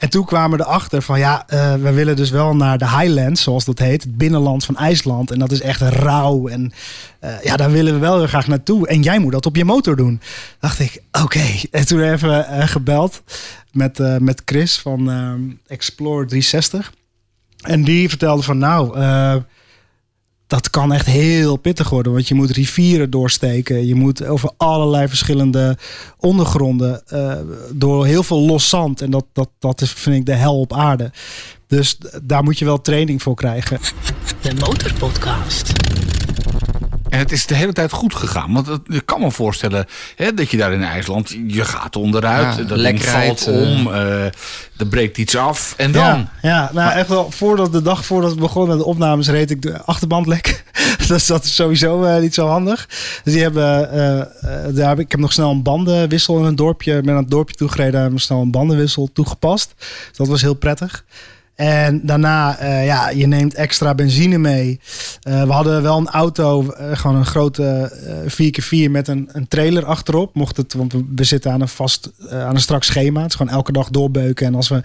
En 0.00 0.10
toen 0.10 0.24
kwamen 0.24 0.58
we 0.58 0.64
erachter 0.64 1.02
van 1.02 1.18
ja, 1.18 1.44
eh, 1.46 1.74
we 1.74 1.92
willen 1.92 2.16
dus 2.16 2.30
wel 2.30 2.56
naar 2.56 2.78
de 2.78 2.88
Highlands, 2.88 3.42
zoals 3.42 3.64
dat 3.64 3.78
heet. 3.78 4.02
Het 4.02 4.16
binnenland 4.16 4.64
van 4.64 4.76
IJsland. 4.76 5.30
En 5.30 5.38
dat 5.38 5.52
is 5.52 5.60
echt 5.60 5.80
rauw. 5.80 6.48
En 6.48 6.72
eh, 7.18 7.42
ja, 7.42 7.56
daar 7.56 7.70
willen 7.70 7.92
we 7.92 7.98
wel 7.98 8.16
heel 8.16 8.26
graag 8.26 8.46
naartoe. 8.46 8.88
En 8.88 9.02
jij 9.02 9.18
moet 9.18 9.32
dat 9.32 9.46
op 9.46 9.56
je 9.56 9.64
motor 9.64 9.96
doen. 9.96 10.20
Dacht 10.60 10.78
ik, 10.78 11.02
oké. 11.22 11.44
En 11.70 11.86
toen 11.86 12.00
even 12.00 12.46
eh, 12.46 12.68
gebeld 12.68 13.22
met, 13.72 14.20
met 14.20 14.42
Chris 14.44 14.78
van 14.78 15.10
eh, 15.10 15.32
Explore 15.66 16.26
360. 16.26 16.92
En 17.60 17.84
die 17.84 18.08
vertelde 18.08 18.42
van 18.42 18.58
nou, 18.58 18.98
dat 20.50 20.70
kan 20.70 20.92
echt 20.92 21.06
heel 21.06 21.56
pittig 21.56 21.90
worden. 21.90 22.12
Want 22.12 22.28
je 22.28 22.34
moet 22.34 22.50
rivieren 22.50 23.10
doorsteken. 23.10 23.86
Je 23.86 23.94
moet 23.94 24.24
over 24.24 24.50
allerlei 24.56 25.08
verschillende 25.08 25.76
ondergronden. 26.18 27.02
eh, 27.06 27.32
door 27.72 28.06
heel 28.06 28.22
veel 28.22 28.40
los 28.40 28.68
zand. 28.68 29.00
En 29.00 29.10
dat, 29.10 29.24
dat, 29.32 29.48
dat 29.58 29.80
is, 29.80 29.90
vind 29.90 30.16
ik, 30.16 30.26
de 30.26 30.34
hel 30.34 30.60
op 30.60 30.72
aarde. 30.72 31.10
Dus 31.66 31.98
daar 32.22 32.42
moet 32.42 32.58
je 32.58 32.64
wel 32.64 32.80
training 32.80 33.22
voor 33.22 33.34
krijgen. 33.34 33.78
De 34.40 34.54
Motorpodcast. 34.54 35.72
En 37.10 37.18
het 37.18 37.32
is 37.32 37.46
de 37.46 37.54
hele 37.54 37.72
tijd 37.72 37.92
goed 37.92 38.14
gegaan. 38.14 38.52
Want 38.52 38.66
het, 38.66 38.80
ik 38.86 39.06
kan 39.06 39.20
me 39.20 39.30
voorstellen 39.30 39.86
hè, 40.16 40.34
dat 40.34 40.50
je 40.50 40.56
daar 40.56 40.72
in 40.72 40.82
IJsland, 40.82 41.36
je 41.46 41.64
gaat 41.64 41.96
onderuit, 41.96 42.56
Ja, 42.56 42.62
dat 42.62 42.78
ding 42.78 43.02
valt 43.02 43.46
om, 43.46 43.92
eh, 43.92 44.24
er 44.24 44.86
breekt 44.88 45.18
iets 45.18 45.36
af. 45.36 45.74
En 45.76 45.92
dan? 45.92 46.02
Ja, 46.02 46.30
ja 46.42 46.70
nou 46.72 46.92
echt 46.92 47.08
wel. 47.08 47.30
Voordat 47.30 47.72
de 47.72 47.82
dag 47.82 48.04
voordat 48.04 48.34
we 48.34 48.40
begonnen 48.40 48.76
met 48.76 48.84
de 48.84 48.90
opnames, 48.90 49.28
reed 49.28 49.50
ik 49.50 49.62
de 49.62 49.82
achterband 49.82 50.26
lek. 50.26 50.64
dus 51.08 51.26
dat 51.34 51.44
is 51.44 51.54
sowieso 51.54 52.04
eh, 52.04 52.20
niet 52.20 52.34
zo 52.34 52.46
handig. 52.46 52.88
Dus 53.24 53.32
die 53.32 53.42
hebben, 53.42 53.90
daar 54.74 54.88
heb 54.88 54.98
ik, 54.98 55.04
ik 55.04 55.10
heb 55.10 55.20
nog 55.20 55.32
snel 55.32 55.50
een 55.50 55.62
bandenwissel 55.62 56.38
in 56.38 56.44
een 56.44 56.56
dorpje. 56.56 56.96
Ik 56.96 57.04
ben 57.04 57.12
naar 57.12 57.22
het 57.22 57.30
dorpje 57.30 57.54
toegereden 57.54 58.00
en 58.00 58.18
snel 58.18 58.40
een 58.40 58.50
bandenwissel 58.50 59.10
toegepast. 59.12 59.74
Dus 59.78 60.16
dat 60.16 60.28
was 60.28 60.42
heel 60.42 60.54
prettig. 60.54 61.04
En 61.60 62.00
daarna, 62.02 62.58
eh, 62.58 62.84
ja, 62.84 63.08
je 63.08 63.26
neemt 63.26 63.54
extra 63.54 63.94
benzine 63.94 64.38
mee. 64.38 64.80
Eh, 65.20 65.42
we 65.42 65.52
hadden 65.52 65.82
wel 65.82 65.98
een 65.98 66.08
auto, 66.08 66.70
eh, 66.70 66.96
gewoon 66.96 67.16
een 67.16 67.26
grote 67.26 67.64
eh 67.64 68.30
4x4 68.30 68.90
met 68.90 69.08
een, 69.08 69.28
een 69.32 69.48
trailer 69.48 69.84
achterop. 69.84 70.34
Mocht 70.34 70.56
het, 70.56 70.74
want 70.74 70.94
we, 71.14 71.24
zitten 71.24 71.52
aan 71.52 71.60
een 71.60 71.68
vast, 71.68 72.10
eh, 72.28 72.44
aan 72.44 72.54
een 72.54 72.60
strak 72.60 72.82
schema. 72.82 73.20
Het 73.20 73.30
is 73.30 73.36
gewoon 73.36 73.52
elke 73.52 73.72
dag 73.72 73.88
doorbeuken. 73.90 74.46
En 74.46 74.54
als 74.54 74.68
we 74.68 74.80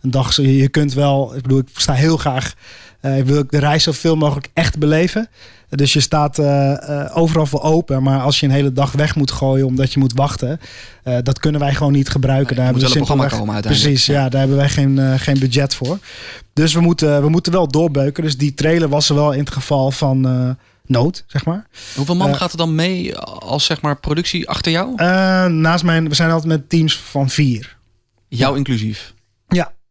een 0.00 0.10
dag, 0.10 0.36
je 0.36 0.68
kunt 0.68 0.94
wel, 0.94 1.36
ik 1.36 1.42
bedoel, 1.42 1.58
ik 1.58 1.68
sta 1.72 1.92
heel 1.92 2.16
graag, 2.16 2.54
eh, 3.00 3.18
ik 3.18 3.24
wil 3.24 3.44
de 3.48 3.58
reis 3.58 3.82
zoveel 3.82 4.16
mogelijk 4.16 4.50
echt 4.52 4.78
beleven. 4.78 5.28
Dus 5.68 5.92
je 5.92 6.00
staat 6.00 6.38
eh, 6.38 6.72
eh, 7.02 7.16
overal 7.16 7.46
voor 7.46 7.62
open. 7.62 8.02
Maar 8.02 8.20
als 8.20 8.40
je 8.40 8.46
een 8.46 8.52
hele 8.52 8.72
dag 8.72 8.92
weg 8.92 9.14
moet 9.14 9.30
gooien 9.30 9.66
omdat 9.66 9.92
je 9.92 9.98
moet 9.98 10.12
wachten, 10.12 10.60
eh, 11.02 11.16
dat 11.22 11.38
kunnen 11.38 11.60
wij 11.60 11.74
gewoon 11.74 11.92
niet 11.92 12.08
gebruiken. 12.08 12.56
Daar 12.56 12.64
hebben 12.64 12.82
we 12.82 12.90
programma 12.90 13.28
komen 13.28 13.54
uiteindelijk. 13.54 13.92
Precies, 13.92 14.06
ja, 14.06 14.28
daar 14.28 14.40
hebben 14.40 14.58
wij 14.58 14.68
geen, 14.68 15.18
geen 15.18 15.38
budget 15.38 15.74
voor. 15.74 15.98
Dus 16.52 16.74
we 16.74 16.80
moeten, 16.80 17.22
we 17.22 17.28
moeten 17.28 17.52
wel 17.52 17.68
doorbeuken. 17.68 18.22
Dus 18.22 18.36
die 18.36 18.54
trailer 18.54 18.88
was 18.88 19.08
er 19.08 19.14
wel 19.14 19.32
in 19.32 19.38
het 19.38 19.50
geval 19.50 19.90
van 19.90 20.56
nood, 20.86 21.24
zeg 21.26 21.44
maar. 21.44 21.66
Hoeveel 21.94 22.16
man 22.16 22.34
gaat 22.34 22.50
er 22.50 22.58
dan 22.58 22.74
mee 22.74 23.16
als 23.18 23.64
zeg 23.64 23.80
maar 23.80 24.00
productie 24.00 24.48
achter 24.48 24.72
jou? 24.72 24.94
Naast 25.52 25.84
mijn, 25.84 26.08
we 26.08 26.14
zijn 26.14 26.30
altijd 26.30 26.48
met 26.48 26.68
teams 26.68 26.96
van 26.96 27.30
vier. 27.30 27.76
Jou 28.28 28.56
inclusief. 28.56 29.14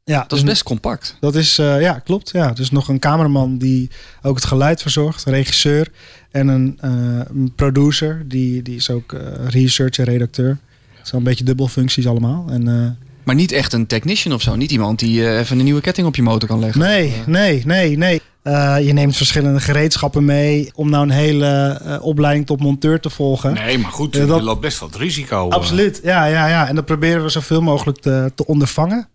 Ja, 0.08 0.26
Dat 0.28 0.38
is 0.38 0.44
best 0.44 0.64
compact. 0.64 1.18
Dat 1.20 1.36
is, 1.36 1.58
eh, 1.58 1.82
ja, 1.82 2.00
klopt. 2.00 2.30
Ja. 2.34 2.52
Dus 2.52 2.72
nog 2.72 2.88
een 2.88 3.00
cameraman 3.00 3.58
die 3.58 3.90
ook 4.22 4.36
het 4.36 4.46
geluid 4.46 4.82
verzorgt, 4.82 5.26
een 5.26 5.34
regisseur 5.34 5.88
en 6.32 6.48
een, 6.48 6.78
eh, 6.82 6.92
een 7.36 7.52
producer, 7.56 8.24
die, 8.26 8.62
die 8.62 8.76
is 8.76 8.90
ook 8.90 9.14
eh, 9.14 9.20
research 9.50 9.98
en 9.98 10.06
redacteur. 10.06 10.58
Zo 11.04 11.18
een 11.18 11.24
beetje 11.24 11.44
dubbelfuncties 11.44 12.08
allemaal. 12.08 12.46
En, 12.50 12.68
eh, 12.68 13.06
Maar 13.24 13.36
niet 13.36 13.52
echt 13.52 13.74
een 13.74 13.88
technician 13.88 14.34
of 14.34 14.42
zo. 14.42 14.56
Niet 14.56 14.72
iemand 14.72 15.00
die 15.00 15.26
eh, 15.28 15.40
even 15.40 15.58
een 15.58 15.64
nieuwe 15.64 15.82
ketting 15.82 16.08
op 16.08 16.16
je 16.16 16.22
motor 16.22 16.50
kan 16.50 16.60
leggen. 16.60 16.82
nee, 16.82 17.08
eh, 17.14 17.26
nee, 17.26 17.62
nee, 17.66 17.98
nee. 17.98 18.22
Eh, 18.48 18.76
je 18.86 18.94
neemt 18.94 19.16
verschillende 19.18 19.60
gereedschappen 19.60 20.26
mee 20.26 20.72
om 20.76 20.90
nou 20.90 21.04
een 21.04 21.10
hele 21.12 21.48
eh, 21.84 22.04
opleiding 22.06 22.46
tot 22.46 22.60
monteur 22.60 23.00
te 23.00 23.10
volgen. 23.10 23.54
Nee, 23.54 23.78
maar 23.78 23.92
goed, 23.92 24.16
Ja, 24.16 24.26
dat- 24.26 24.38
je 24.38 24.44
loopt 24.44 24.62
best 24.62 24.80
wat 24.80 24.96
risico. 24.96 25.50
eh. 25.50 25.56
Absoluut, 25.56 26.00
ja, 26.04 26.26
ja, 26.26 26.48
ja. 26.48 26.68
En 26.68 26.76
dat 26.76 26.86
proberen 26.86 27.24
we 27.24 27.30
zoveel 27.30 27.62
mogelijk 27.62 28.00
te, 28.02 28.32
te 28.36 28.46
ondervangen. 28.46 29.08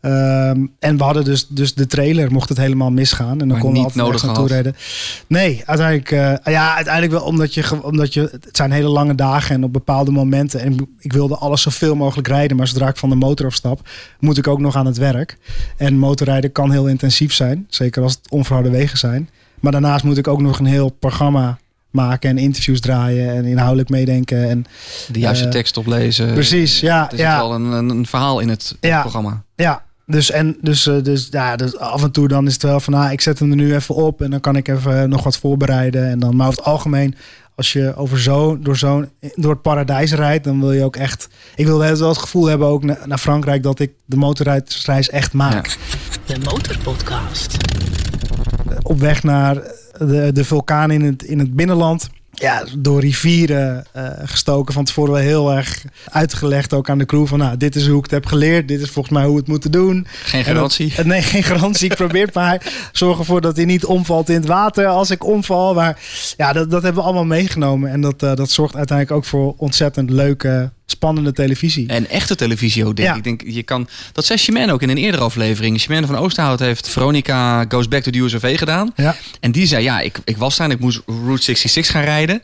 Ehm, 0.00 0.66
en 0.78 0.96
we 0.96 1.04
hadden 1.04 1.24
dus, 1.24 1.46
dus 1.48 1.74
de 1.74 1.86
trailer, 1.86 2.32
mocht 2.32 2.48
het 2.48 2.58
helemaal 2.58 2.90
misgaan. 2.90 3.40
En 3.40 3.48
dan 3.48 3.58
konden 3.58 3.78
we 3.78 3.84
altijd 3.88 4.06
nodig 4.06 4.22
naartoe 4.22 4.46
rijden. 4.48 4.76
Nee, 5.26 5.62
uiteindelijk, 5.64 6.10
eh, 6.10 6.52
ja, 6.52 6.74
uiteindelijk 6.74 7.12
wel 7.14 7.22
omdat 7.24 7.54
je, 7.54 7.82
omdat 7.82 8.14
je... 8.14 8.20
Het 8.20 8.48
zijn 8.56 8.70
hele 8.72 8.88
lange 8.88 9.14
dagen 9.14 9.54
en 9.54 9.64
op 9.64 9.72
bepaalde 9.72 10.10
momenten. 10.10 10.60
En 10.60 10.76
ik 10.98 11.12
wilde 11.12 11.36
alles 11.36 11.62
zoveel 11.62 11.94
mogelijk 11.94 12.28
rijden. 12.28 12.56
Maar 12.56 12.66
zodra 12.66 12.88
ik 12.88 12.96
van 12.96 13.08
de 13.08 13.14
motor 13.14 13.46
afstap, 13.46 13.88
moet 14.20 14.38
ik 14.38 14.46
ook 14.48 14.60
nog 14.60 14.76
aan 14.76 14.86
het 14.86 14.96
werk. 14.98 15.36
En 15.76 15.98
motorrijden 15.98 16.52
kan 16.52 16.70
heel 16.70 16.86
intensief 16.88 17.32
zijn. 17.32 17.66
Zeker 17.68 18.02
als 18.02 18.12
het 18.12 18.30
onverharde 18.30 18.70
wegen 18.76 18.98
zijn. 18.98 19.28
Maar 19.60 19.72
daarnaast 19.72 20.04
moet 20.04 20.18
ik 20.18 20.28
ook 20.28 20.40
nog 20.40 20.58
een 20.58 20.66
heel 20.66 20.90
programma 20.90 21.58
maken 21.90 22.30
en 22.30 22.38
interviews 22.38 22.80
draaien 22.80 23.34
en 23.34 23.44
inhoudelijk 23.44 23.88
meedenken. 23.88 24.48
En, 24.50 24.64
De 25.12 25.18
juiste 25.18 25.44
Eh, 25.44 25.50
tekst 25.50 25.76
oplezen. 25.76 26.32
precies, 26.32 26.80
ja. 26.80 27.02
Er 27.04 27.10
zit 27.10 27.18
ja. 27.20 27.36
wel 27.36 27.54
een, 27.54 27.64
een, 27.64 27.88
een 27.88 28.06
verhaal 28.06 28.40
in 28.40 28.48
het 28.48 28.76
Ja. 28.80 29.00
programma. 29.00 29.42
Ja, 29.56 29.82
dus, 30.06 30.30
en, 30.30 30.56
dus, 30.60 30.86
eh, 30.86 31.02
dus, 31.02 31.28
ja, 31.30 31.56
dus 31.56 31.78
af 31.78 32.02
en 32.02 32.10
toe 32.10 32.28
dan 32.28 32.46
is 32.46 32.52
het 32.52 32.62
wel 32.62 32.80
van, 32.80 32.94
ah, 32.94 33.12
ik 33.12 33.20
zet 33.20 33.38
hem 33.38 33.50
er 33.50 33.56
nu 33.56 33.74
even 33.74 33.94
op 33.94 34.22
en 34.22 34.30
dan 34.30 34.40
kan 34.40 34.56
ik 34.56 34.68
even 34.68 35.08
nog 35.08 35.22
wat 35.24 35.38
voorbereiden. 35.38 36.08
En 36.10 36.18
dan, 36.18 36.36
maar 36.36 36.46
over 36.46 36.58
het 36.58 36.68
algemeen, 36.68 37.14
als 37.56 37.72
je 37.72 37.96
over 37.96 38.20
zo, 38.20 38.58
door, 38.58 38.76
zo'n 38.76 39.08
door 39.34 39.50
het 39.52 39.62
paradijs 39.62 40.12
rijdt, 40.12 40.44
dan 40.44 40.60
wil 40.60 40.72
je 40.72 40.84
ook 40.84 40.96
echt, 40.96 41.28
ik 41.54 41.66
wil 41.66 41.78
wel 41.78 42.08
het 42.08 42.18
gevoel 42.18 42.46
hebben 42.46 42.66
ook 42.68 42.84
na- 42.84 42.98
naar 43.04 43.18
Frankrijk 43.18 43.62
dat 43.62 43.78
ik 43.80 43.92
de 44.04 44.16
motorrijdreis 44.16 45.10
echt 45.10 45.32
maak. 45.32 45.76
De 46.26 46.38
Motorpodcast. 46.44 47.56
Op 48.82 48.98
weg 49.00 49.22
naar 49.22 49.54
de, 49.98 50.30
de 50.32 50.44
vulkaan 50.44 50.90
in 50.90 51.02
het, 51.02 51.22
in 51.22 51.38
het 51.38 51.54
binnenland. 51.54 52.08
Ja, 52.36 52.64
door 52.78 53.00
rivieren 53.00 53.84
eh, 53.92 54.06
gestoken. 54.24 54.74
Van 54.74 54.84
tevoren 54.84 55.12
wel 55.12 55.22
heel 55.22 55.52
erg 55.52 55.84
uitgelegd 56.10 56.72
ook 56.72 56.90
aan 56.90 56.98
de 56.98 57.06
crew. 57.06 57.26
Van 57.26 57.38
nou, 57.38 57.56
dit 57.56 57.76
is 57.76 57.86
hoe 57.86 57.96
ik 57.96 58.02
het 58.02 58.10
heb 58.10 58.26
geleerd. 58.26 58.68
Dit 58.68 58.80
is 58.80 58.90
volgens 58.90 59.14
mij 59.14 59.24
hoe 59.24 59.32
we 59.32 59.38
het 59.38 59.48
moeten 59.48 59.70
doen. 59.70 60.06
Geen 60.24 60.42
dat- 60.44 60.52
garantie. 60.54 60.92
nee, 61.04 61.22
geen 61.22 61.42
garantie. 61.42 61.90
Ik 61.90 61.96
probeer 61.96 62.24
het 62.24 62.34
maar. 62.34 62.72
Zorg 62.92 63.18
ervoor 63.18 63.40
dat 63.40 63.56
hij 63.56 63.64
niet 63.64 63.84
omvalt 63.84 64.28
in 64.28 64.34
het 64.34 64.46
water 64.46 64.86
als 64.86 65.10
ik 65.10 65.24
omval. 65.24 65.74
Maar 65.74 65.98
ja, 66.36 66.52
dat, 66.52 66.70
dat 66.70 66.82
hebben 66.82 67.00
we 67.02 67.06
allemaal 67.08 67.24
meegenomen. 67.24 67.90
En 67.90 68.00
dat, 68.00 68.22
eh, 68.22 68.34
dat 68.34 68.50
zorgt 68.50 68.76
uiteindelijk 68.76 69.16
ook 69.18 69.24
voor 69.24 69.54
ontzettend 69.56 70.10
leuke, 70.10 70.70
spannende 70.94 71.32
televisie. 71.32 71.88
En 71.88 72.08
echte 72.10 72.34
televisie 72.34 72.86
ook, 72.86 72.96
denk 72.96 73.08
Ja. 73.08 73.14
ik. 73.14 73.24
denk, 73.24 73.42
je 73.46 73.62
kan, 73.62 73.88
dat 74.12 74.24
zei 74.24 74.38
Chimène 74.38 74.72
ook 74.72 74.82
in 74.82 74.88
een 74.90 74.96
eerdere 74.98 75.22
aflevering. 75.22 75.80
Chimène 75.80 76.06
van 76.06 76.16
Oosterhout 76.16 76.58
heeft 76.58 76.88
Veronica 76.88 77.64
Goes 77.68 77.88
Back 77.88 78.02
to 78.02 78.10
the 78.10 78.18
USOV 78.18 78.58
gedaan. 78.58 78.92
Ja. 78.96 79.16
En 79.40 79.52
die 79.52 79.66
zei, 79.66 79.82
ja, 79.82 80.00
ik, 80.00 80.18
ik 80.24 80.36
was 80.36 80.56
daar 80.56 80.66
en 80.68 80.72
ik 80.74 80.80
moest 80.80 81.00
Route 81.06 81.42
66 81.42 81.92
gaan 81.92 82.04
rijden. 82.04 82.42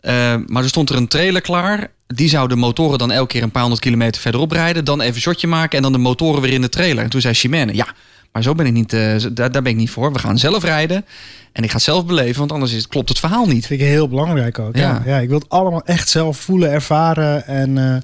Eh, 0.00 0.34
maar 0.46 0.62
er 0.62 0.68
stond 0.68 0.90
er 0.90 0.96
een 0.96 1.08
trailer 1.08 1.40
klaar. 1.40 1.90
Die 2.06 2.28
zou 2.28 2.48
de 2.48 2.56
motoren 2.56 2.98
dan 2.98 3.10
elke 3.12 3.32
keer 3.32 3.42
een 3.42 3.50
paar 3.50 3.60
honderd 3.62 3.82
kilometer 3.82 4.20
verderop 4.20 4.50
rijden. 4.52 4.84
Dan 4.84 5.00
even 5.00 5.14
een 5.14 5.20
shotje 5.20 5.46
maken 5.46 5.76
en 5.76 5.82
dan 5.82 5.92
de 5.92 5.98
motoren 5.98 6.42
weer 6.42 6.52
in 6.52 6.60
de 6.60 6.68
trailer. 6.68 7.04
En 7.04 7.10
toen 7.10 7.20
zei 7.20 7.34
Chimène, 7.34 7.74
ja, 7.74 7.86
maar 8.34 8.42
zo 8.42 8.54
ben 8.54 8.66
ik 8.66 8.72
niet, 8.72 8.90
zo- 9.18 9.32
daar, 9.32 9.52
daar 9.52 9.62
ben 9.62 9.72
ik 9.72 9.78
niet 9.78 9.90
voor. 9.90 10.12
We 10.12 10.18
gaan 10.18 10.38
zelf 10.38 10.64
rijden 10.64 11.04
en 11.52 11.62
ik 11.62 11.68
ga 11.68 11.74
het 11.74 11.84
zelf 11.84 12.06
beleven, 12.06 12.38
want 12.38 12.52
anders 12.52 12.72
is, 12.72 12.88
klopt 12.88 13.08
het 13.08 13.18
verhaal 13.18 13.46
niet. 13.46 13.66
vind 13.66 13.80
ik 13.80 13.86
heel 13.86 14.08
belangrijk 14.08 14.58
ook. 14.58 14.76
Ja. 14.76 14.82
Ja. 14.90 15.02
Ja, 15.06 15.18
ik 15.18 15.28
wil 15.28 15.38
het 15.38 15.48
allemaal 15.48 15.82
echt 15.84 16.08
zelf 16.08 16.36
voelen, 16.38 16.70
ervaren. 16.70 17.46
En, 17.46 17.78
eh, 17.78 17.96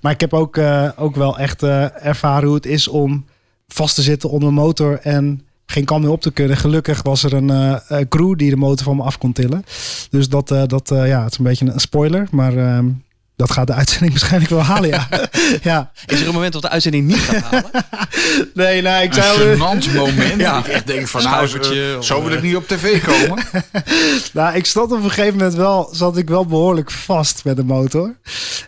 maar 0.00 0.12
ik 0.12 0.20
heb 0.20 0.32
ook, 0.34 0.56
eh, 0.56 0.88
ook 0.96 1.16
wel 1.16 1.38
echt 1.38 1.62
ervaren 1.62 2.46
hoe 2.46 2.56
het 2.56 2.66
is 2.66 2.88
om 2.88 3.24
vast 3.68 3.94
te 3.94 4.02
zitten 4.02 4.30
onder 4.30 4.48
een 4.48 4.54
motor 4.54 4.98
en 5.02 5.42
geen 5.66 5.84
kant 5.84 6.02
meer 6.02 6.12
op 6.12 6.20
te 6.20 6.30
kunnen. 6.32 6.56
Gelukkig 6.56 7.02
was 7.02 7.22
er 7.24 7.32
een 7.32 8.08
crew 8.08 8.38
die 8.38 8.50
de 8.50 8.56
motor 8.56 8.84
van 8.84 8.96
me 8.96 9.02
af 9.02 9.18
kon 9.18 9.32
tillen. 9.32 9.64
Dus 10.10 10.28
dat, 10.28 10.48
dat 10.48 10.88
ja, 10.94 11.22
het 11.22 11.32
is 11.32 11.38
een 11.38 11.44
beetje 11.44 11.66
een 11.72 11.80
spoiler, 11.80 12.26
maar 12.30 12.56
ehm, 12.56 12.86
dat 13.38 13.50
gaat 13.50 13.66
de 13.66 13.72
uitzending 13.72 14.10
waarschijnlijk 14.10 14.50
wel 14.50 14.62
halen, 14.62 14.88
ja. 14.88 15.08
ja. 15.62 15.90
Is 16.06 16.20
er 16.20 16.26
een 16.26 16.32
moment 16.32 16.52
dat 16.52 16.62
de 16.62 16.68
uitzending 16.68 17.06
niet 17.06 17.18
gaat 17.18 17.42
halen? 17.42 17.70
Nee, 18.54 18.82
nou, 18.82 19.02
ik 19.02 19.16
Een 19.16 19.22
zou... 19.22 19.38
gênant 19.38 19.94
moment. 19.94 20.40
Ja. 20.48 20.58
Ik 20.58 20.66
echt 20.66 20.86
denk 20.86 21.08
van, 21.08 21.22
nou, 21.22 21.48
zo, 22.02 22.22
wil 22.22 22.32
ik 22.32 22.42
niet 22.42 22.56
op 22.56 22.68
tv 22.68 23.02
komen. 23.04 23.44
Nou, 24.32 24.56
ik 24.56 24.66
stond 24.66 24.92
op 24.92 25.02
een 25.02 25.10
gegeven 25.10 25.36
moment 25.36 25.54
wel, 25.54 25.88
zat 25.92 26.16
ik 26.16 26.28
wel 26.28 26.46
behoorlijk 26.46 26.90
vast 26.90 27.44
met 27.44 27.56
de 27.56 27.64
motor. 27.64 28.14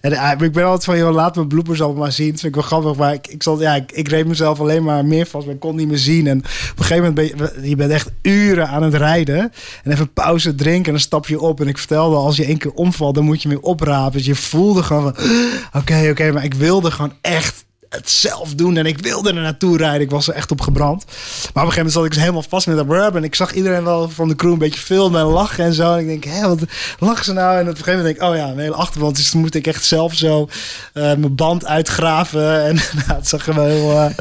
En 0.01 0.13
eh, 0.13 0.33
ik 0.41 0.53
ben 0.53 0.65
altijd 0.65 0.85
van, 0.85 0.99
joh, 0.99 1.15
laat 1.15 1.35
mijn 1.35 1.49
bloepers 1.49 1.81
allemaal 1.83 2.03
maar 2.03 2.13
zien. 2.13 2.31
Dat 2.31 2.41
vind 2.41 2.57
ik 2.57 2.61
wel 2.61 2.69
grappig, 2.69 2.95
maar 2.95 3.13
ik, 3.13 3.27
ik, 3.27 3.43
zat, 3.43 3.61
ja, 3.61 3.75
ik, 3.75 3.93
ik 3.93 4.09
reed 4.09 4.27
mezelf 4.27 4.61
alleen 4.61 4.83
maar 4.83 5.05
meer 5.05 5.27
vast, 5.27 5.45
maar 5.47 5.55
ik 5.55 5.61
kon 5.61 5.77
niet 5.77 5.89
meer 5.89 5.99
zien. 5.99 6.27
En 6.27 6.39
op 6.39 6.79
een 6.79 6.85
gegeven 6.85 7.15
moment 7.15 7.15
ben 7.15 7.49
je, 7.63 7.69
je 7.69 7.77
bent 7.77 7.91
echt 7.91 8.11
uren 8.23 8.69
aan 8.69 8.83
het 8.83 8.95
rijden. 8.95 9.53
En 9.83 9.93
even 9.93 10.13
pauze 10.13 10.55
drinken 10.55 10.85
en 10.85 10.93
dan 10.93 11.01
stap 11.01 11.27
je 11.27 11.41
op. 11.41 11.61
En 11.61 11.69
ik 11.69 11.79
vertelde, 11.79 12.17
als 12.17 12.37
je 12.37 12.45
één 12.45 12.59
keer 12.59 12.73
omvalt, 12.73 13.15
dan 13.15 13.25
moet 13.25 13.43
je 13.43 13.49
weer 13.49 13.61
oprapen. 13.61 14.13
Dus 14.13 14.27
je 14.27 14.35
voelde 14.61 14.83
gewoon 14.83 15.03
van, 15.03 15.25
oké, 15.81 16.09
oké, 16.11 16.33
maar 16.33 16.45
ik 16.45 16.55
wilde 16.55 16.91
gewoon 16.91 17.13
echt 17.21 17.65
het 17.91 18.11
zelf 18.11 18.55
doen 18.55 18.77
en 18.77 18.87
ik 18.87 18.99
wilde 18.99 19.29
er 19.29 19.35
naartoe 19.35 19.77
rijden. 19.77 20.01
Ik 20.01 20.11
was 20.11 20.29
er 20.29 20.35
echt 20.35 20.51
op 20.51 20.61
gebrand. 20.61 21.05
Maar 21.05 21.15
op 21.15 21.55
een 21.55 21.61
gegeven 21.61 21.77
moment 21.77 21.93
zat 21.93 22.05
ik 22.05 22.11
dus 22.11 22.21
helemaal 22.21 22.45
vast 22.49 22.67
met 22.67 22.77
dat 22.77 22.87
brab 22.87 23.17
en 23.17 23.25
ik 23.25 23.35
zag 23.35 23.53
iedereen 23.53 23.85
wel 23.85 24.09
van 24.09 24.29
de 24.29 24.37
crew 24.37 24.53
een 24.53 24.59
beetje 24.59 24.81
filmen 24.81 25.21
en 25.21 25.27
lachen 25.27 25.65
en 25.65 25.73
zo. 25.73 25.93
En 25.93 25.99
ik 25.99 26.07
denk, 26.23 26.25
hé, 26.25 26.49
wat 26.49 26.59
lachen 26.99 27.25
ze 27.25 27.33
nou? 27.33 27.55
En 27.55 27.61
op 27.61 27.67
een 27.69 27.77
gegeven 27.77 27.97
moment 27.99 28.19
denk 28.19 28.31
ik, 28.31 28.37
oh 28.41 28.45
ja, 28.47 28.53
een 28.53 28.59
hele 28.59 28.75
achterwand. 28.75 29.17
Dus 29.17 29.31
toen 29.31 29.41
moest 29.41 29.55
ik 29.55 29.67
echt 29.67 29.85
zelf 29.85 30.15
zo 30.15 30.49
eh, 30.93 31.03
mijn 31.03 31.35
band 31.35 31.67
uitgraven 31.67 32.65
en 32.67 32.75
nou, 32.75 33.19
het 33.19 33.29
zag 33.29 33.47
er 33.47 33.55
wel 33.55 33.65
heel... 33.65 33.91
eh, 33.91 34.05
Gaat 34.05 34.17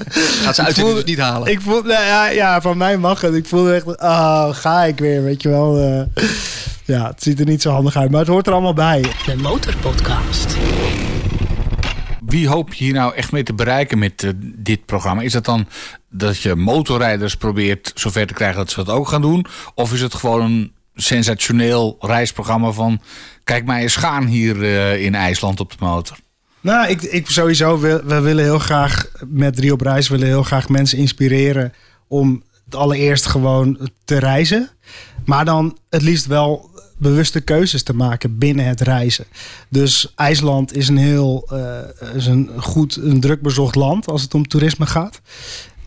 ze 0.55 0.61
Ik 0.61 0.67
uitzending 0.67 0.75
voelde- 0.75 0.93
dus 0.93 1.03
niet 1.09 1.19
halen. 1.19 1.51
ik 1.51 1.61
voelde, 1.61 1.87
nou 1.89 2.05
ja, 2.05 2.27
ja, 2.29 2.61
van 2.61 2.77
mij 2.77 2.97
mag 2.97 3.21
het. 3.21 3.33
Ik 3.33 3.45
voelde 3.47 3.73
echt, 3.73 3.85
oh, 4.01 4.47
ga 4.51 4.83
ik 4.83 4.99
weer, 4.99 5.23
weet 5.23 5.41
je 5.41 5.49
wel. 5.49 5.77
eh. 5.77 6.23
ja, 6.85 7.07
het 7.07 7.23
ziet 7.23 7.39
er 7.39 7.45
niet 7.45 7.61
zo 7.61 7.71
handig 7.71 7.95
uit, 7.97 8.09
maar 8.11 8.19
het 8.19 8.29
hoort 8.29 8.47
er 8.47 8.53
allemaal 8.53 8.73
bij. 8.73 9.01
De 9.25 9.35
Motorpodcast. 9.35 10.55
Wie 12.29 12.47
hoop 12.47 12.73
je 12.73 12.83
hier 12.83 12.93
nou 12.93 13.15
echt 13.15 13.31
mee 13.31 13.43
te 13.43 13.53
bereiken 13.53 13.99
met 13.99 14.23
eh, 14.23 14.31
dit 14.39 14.85
programma? 14.85 15.21
Is 15.21 15.31
dat 15.31 15.45
dan 15.45 15.67
dat 16.09 16.41
je 16.41 16.55
motorrijders 16.55 17.35
probeert 17.35 17.91
zover 17.95 18.27
te 18.27 18.33
krijgen 18.33 18.57
dat 18.57 18.69
ze 18.71 18.83
dat 18.83 18.95
ook 18.95 19.07
gaan 19.07 19.21
doen? 19.21 19.45
Of 19.75 19.93
is 19.93 20.01
het 20.01 20.13
gewoon 20.13 20.41
een 20.41 20.73
sensationeel 20.95 21.97
reisprogramma 21.99 22.71
van... 22.71 23.01
kijk 23.43 23.65
mij 23.65 23.81
eens 23.81 23.95
gaan 23.95 24.25
hier 24.25 24.63
eh, 24.63 25.03
in 25.03 25.15
IJsland 25.15 25.59
op 25.59 25.71
de 25.71 25.77
motor? 25.79 26.17
Nou, 26.61 26.87
ik, 26.87 27.01
ik 27.01 27.29
sowieso, 27.29 27.79
we 27.79 28.19
willen 28.19 28.43
heel 28.43 28.59
graag 28.59 29.05
met 29.27 29.59
Rio 29.59 29.73
op 29.73 29.81
Reis 29.81 30.07
willen 30.07 30.27
heel 30.27 30.43
graag 30.43 30.69
mensen 30.69 30.97
inspireren 30.97 31.73
om 32.07 32.43
het 32.65 32.75
allereerst 32.75 33.25
gewoon 33.25 33.89
te 34.05 34.17
reizen. 34.17 34.69
Maar 35.25 35.45
dan 35.45 35.77
het 35.89 36.01
liefst 36.01 36.25
wel 36.25 36.68
bewuste 36.99 37.41
keuzes 37.41 37.83
te 37.83 37.93
maken 37.93 38.37
binnen 38.37 38.65
het 38.65 38.81
reizen. 38.81 39.25
Dus 39.69 40.13
IJsland 40.15 40.75
is 40.75 40.87
een 40.87 40.97
heel 40.97 41.47
eh, 41.51 42.15
is 42.15 42.25
een 42.25 42.49
goed, 42.57 42.95
een 42.95 43.19
druk 43.19 43.41
bezocht 43.41 43.75
land 43.75 44.07
als 44.07 44.21
het 44.21 44.33
om 44.33 44.47
toerisme 44.47 44.85
gaat. 44.85 45.21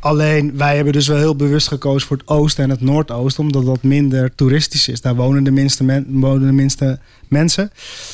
Alleen 0.00 0.56
wij 0.56 0.74
hebben 0.74 0.92
dus 0.92 1.06
wel 1.06 1.16
heel 1.16 1.36
bewust 1.36 1.68
gekozen 1.68 2.08
voor 2.08 2.16
het 2.16 2.28
oosten 2.28 2.64
en 2.64 2.70
het 2.70 2.80
noordoosten, 2.80 3.44
omdat 3.44 3.64
dat 3.64 3.82
minder 3.82 4.34
toeristisch 4.34 4.88
is. 4.88 5.00
Daar 5.00 5.14
wonen 5.14 5.44
de 5.44 5.50
minste, 5.50 6.04
wonen 6.08 6.46
de 6.46 6.52
minste 6.52 6.98
mensen. 7.28 7.70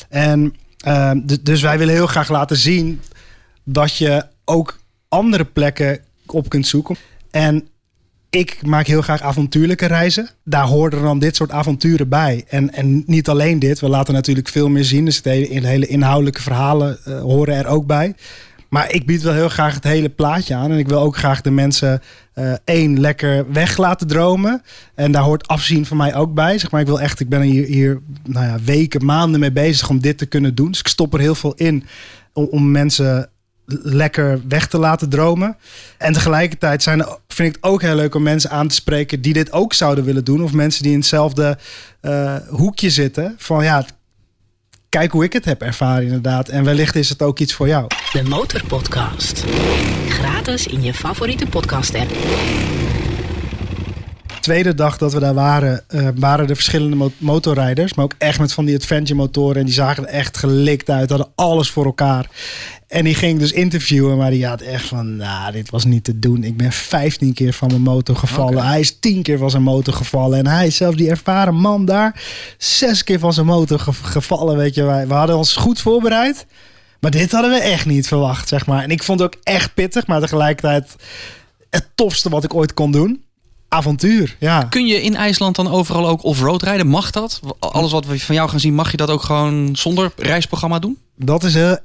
En 0.08 0.54
d- 1.26 1.44
dus 1.46 1.62
wij 1.62 1.78
willen 1.78 1.94
heel 1.94 2.06
graag 2.06 2.28
laten 2.28 2.56
zien 2.56 3.00
dat 3.64 3.96
je 3.96 4.24
ook 4.44 4.78
andere 5.08 5.44
plekken 5.44 6.00
op 6.26 6.48
kunt 6.48 6.66
zoeken. 6.66 6.96
En 7.30 7.68
ik 8.30 8.66
maak 8.66 8.86
heel 8.86 9.02
graag 9.02 9.22
avontuurlijke 9.22 9.86
reizen. 9.86 10.28
Daar 10.44 10.66
horen 10.66 11.02
dan 11.02 11.18
dit 11.18 11.36
soort 11.36 11.50
avonturen 11.50 12.08
bij. 12.08 12.44
En, 12.48 12.72
en 12.72 13.02
niet 13.06 13.28
alleen 13.28 13.58
dit, 13.58 13.80
we 13.80 13.88
laten 13.88 14.14
natuurlijk 14.14 14.48
veel 14.48 14.68
meer 14.68 14.84
zien. 14.84 15.04
Dus 15.04 15.20
hele, 15.22 15.66
hele 15.66 15.86
inhoudelijke 15.86 16.42
verhalen 16.42 16.98
eh, 17.04 17.20
horen 17.20 17.54
er 17.54 17.66
ook 17.66 17.86
bij. 17.86 18.14
Maar 18.68 18.92
ik 18.92 19.06
bied 19.06 19.22
wel 19.22 19.32
heel 19.32 19.48
graag 19.48 19.74
het 19.74 19.84
hele 19.84 20.08
plaatje 20.08 20.54
aan. 20.54 20.70
En 20.70 20.78
ik 20.78 20.88
wil 20.88 21.00
ook 21.00 21.16
graag 21.16 21.40
de 21.40 21.50
mensen 21.50 22.02
eh, 22.32 22.52
één 22.64 23.00
lekker 23.00 23.52
weg 23.52 23.76
laten 23.76 24.06
dromen. 24.06 24.62
En 24.94 25.12
daar 25.12 25.22
hoort 25.22 25.48
afzien 25.48 25.86
van 25.86 25.96
mij 25.96 26.14
ook 26.14 26.34
bij. 26.34 26.58
Zeg 26.58 26.70
maar, 26.70 26.80
ik 26.80 26.86
wil 26.86 27.00
echt, 27.00 27.20
ik 27.20 27.28
ben 27.28 27.40
hier, 27.40 27.66
hier 27.66 28.00
nou 28.24 28.46
ja, 28.46 28.58
weken, 28.64 29.04
maanden 29.04 29.40
mee 29.40 29.52
bezig 29.52 29.88
om 29.88 30.00
dit 30.00 30.18
te 30.18 30.26
kunnen 30.26 30.54
doen. 30.54 30.70
Dus 30.70 30.80
ik 30.80 30.88
stop 30.88 31.14
er 31.14 31.20
heel 31.20 31.34
veel 31.34 31.54
in 31.54 31.84
om, 32.32 32.44
om 32.50 32.70
mensen 32.70 33.30
lekker 33.68 34.40
weg 34.48 34.66
te 34.66 34.78
laten 34.78 35.08
dromen. 35.08 35.56
En 35.98 36.12
tegelijkertijd 36.12 36.82
zijn 36.82 37.04
vind 37.28 37.48
ik 37.48 37.54
het 37.54 37.72
ook 37.72 37.82
heel 37.82 37.94
leuk 37.94 38.14
om 38.14 38.22
mensen 38.22 38.50
aan 38.50 38.68
te 38.68 38.74
spreken 38.74 39.20
die 39.20 39.32
dit 39.32 39.52
ook 39.52 39.72
zouden 39.72 40.04
willen 40.04 40.24
doen. 40.24 40.42
Of 40.42 40.52
mensen 40.52 40.82
die 40.82 40.92
in 40.92 40.98
hetzelfde 40.98 41.58
eh, 42.00 42.36
hoekje 42.48 42.90
zitten. 42.90 43.34
Van 43.38 43.64
ja, 43.64 43.84
kijk 44.88 45.12
hoe 45.12 45.24
ik 45.24 45.32
het 45.32 45.44
heb 45.44 45.62
ervaren 45.62 46.04
inderdaad. 46.04 46.48
En 46.48 46.64
wellicht 46.64 46.96
is 46.96 47.08
het 47.08 47.22
ook 47.22 47.38
iets 47.38 47.54
voor 47.54 47.68
jou. 47.68 47.86
De 48.12 48.22
Motorpodcast. 48.22 49.44
Gratis 50.08 50.66
in 50.66 50.82
je 50.82 50.94
favoriete 50.94 51.46
podcast 51.46 51.94
app. 51.94 52.10
Tweede 54.48 54.74
dag 54.74 54.98
dat 54.98 55.12
we 55.12 55.20
daar 55.20 55.34
waren, 55.34 55.84
eh, 55.88 56.08
waren 56.14 56.48
er 56.48 56.54
verschillende 56.54 56.96
mo- 56.96 57.12
motorrijders. 57.18 57.94
Maar 57.94 58.04
ook 58.04 58.14
echt 58.18 58.38
met 58.40 58.52
van 58.52 58.64
die 58.64 58.76
adventure 58.76 59.14
motoren. 59.18 59.56
En 59.56 59.64
die 59.64 59.74
zagen 59.74 60.06
er 60.08 60.12
echt 60.14 60.36
gelikt 60.36 60.90
uit. 60.90 61.08
Hadden 61.08 61.28
alles 61.34 61.70
voor 61.70 61.84
elkaar. 61.84 62.26
En 62.88 63.04
die 63.04 63.14
ging 63.14 63.38
dus 63.38 63.52
interviewen. 63.52 64.16
Maar 64.16 64.30
die 64.30 64.46
had 64.46 64.60
echt 64.60 64.84
van, 64.84 65.16
nou, 65.16 65.52
dit 65.52 65.70
was 65.70 65.84
niet 65.84 66.04
te 66.04 66.18
doen. 66.18 66.44
Ik 66.44 66.56
ben 66.56 66.72
15 66.72 67.32
keer 67.34 67.52
van 67.52 67.68
mijn 67.68 67.80
motor 67.82 68.16
gevallen. 68.16 68.66
Hij 68.66 68.80
is 68.80 68.98
10 68.98 69.22
keer 69.22 69.38
van 69.38 69.50
zijn 69.50 69.62
motor 69.62 69.94
gevallen. 69.94 70.38
En 70.38 70.46
hij 70.46 70.66
is 70.66 70.76
zelfs 70.76 70.96
die 70.96 71.10
ervaren 71.10 71.54
man 71.54 71.84
daar. 71.84 72.22
Zes 72.58 73.04
keer 73.04 73.18
van 73.18 73.32
zijn 73.32 73.46
motor 73.46 73.78
ge- 73.78 73.92
gevallen, 73.92 74.56
weet 74.56 74.74
je. 74.74 74.82
Wij- 74.82 75.06
We 75.08 75.14
hadden 75.14 75.36
ons 75.36 75.56
goed 75.56 75.80
voorbereid. 75.80 76.46
Maar 77.00 77.10
dit 77.10 77.32
hadden 77.32 77.50
we 77.50 77.58
echt 77.58 77.86
niet 77.86 78.08
verwacht, 78.08 78.48
zeg 78.48 78.66
maar. 78.66 78.82
En 78.82 78.90
ik 78.90 79.02
vond 79.02 79.20
het 79.20 79.34
ook 79.34 79.40
echt 79.42 79.74
pittig. 79.74 80.06
Maar 80.06 80.20
tegelijkertijd 80.20 80.96
het 81.70 81.88
tofste 81.94 82.28
wat 82.28 82.44
ik 82.44 82.54
ooit 82.54 82.74
kon 82.74 82.90
doen. 82.92 83.22
Avontuur, 83.68 84.36
ja. 84.38 84.62
Kun 84.62 84.86
je 84.86 85.02
in 85.02 85.16
IJsland 85.16 85.56
dan 85.56 85.70
overal 85.70 86.08
ook 86.08 86.22
off-road 86.22 86.62
rijden? 86.62 86.86
Mag 86.86 87.10
dat? 87.10 87.40
Alles 87.58 87.92
wat 87.92 88.06
we 88.06 88.20
van 88.20 88.34
jou 88.34 88.48
gaan 88.48 88.60
zien, 88.60 88.74
mag 88.74 88.90
je 88.90 88.96
dat 88.96 89.10
ook 89.10 89.22
gewoon 89.22 89.76
zonder 89.76 90.12
reisprogramma 90.16 90.78
doen? 90.78 90.98
Dat 91.16 91.44
is 91.44 91.54
heel, 91.54 91.78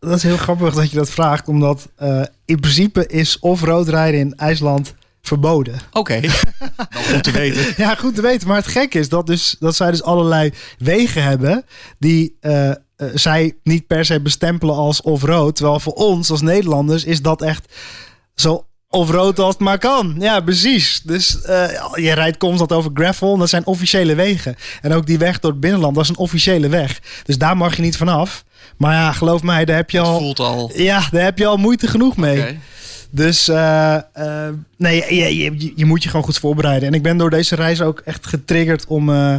dat 0.00 0.16
is 0.16 0.22
heel 0.22 0.36
grappig 0.36 0.74
dat 0.74 0.90
je 0.90 0.96
dat 0.96 1.10
vraagt. 1.10 1.48
Omdat 1.48 1.88
eh, 1.96 2.22
in 2.44 2.60
principe 2.60 3.06
is 3.06 3.38
off-road 3.38 3.88
rijden 3.88 4.20
in 4.20 4.34
IJsland 4.36 4.94
verboden. 5.22 5.80
Oké, 5.92 6.20
wel 6.20 6.30
goed 7.12 7.22
te 7.22 7.30
weten. 7.30 7.74
ja, 7.84 7.94
goed 7.94 8.14
te 8.14 8.22
weten. 8.22 8.48
Maar 8.48 8.56
het 8.56 8.66
gekke 8.66 8.98
is 8.98 9.08
dat, 9.08 9.26
dus, 9.26 9.56
dat 9.58 9.76
zij 9.76 9.90
dus 9.90 10.02
allerlei 10.02 10.52
wegen 10.78 11.22
hebben 11.22 11.64
die 11.98 12.36
uh, 12.40 12.70
zij 13.14 13.56
niet 13.62 13.86
per 13.86 14.04
se 14.04 14.20
bestempelen 14.20 14.74
als 14.74 15.00
of 15.00 15.22
rood. 15.22 15.56
Terwijl 15.56 15.80
voor 15.80 15.92
ons 15.92 16.30
als 16.30 16.40
Nederlanders 16.40 17.04
is 17.04 17.22
dat 17.22 17.42
echt 17.42 17.72
zo 18.34 18.66
of 18.90 19.10
rood 19.10 19.38
als 19.38 19.54
het 19.54 19.62
maar 19.62 19.78
kan. 19.78 20.16
Ja, 20.18 20.40
precies. 20.40 21.00
Dus 21.04 21.38
uh, 21.46 21.66
je 21.94 22.12
rijdt 22.12 22.36
constant 22.36 22.72
over 22.72 22.90
gravel. 22.94 23.32
En 23.32 23.38
dat 23.38 23.48
zijn 23.48 23.66
officiële 23.66 24.14
wegen. 24.14 24.56
En 24.82 24.92
ook 24.92 25.06
die 25.06 25.18
weg 25.18 25.40
door 25.40 25.50
het 25.50 25.60
binnenland, 25.60 25.94
dat 25.94 26.04
is 26.04 26.10
een 26.10 26.16
officiële 26.16 26.68
weg. 26.68 27.00
Dus 27.24 27.38
daar 27.38 27.56
mag 27.56 27.76
je 27.76 27.82
niet 27.82 27.96
vanaf. 27.96 28.44
Maar 28.76 28.94
ja, 28.94 29.12
geloof 29.12 29.42
mij, 29.42 29.64
daar 29.64 29.76
heb 29.76 29.90
je 29.90 30.00
al... 30.00 30.18
voelt 30.18 30.38
al... 30.38 30.70
Ja, 30.74 31.08
daar 31.10 31.22
heb 31.22 31.38
je 31.38 31.46
al 31.46 31.56
moeite 31.56 31.86
genoeg 31.86 32.16
mee. 32.16 32.58
Dus 33.10 33.48
uh, 33.48 33.96
uh, 34.18 34.48
nee, 34.76 35.14
je, 35.14 35.36
je, 35.36 35.72
je, 35.76 35.84
moet 35.84 36.02
je 36.02 36.08
gewoon 36.08 36.24
goed 36.24 36.38
voorbereiden. 36.38 36.88
En 36.88 36.94
ik 36.94 37.02
ben 37.02 37.16
door 37.16 37.30
deze 37.30 37.54
reis 37.54 37.80
ook 37.80 38.02
echt 38.04 38.26
getriggerd 38.26 38.86
om, 38.86 39.08
uh, 39.08 39.36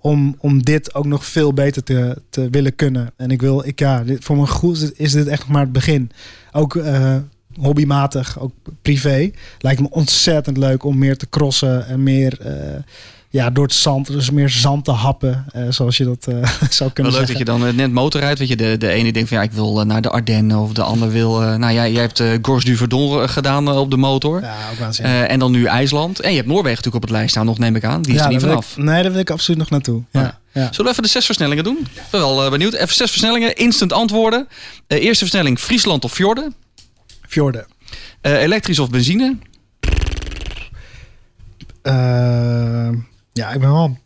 om, 0.00 0.36
om 0.38 0.64
dit 0.64 0.94
ook 0.94 1.06
nog 1.06 1.26
veel 1.26 1.52
beter 1.52 1.82
te, 1.82 2.22
te 2.30 2.48
willen 2.50 2.76
kunnen. 2.76 3.12
En 3.16 3.30
ik 3.30 3.40
wil, 3.40 3.66
ik, 3.66 3.78
ja, 3.78 4.02
dit, 4.02 4.24
voor 4.24 4.36
mijn 4.36 4.48
goed 4.48 4.92
is 4.96 5.12
dit 5.12 5.26
echt 5.26 5.46
maar 5.46 5.62
het 5.62 5.72
begin. 5.72 6.10
Ook 6.52 6.74
hobbymatig, 7.60 8.40
ook 8.40 8.52
privé. 8.82 9.30
Lijkt 9.58 9.80
me 9.80 9.90
ontzettend 9.90 10.56
leuk 10.56 10.84
om 10.84 10.98
meer 10.98 11.16
te 11.16 11.28
crossen 11.28 11.86
en 11.86 12.02
meer 12.02 12.38
ja, 13.32 13.50
door 13.50 13.64
het 13.64 13.74
zand, 13.74 14.06
dus 14.06 14.30
meer 14.30 14.48
zand 14.48 14.84
te 14.84 14.90
happen, 14.90 15.46
uh, 15.56 15.62
zoals 15.68 15.96
je 15.96 16.04
dat 16.04 16.26
uh, 16.28 16.34
zou 16.70 16.90
kunnen 16.90 17.12
Wel 17.12 17.20
leuk 17.20 17.28
zeggen. 17.28 17.46
dat 17.46 17.56
je 17.56 17.60
dan 17.60 17.66
uh, 17.66 17.74
net 17.74 17.92
motorrijdt, 17.92 18.38
weet 18.38 18.48
je, 18.48 18.56
de, 18.56 18.76
de 18.78 18.88
ene 18.88 19.12
denkt 19.12 19.28
van 19.28 19.38
ja, 19.38 19.42
ik 19.42 19.52
wil 19.52 19.86
naar 19.86 20.02
de 20.02 20.10
Ardennen 20.10 20.58
of 20.58 20.72
de 20.72 20.82
ander 20.82 21.10
wil, 21.10 21.40
nou 21.40 21.72
ja, 21.72 21.88
jij 21.88 22.00
hebt 22.00 22.22
Gors 22.42 22.64
du 22.64 22.76
Verdon 22.76 23.28
gedaan 23.28 23.68
op 23.68 23.90
de 23.90 23.96
motor. 23.96 24.40
Ja, 24.40 24.56
ook 24.72 24.78
waanzinnig. 24.78 25.26
en 25.26 25.38
dan 25.38 25.52
nu 25.52 25.64
IJsland. 25.64 26.20
En 26.20 26.30
je 26.30 26.36
hebt 26.36 26.48
Noorwegen 26.48 26.76
natuurlijk 26.76 27.04
op 27.04 27.10
het 27.10 27.18
lijst 27.18 27.30
staan 27.30 27.46
nog, 27.46 27.58
neem 27.58 27.76
ik 27.76 27.84
aan. 27.84 28.02
Die 28.02 28.12
is 28.12 28.18
ja, 28.18 28.24
er 28.24 28.30
niet 28.30 28.40
vanaf. 28.40 28.70
Ik, 28.70 28.84
nee, 28.84 29.02
daar 29.02 29.12
wil 29.12 29.20
ik 29.20 29.30
absoluut 29.30 29.58
nog 29.60 29.70
naartoe. 29.70 30.02
Ja. 30.10 30.38
ja. 30.52 30.68
Zullen 30.70 30.84
we 30.84 30.90
even 30.90 31.02
de 31.02 31.08
zes 31.08 31.26
versnellingen 31.26 31.64
doen? 31.64 31.78
Ik 31.94 32.02
ben 32.10 32.20
wel 32.20 32.50
benieuwd. 32.50 32.72
Even 32.72 32.94
zes 32.94 33.10
versnellingen, 33.10 33.56
instant 33.56 33.92
antwoorden. 33.92 34.48
eerste 34.86 35.24
versnelling, 35.24 35.58
Friesland 35.58 36.04
of 36.04 36.12
Fjorden? 36.12 36.54
Fjorden. 37.30 37.66
elektrisch 38.20 38.78
of 38.78 38.90
benzine? 38.90 39.36
Ja, 43.32 43.52
ik 43.52 43.60
ben 43.60 43.72
wel. 43.72 43.98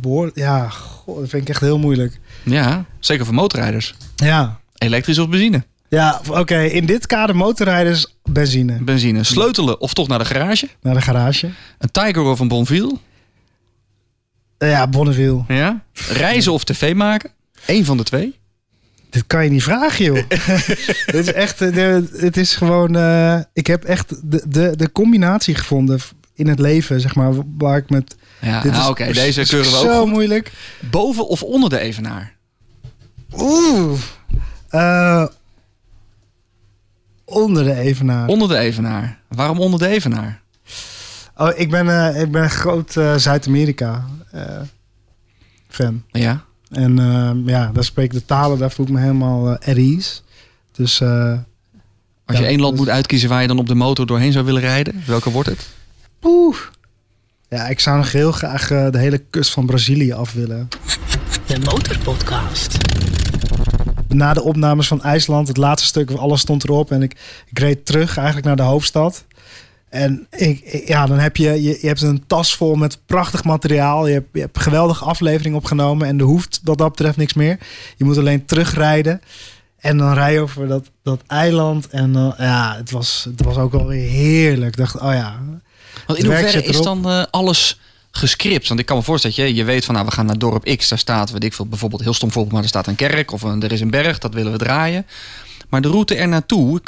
Boor, 0.00 0.30
ja, 0.34 0.68
goh, 0.68 1.18
dat 1.20 1.28
vind 1.28 1.42
ik 1.42 1.48
echt 1.48 1.60
heel 1.60 1.78
moeilijk. 1.78 2.20
Ja, 2.44 2.84
zeker 3.00 3.24
voor 3.24 3.34
motorrijders. 3.34 3.94
Ja. 4.16 4.60
Elektrisch 4.78 5.18
of 5.18 5.28
benzine? 5.28 5.64
Ja, 5.88 6.20
oké. 6.30 6.60
In 6.62 6.86
dit 6.86 7.06
kader 7.06 7.36
motorrijders 7.36 8.16
benzine. 8.24 8.82
Benzine. 8.82 9.24
Sleutelen 9.24 9.80
of 9.80 9.94
toch 9.94 10.08
naar 10.08 10.18
de 10.18 10.24
garage? 10.24 10.68
Naar 10.82 10.94
de 10.94 11.00
garage. 11.00 11.50
Een 11.78 11.90
Tiger 11.90 12.22
of 12.22 12.40
een 12.40 12.48
Bonville? 12.48 12.98
Ja, 14.58 14.88
Bonneville. 14.88 15.44
Ja. 15.48 15.84
Reizen 16.08 16.52
of 16.52 16.64
tv 16.64 16.94
maken? 16.94 17.30
Eén 17.66 17.84
van 17.84 17.96
de 17.96 18.02
twee. 18.02 18.37
Dit 19.10 19.26
kan 19.26 19.44
je 19.44 19.50
niet 19.50 19.62
vragen, 19.62 20.04
joh. 20.04 20.18
Het 21.06 21.14
is 21.14 21.32
echt, 21.32 21.58
het 21.58 22.36
is 22.36 22.54
gewoon, 22.54 22.96
uh, 22.96 23.40
ik 23.52 23.66
heb 23.66 23.84
echt 23.84 24.30
de, 24.30 24.44
de, 24.48 24.76
de 24.76 24.92
combinatie 24.92 25.54
gevonden 25.54 26.00
in 26.34 26.46
het 26.46 26.58
leven, 26.58 27.00
zeg 27.00 27.14
maar, 27.14 27.32
waar 27.58 27.76
ik 27.76 27.90
met 27.90 28.16
ja, 28.40 28.64
nou, 28.64 28.90
oké, 28.90 29.12
deze 29.12 29.46
keuren 29.46 29.70
we 29.70 29.76
ook. 29.76 29.84
Zo 29.92 30.06
moeilijk. 30.06 30.52
Boven 30.90 31.28
of 31.28 31.42
onder 31.42 31.70
de 31.70 31.78
evenaar? 31.78 32.36
Oeh. 33.36 34.00
Uh, 34.70 35.26
onder 37.24 37.64
de 37.64 37.74
evenaar. 37.74 38.28
Onder 38.28 38.48
de 38.48 38.58
evenaar. 38.58 39.20
Waarom 39.28 39.60
onder 39.60 39.78
de 39.78 39.88
evenaar? 39.88 40.40
Oh, 41.36 41.50
ik 41.54 41.70
ben, 41.70 41.86
uh, 41.86 42.20
ik 42.20 42.30
ben 42.30 42.42
een 42.42 42.50
groot 42.50 42.96
uh, 42.96 43.16
Zuid-Amerika 43.16 44.04
fan. 45.68 46.04
Ja. 46.10 46.44
En 46.70 46.96
ja, 47.46 47.70
daar 47.72 47.84
spreek 47.84 48.04
ik 48.04 48.12
de 48.12 48.24
talen, 48.24 48.58
daar 48.58 48.70
voel 48.70 48.86
ik 48.86 48.92
me 48.92 49.00
helemaal 49.00 49.48
at 49.50 49.64
ease. 49.64 50.20
Dus. 50.72 51.02
Als 52.24 52.38
je 52.38 52.46
één 52.46 52.60
land 52.60 52.76
dus... 52.76 52.80
moet 52.80 52.94
uitkiezen 52.94 53.28
waar 53.28 53.42
je 53.42 53.48
dan 53.48 53.58
op 53.58 53.66
de 53.66 53.74
motor 53.74 54.06
doorheen 54.06 54.32
zou 54.32 54.44
willen 54.44 54.60
rijden, 54.60 55.02
welke 55.06 55.30
wordt 55.30 55.48
het? 55.48 55.68
Oeh. 56.22 56.56
Ja, 57.48 57.66
ik 57.66 57.80
zou 57.80 57.96
nog 57.96 58.12
heel 58.12 58.32
graag 58.32 58.70
uh, 58.70 58.90
de 58.90 58.98
hele 58.98 59.18
kust 59.18 59.50
van 59.50 59.66
Brazilië 59.66 60.12
af 60.12 60.32
willen. 60.32 60.68
De 61.46 61.58
Motorpodcast. 61.58 62.76
Na 64.08 64.32
de 64.32 64.42
opnames 64.42 64.88
van 64.88 65.02
IJsland, 65.02 65.48
het 65.48 65.56
laatste 65.56 65.86
stuk, 65.86 66.10
alles 66.10 66.40
stond 66.40 66.64
erop. 66.64 66.90
En 66.90 67.02
ik, 67.02 67.16
ik 67.46 67.58
reed 67.58 67.86
terug 67.86 68.16
eigenlijk 68.16 68.46
naar 68.46 68.56
de 68.56 68.62
hoofdstad. 68.62 69.24
En 69.90 70.26
ik, 70.30 70.82
ja, 70.86 71.06
dan 71.06 71.18
heb 71.18 71.36
je, 71.36 71.62
je, 71.62 71.78
je 71.80 71.86
hebt 71.86 72.02
een 72.02 72.26
tas 72.26 72.56
vol 72.56 72.74
met 72.74 72.98
prachtig 73.06 73.44
materiaal. 73.44 74.06
Je 74.06 74.12
hebt, 74.12 74.28
je 74.32 74.40
hebt 74.40 74.56
een 74.56 74.62
geweldige 74.62 75.04
aflevering 75.04 75.54
opgenomen. 75.54 76.06
En 76.06 76.18
er 76.18 76.24
hoeft 76.24 76.60
wat 76.64 76.78
dat 76.78 76.90
betreft 76.90 77.16
niks 77.16 77.34
meer. 77.34 77.58
Je 77.96 78.04
moet 78.04 78.18
alleen 78.18 78.44
terugrijden. 78.44 79.20
En 79.78 79.96
dan 79.96 80.12
rij 80.12 80.32
je 80.32 80.40
over 80.40 80.68
dat, 80.68 80.90
dat 81.02 81.22
eiland. 81.26 81.88
En 81.88 82.14
uh, 82.14 82.32
ja, 82.38 82.76
het 82.76 82.90
was, 82.90 83.26
het 83.30 83.44
was 83.44 83.56
ook 83.56 83.72
wel 83.72 83.86
weer 83.86 84.08
heerlijk. 84.08 84.70
Ik 84.70 84.76
dacht, 84.76 85.00
oh 85.00 85.12
ja, 85.12 85.40
want 86.06 86.18
in 86.18 86.24
hoeverre 86.24 86.62
is 86.62 86.80
dan 86.80 87.08
uh, 87.08 87.24
alles 87.30 87.80
gescript? 88.10 88.68
Want 88.68 88.80
ik 88.80 88.86
kan 88.86 88.96
me 88.96 89.02
voorstellen 89.02 89.36
dat 89.36 89.46
je, 89.46 89.54
je 89.54 89.64
weet 89.64 89.84
van 89.84 89.94
nou, 89.94 90.06
we 90.06 90.12
gaan 90.12 90.26
naar 90.26 90.38
dorp 90.38 90.76
X, 90.76 90.88
daar 90.88 90.98
staat, 90.98 91.30
weet 91.30 91.44
ik 91.44 91.52
veel, 91.52 91.66
bijvoorbeeld 91.66 92.02
heel 92.02 92.14
stom 92.14 92.30
voorbeeld, 92.30 92.54
maar 92.54 92.62
er 92.62 92.68
staat 92.68 92.86
een 92.86 92.94
kerk 92.94 93.32
of 93.32 93.42
een, 93.42 93.62
er 93.62 93.72
is 93.72 93.80
een 93.80 93.90
berg, 93.90 94.18
dat 94.18 94.34
willen 94.34 94.52
we 94.52 94.58
draaien. 94.58 95.06
Maar 95.68 95.80
de 95.80 95.88
route 95.88 96.14
er 96.14 96.28
naartoe, 96.28 96.80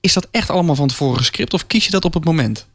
is 0.00 0.12
dat 0.12 0.28
echt 0.30 0.50
allemaal 0.50 0.74
van 0.74 0.88
tevoren 0.88 1.18
gescript 1.18 1.54
of 1.54 1.66
kies 1.66 1.84
je 1.84 1.90
dat 1.90 2.04
op 2.04 2.14
het 2.14 2.24
moment? 2.24 2.66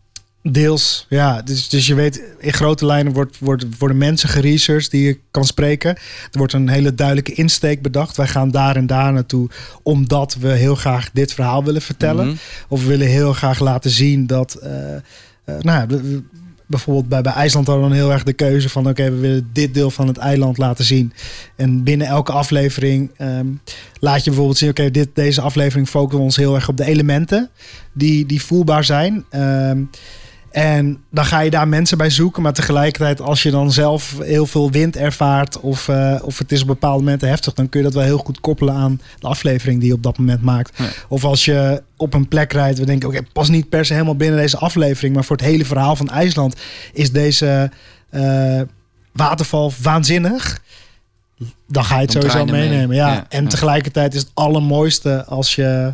Deels, 0.44 1.06
ja. 1.10 1.42
Dus, 1.42 1.70
dus 1.70 1.88
je 1.88 1.96
weet, 1.96 2.24
in 2.40 2.54
grote 2.54 2.86
lijnen 2.86 3.14
wordt, 3.14 3.40
wordt, 3.40 3.66
worden 3.78 3.98
mensen 3.98 4.30
geresearched 4.30 4.92
die 4.92 5.04
je 5.04 5.20
kan 5.32 5.46
spreken. 5.46 5.96
Er 6.32 6.38
wordt 6.38 6.54
een 6.54 6.70
hele 6.70 6.96
duidelijke 6.96 7.34
insteek 7.34 7.82
bedacht. 7.82 8.18
Wij 8.18 8.28
gaan 8.28 8.52
daar 8.52 8.76
en 8.76 8.88
daar 8.88 9.14
naartoe 9.14 9.50
omdat 9.84 10.36
we 10.40 10.48
heel 10.48 10.76
graag 10.76 11.10
dit 11.14 11.34
verhaal 11.34 11.64
willen 11.64 11.82
vertellen. 11.82 12.26
Mm 12.26 12.30
-hmm. 12.30 12.40
Of 12.68 12.82
we 12.82 12.88
willen 12.88 13.08
heel 13.08 13.34
graag 13.34 13.60
laten 13.60 13.92
zien 13.92 14.28
dat... 14.28 14.60
Uh, 14.64 14.70
uh, 15.46 15.60
nou 15.60 15.90
ja, 15.90 16.00
bijvoorbeeld 16.72 17.08
bij, 17.08 17.22
bij 17.22 17.34
IJsland 17.34 17.68
hadden 17.68 17.86
we 17.86 17.90
dan 17.90 18.00
heel 18.00 18.12
erg 18.12 18.24
de 18.24 18.34
keuze 18.34 18.70
van... 18.70 18.88
oké, 18.88 19.12
we 19.12 19.18
willen 19.18 19.50
dit 19.54 19.74
deel 19.74 19.92
van 19.92 20.08
het 20.08 20.18
eiland 20.18 20.58
laten 20.58 20.86
zien. 20.86 21.14
En 21.56 21.84
binnen 21.84 22.08
elke 22.08 22.32
aflevering 22.32 23.12
um, 23.20 23.62
laat 24.00 24.24
je 24.24 24.30
bijvoorbeeld 24.30 24.58
zien... 24.58 24.70
oké, 24.70 24.92
dit 24.92 25.10
deze 25.14 25.42
aflevering 25.42 25.90
focussen 25.90 26.20
we 26.20 26.26
ons 26.26 26.36
heel 26.36 26.56
erg 26.56 26.70
op 26.70 26.78
de 26.78 26.86
elementen... 26.86 27.50
die, 27.94 28.26
die 28.26 28.42
voelbaar 28.42 28.84
zijn... 28.84 29.26
Um, 29.36 29.90
en 30.52 31.04
dan 31.10 31.26
ga 31.26 31.40
je 31.40 31.50
daar 31.50 31.68
mensen 31.68 31.98
bij 31.98 32.10
zoeken. 32.10 32.42
Maar 32.42 32.54
tegelijkertijd, 32.54 33.22
als 33.22 33.44
je 33.44 33.52
dan 33.52 33.72
zelf 33.72 34.16
heel 34.20 34.46
veel 34.46 34.72
wind 34.72 34.96
ervaart. 34.96 35.60
of, 35.60 35.88
uh, 35.88 36.16
of 36.24 36.38
het 36.38 36.52
is 36.52 36.62
op 36.62 36.68
bepaalde 36.68 37.04
momenten 37.04 37.28
heftig. 37.28 37.54
dan 37.54 37.70
kun 37.70 37.80
je 37.80 37.86
dat 37.86 37.96
wel 37.96 38.04
heel 38.04 38.18
goed 38.18 38.40
koppelen 38.40 38.74
aan 38.74 39.02
de 39.20 39.28
aflevering 39.28 39.80
die 39.80 39.88
je 39.88 39.94
op 39.94 40.04
dat 40.04 40.18
moment 40.18 40.42
maakt. 40.42 40.78
Ja. 40.78 40.86
Of 41.08 41.24
als 41.26 41.46
je 41.46 41.84
op 41.98 42.14
een 42.14 42.28
plek 42.28 42.54
rijdt. 42.54 42.80
we 42.80 42.86
denken, 42.86 43.08
oké, 43.08 43.18
okay, 43.18 43.30
pas 43.34 43.50
niet 43.50 43.70
per 43.70 43.86
se 43.86 43.94
helemaal 43.94 44.16
binnen 44.16 44.40
deze 44.40 44.58
aflevering. 44.58 45.14
maar 45.16 45.24
voor 45.24 45.36
het 45.36 45.46
hele 45.46 45.66
verhaal 45.66 45.96
van 45.96 46.10
IJsland 46.10 46.56
is 46.94 47.12
deze 47.12 47.72
uh, 48.12 48.62
waterval 49.12 49.74
waanzinnig. 49.82 50.62
Dan 51.68 51.84
ga 51.86 51.96
je 51.96 52.02
het 52.02 52.12
Dan 52.12 52.22
sowieso 52.22 52.46
meenemen. 52.52 52.88
mee. 52.88 52.98
Ja. 52.98 53.08
Ja, 53.14 53.26
En 53.30 53.44
ja. 53.44 53.50
tegelijkertijd 53.50 54.14
is 54.14 54.22
het 54.22 54.32
allermooiste 54.34 55.26
als 55.26 55.56
je 55.56 55.94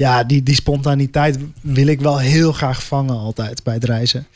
ja, 0.00 0.24
die, 0.24 0.42
die 0.42 0.54
spontaniteit 0.54 1.38
wil 1.60 1.86
ik 1.86 2.00
wel 2.00 2.18
heel 2.18 2.52
graag 2.52 2.82
vangen 2.84 3.18
altijd 3.18 3.62
bij 3.62 3.74
het 3.74 3.84
reizen. 3.84 4.26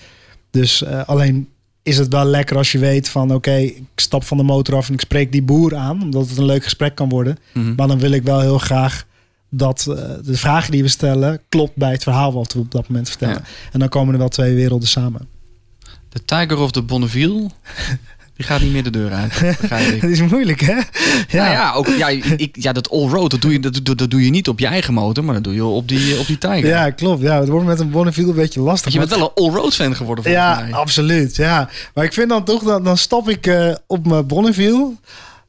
Dus 0.51 0.83
uh, 0.83 1.05
alleen 1.07 1.49
is 1.83 1.99
het 1.99 2.13
wel 2.13 2.25
lekker 2.25 2.57
als 2.57 2.73
je 2.73 2.79
weet 2.79 3.09
van 3.09 3.25
oké, 3.25 3.35
okay, 3.35 3.65
ik 3.65 3.85
stap 4.01 4.25
van 4.25 4.37
de 4.37 4.43
motor 4.43 4.77
af 4.77 4.89
en 4.89 4.95
ik 4.95 5.01
spreek 5.01 5.33
die 5.33 5.43
boer 5.43 5.77
aan, 5.77 6.03
omdat 6.03 6.29
het 6.29 6.39
een 6.39 6.45
leuk 6.45 6.63
gesprek 6.63 6.95
kan 6.95 7.09
worden. 7.09 7.39
Mhm. 7.53 7.75
Maar 7.75 7.89
dan 7.89 7.99
wil 7.99 8.11
ik 8.11 8.23
wel 8.23 8.41
heel 8.41 8.59
graag 8.59 9.07
dat 9.49 9.87
uh, 9.89 9.95
de 10.25 10.37
vragen 10.37 10.71
die 10.71 10.83
we 10.83 10.89
stellen 10.89 11.41
klopt 11.49 11.77
bij 11.77 11.91
het 11.91 12.03
verhaal 12.03 12.33
wat 12.33 12.53
we 12.53 12.59
op 12.59 12.71
dat 12.71 12.89
moment 12.89 13.09
vertellen. 13.09 13.35
Ja. 13.35 13.71
En 13.73 13.79
dan 13.79 13.89
komen 13.89 14.13
er 14.13 14.19
wel 14.19 14.29
twee 14.29 14.55
werelden 14.55 14.89
samen. 14.89 15.29
De 16.09 16.25
Tiger 16.25 16.59
of 16.59 16.71
de 16.71 16.83
Bonneville, 16.83 17.51
die 18.37 18.47
gaat 18.47 18.61
niet 18.61 18.73
meer 18.73 18.83
de 18.83 18.91
deur 18.91 19.13
uit. 19.13 19.41
Dat 20.01 20.11
is 20.11 20.21
moeilijk 20.23 20.61
hè? 20.61 20.75
Ja, 21.29 21.53
ja, 21.53 21.73
ook, 21.73 21.87
ja, 21.87 22.09
ik, 22.09 22.57
ja 22.61 22.73
dat 22.73 22.91
all-road, 22.91 23.31
dat, 23.31 23.41
doe 23.41 23.53
je, 23.53 23.61
dat, 23.61 23.81
dat, 23.83 23.99
dat 23.99 24.11
doe 24.11 24.25
je 24.25 24.31
niet 24.31 24.49
op 24.49 24.59
je 24.59 24.67
eigen 24.67 24.95
motor, 24.95 25.25
maar 25.25 25.35
dat 25.35 25.45
doe 25.45 25.55
je 25.55 25.65
op 25.65 25.89
die, 25.89 26.19
op 26.19 26.27
die 26.27 26.39
Tiger. 26.39 26.67
Ja, 26.67 26.91
klopt. 26.91 27.23
Ja, 27.23 27.41
het 27.41 27.49
wordt 27.49 27.67
met 27.67 27.81
een 27.81 27.91
Bonneville 27.91 28.29
een 28.29 28.35
beetje 28.35 28.61
lastig. 28.61 28.93
Je 28.93 28.99
bent 28.99 29.11
wel 29.11 29.21
een 29.21 29.45
all-road 29.45 29.75
fan 29.75 29.97
geworden 29.97 30.25
volgens 30.25 30.45
Ja, 30.45 30.61
mij. 30.61 30.73
absoluut. 30.73 31.37
Ja. 31.37 31.69
Maar 31.95 32.05
ik 32.05 32.13
vind 32.13 32.29
dan 32.29 32.45
toch, 32.45 32.63
dan, 32.63 32.85
dan 32.85 32.97
stap 32.97 33.29
ik 33.29 33.47
eh, 33.47 33.75
op 33.87 34.07
mijn 34.07 34.27
Bonneville 34.27 34.91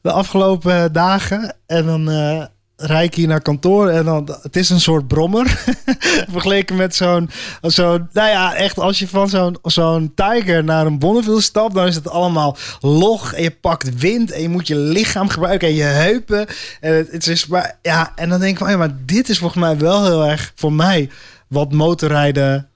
de 0.02 0.12
afgelopen 0.12 0.94
dagen. 0.94 1.56
En 1.68 1.86
dan 1.86 2.10
eh 2.10 2.44
rijd 2.78 3.08
ik 3.08 3.16
hier 3.16 3.28
naar 3.28 3.42
kantoor. 3.42 3.90
En 3.90 4.06
dan, 4.06 4.38
het 4.42 4.56
is 4.56 4.70
een 4.70 4.82
soort 4.82 5.08
brommer. 5.08 5.64
Vergeleken 6.32 6.76
met 6.76 6.96
zo'n, 6.96 7.30
zo'n, 7.62 8.10
nou 8.12 8.30
ja, 8.30 8.56
echt 8.56 8.80
als 8.80 9.00
je 9.00 9.08
van 9.08 9.30
zo'n, 9.30 9.58
zo'n 9.64 10.12
Tiger 10.16 10.64
naar 10.64 10.86
een 10.86 11.00
Bonneville 11.00 11.42
stapt. 11.42 11.74
Dan 11.74 11.88
is 11.88 11.96
het 11.96 12.10
allemaal 12.10 12.58
log. 12.80 13.34
En 13.34 13.44
je 13.44 13.52
pakt 13.52 14.00
wind. 14.00 14.32
En 14.32 14.42
je 14.42 14.50
moet 14.50 14.68
je 14.68 14.76
lichaam 14.76 15.30
gebruiken. 15.30 15.68
En 15.68 15.74
je 15.74 15.84
heupen. 15.84 16.48
En 16.80 16.94
het, 16.94 17.28
is 17.28 17.48
maar, 17.48 17.78
ja. 17.82 18.12
En 18.16 18.30
dan 18.30 18.40
denk 18.40 18.52
ik 18.52 18.58
van, 18.58 18.70
ja, 18.70 18.78
maar 18.78 18.96
dit 19.06 19.30
is 19.30 19.38
volgens 19.40 19.64
mij 19.64 19.78
wel 19.78 20.06
heel 20.06 20.26
erg 20.26 20.52
voor 20.56 20.74
mij 20.74 21.10
wat 21.48 21.72
motorrijden 21.72 22.70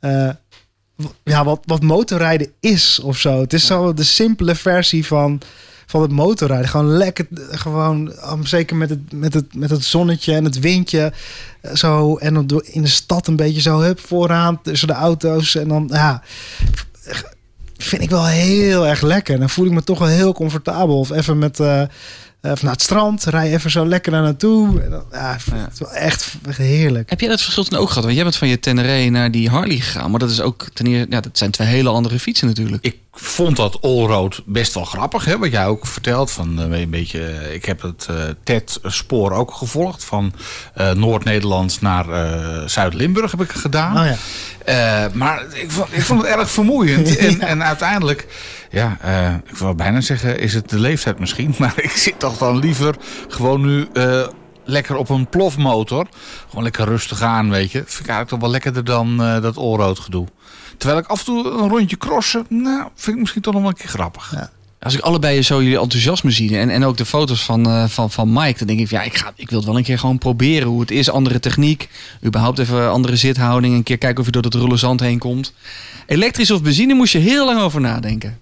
eh, 0.00 0.30
ja, 1.24 1.44
wat, 1.44 1.60
wat 1.64 1.82
motorrijden 1.82 2.52
is 2.60 3.00
of 3.00 3.18
zo. 3.18 3.40
Het 3.40 3.52
is 3.52 3.66
zo 3.66 3.94
de 3.94 4.04
simpele 4.04 4.54
versie 4.54 5.06
van, 5.06 5.40
van 5.90 6.02
het 6.02 6.10
motorrijden. 6.10 6.68
Gewoon 6.68 6.96
lekker, 6.96 7.26
gewoon, 7.50 8.12
um, 8.30 8.46
zeker 8.46 8.76
met 8.76 8.90
het, 8.90 9.12
met, 9.12 9.34
het, 9.34 9.54
met 9.54 9.70
het 9.70 9.84
zonnetje 9.84 10.34
en 10.34 10.44
het 10.44 10.58
windje. 10.58 11.12
eh, 11.60 11.74
Zo, 11.74 12.16
en 12.16 12.34
dan 12.34 12.62
in 12.64 12.82
de 12.82 12.88
stad 12.88 13.26
een 13.26 13.36
beetje 13.36 13.60
zo, 13.60 13.80
hup, 13.80 14.00
vooraan 14.00 14.62
tussen 14.62 14.88
de 14.88 14.94
auto's. 14.94 15.54
En 15.54 15.68
dan, 15.68 15.88
ja, 15.92 16.22
vind 17.76 18.02
ik 18.02 18.10
wel 18.10 18.26
heel 18.26 18.86
erg 18.86 19.00
lekker. 19.00 19.38
Dan 19.38 19.50
voel 19.50 19.66
ik 19.66 19.72
me 19.72 19.82
toch 19.82 19.98
wel 19.98 20.08
heel 20.08 20.32
comfortabel. 20.32 20.98
Of 20.98 21.10
even 21.10 21.38
met... 21.38 21.60
eh 21.60 21.82
even 22.42 22.64
naar 22.64 22.72
het 22.72 22.82
strand, 22.82 23.24
rij 23.24 23.52
even 23.52 23.70
zo 23.70 23.86
lekker 23.86 24.12
daar 24.12 24.22
naartoe. 24.22 24.80
En 24.80 24.90
dan, 24.90 25.04
ja, 25.12 25.36
het 25.50 25.78
wel 25.78 25.92
echt, 25.92 26.34
echt 26.48 26.58
heerlijk. 26.58 27.10
Heb 27.10 27.20
jij 27.20 27.28
dat 27.28 27.40
verschil 27.40 27.64
toen 27.64 27.78
ook 27.78 27.88
gehad? 27.88 28.02
Want 28.04 28.14
jij 28.14 28.24
bent 28.24 28.36
van 28.36 28.48
je 28.48 28.60
Tenere 28.60 29.10
naar 29.10 29.30
die 29.30 29.48
Harley 29.48 29.76
gegaan. 29.76 30.10
Maar 30.10 30.20
dat 30.20 30.30
is 30.30 30.40
ook 30.40 30.66
ten 30.72 30.86
eerste, 30.86 31.10
ja, 31.10 31.20
dat 31.20 31.38
zijn 31.38 31.50
twee 31.50 31.68
hele 31.68 31.88
andere 31.88 32.18
fietsen 32.18 32.46
natuurlijk. 32.46 32.84
Ik 32.84 32.96
vond 33.12 33.56
dat 33.56 33.82
allroad 33.82 34.42
best 34.46 34.74
wel 34.74 34.84
grappig, 34.84 35.24
hè, 35.24 35.38
wat 35.38 35.50
jij 35.50 35.66
ook 35.66 35.86
vertelt. 35.86 36.30
Van, 36.30 36.72
eh, 36.72 36.80
een 36.80 36.90
beetje, 36.90 37.26
eh, 37.26 37.54
ik 37.54 37.64
heb 37.64 37.82
het 37.82 38.06
eh 38.10 38.16
TED-spoor 38.44 39.32
ook 39.32 39.52
gevolgd. 39.54 40.04
Van 40.04 40.32
eh, 40.74 40.90
Noord-Nederland 40.92 41.80
naar 41.80 42.08
eh, 42.08 42.66
Zuid-Limburg 42.66 43.30
heb 43.30 43.40
ik 43.40 43.50
gedaan. 43.52 43.98
Oh 43.98 44.04
ja. 44.06 44.16
Eh, 44.64 45.12
maar 45.12 45.44
ik 45.52 45.70
vond, 45.70 45.88
ik 45.90 46.02
vond 46.02 46.22
het 46.22 46.30
erg 46.30 46.50
vermoeiend. 46.50 47.16
En, 47.16 47.40
en 47.40 47.64
uiteindelijk, 47.64 48.26
ja, 48.70 48.96
eh, 49.00 49.34
ik 49.34 49.56
wil 49.56 49.74
bijna 49.74 50.00
zeggen, 50.00 50.40
is 50.40 50.54
het 50.54 50.68
de 50.68 50.78
leeftijd 50.78 51.18
misschien. 51.18 51.54
Maar 51.58 51.74
ik 51.76 51.90
zit 51.90 52.18
toch 52.18 52.38
dan 52.38 52.58
liever 52.58 52.96
gewoon 53.28 53.60
nu 53.60 53.88
eh, 53.92 54.26
lekker 54.64 54.96
op 54.96 55.08
een 55.08 55.28
plofmotor. 55.28 56.06
Gewoon 56.48 56.64
lekker 56.64 56.84
rustig 56.84 57.22
aan, 57.22 57.50
weet 57.50 57.70
je. 57.70 57.78
Vind 57.78 57.90
ik 57.90 57.96
eigenlijk 57.98 58.28
toch 58.28 58.40
wel 58.40 58.50
lekkerder 58.50 58.84
dan 58.84 59.22
eh, 59.22 59.42
dat 59.42 59.56
allroad 59.56 59.98
gedoe. 59.98 60.26
Terwijl 60.76 61.00
ik 61.00 61.06
af 61.06 61.18
en 61.18 61.24
toe 61.24 61.50
een 61.50 61.68
rondje 61.68 61.96
crossen, 61.96 62.46
nou, 62.48 62.88
vind 62.94 63.14
ik 63.16 63.22
misschien 63.22 63.42
toch 63.42 63.52
nog 63.52 63.62
wel 63.62 63.70
een 63.70 63.76
keer 63.76 63.88
grappig. 63.88 64.32
Ja. 64.34 64.50
Als 64.80 64.94
ik 64.94 65.00
allebei 65.00 65.42
zo 65.42 65.62
jullie 65.62 65.80
enthousiasme 65.80 66.30
zie 66.30 66.58
en, 66.58 66.70
en 66.70 66.84
ook 66.84 66.96
de 66.96 67.04
foto's 67.04 67.44
van, 67.44 67.88
van, 67.88 68.10
van 68.10 68.32
Mike, 68.32 68.58
dan 68.58 68.66
denk 68.66 68.80
ik, 68.80 68.90
ja, 68.90 69.02
ik, 69.02 69.16
ga, 69.16 69.32
ik 69.36 69.50
wil 69.50 69.58
het 69.58 69.66
wel 69.66 69.76
een 69.76 69.82
keer 69.82 69.98
gewoon 69.98 70.18
proberen 70.18 70.68
hoe 70.68 70.80
het 70.80 70.90
is. 70.90 71.10
Andere 71.10 71.40
techniek, 71.40 71.88
überhaupt 72.24 72.58
even 72.58 72.90
andere 72.90 73.16
zithouding. 73.16 73.74
Een 73.74 73.82
keer 73.82 73.98
kijken 73.98 74.18
of 74.20 74.26
je 74.26 74.32
door 74.32 74.42
het 74.42 74.54
rulle 74.54 74.76
zand 74.76 75.00
heen 75.00 75.18
komt. 75.18 75.52
Elektrisch 76.06 76.50
of 76.50 76.62
benzine 76.62 76.94
moest 76.94 77.12
je 77.12 77.18
heel 77.18 77.44
lang 77.46 77.60
over 77.60 77.80
nadenken. 77.80 78.38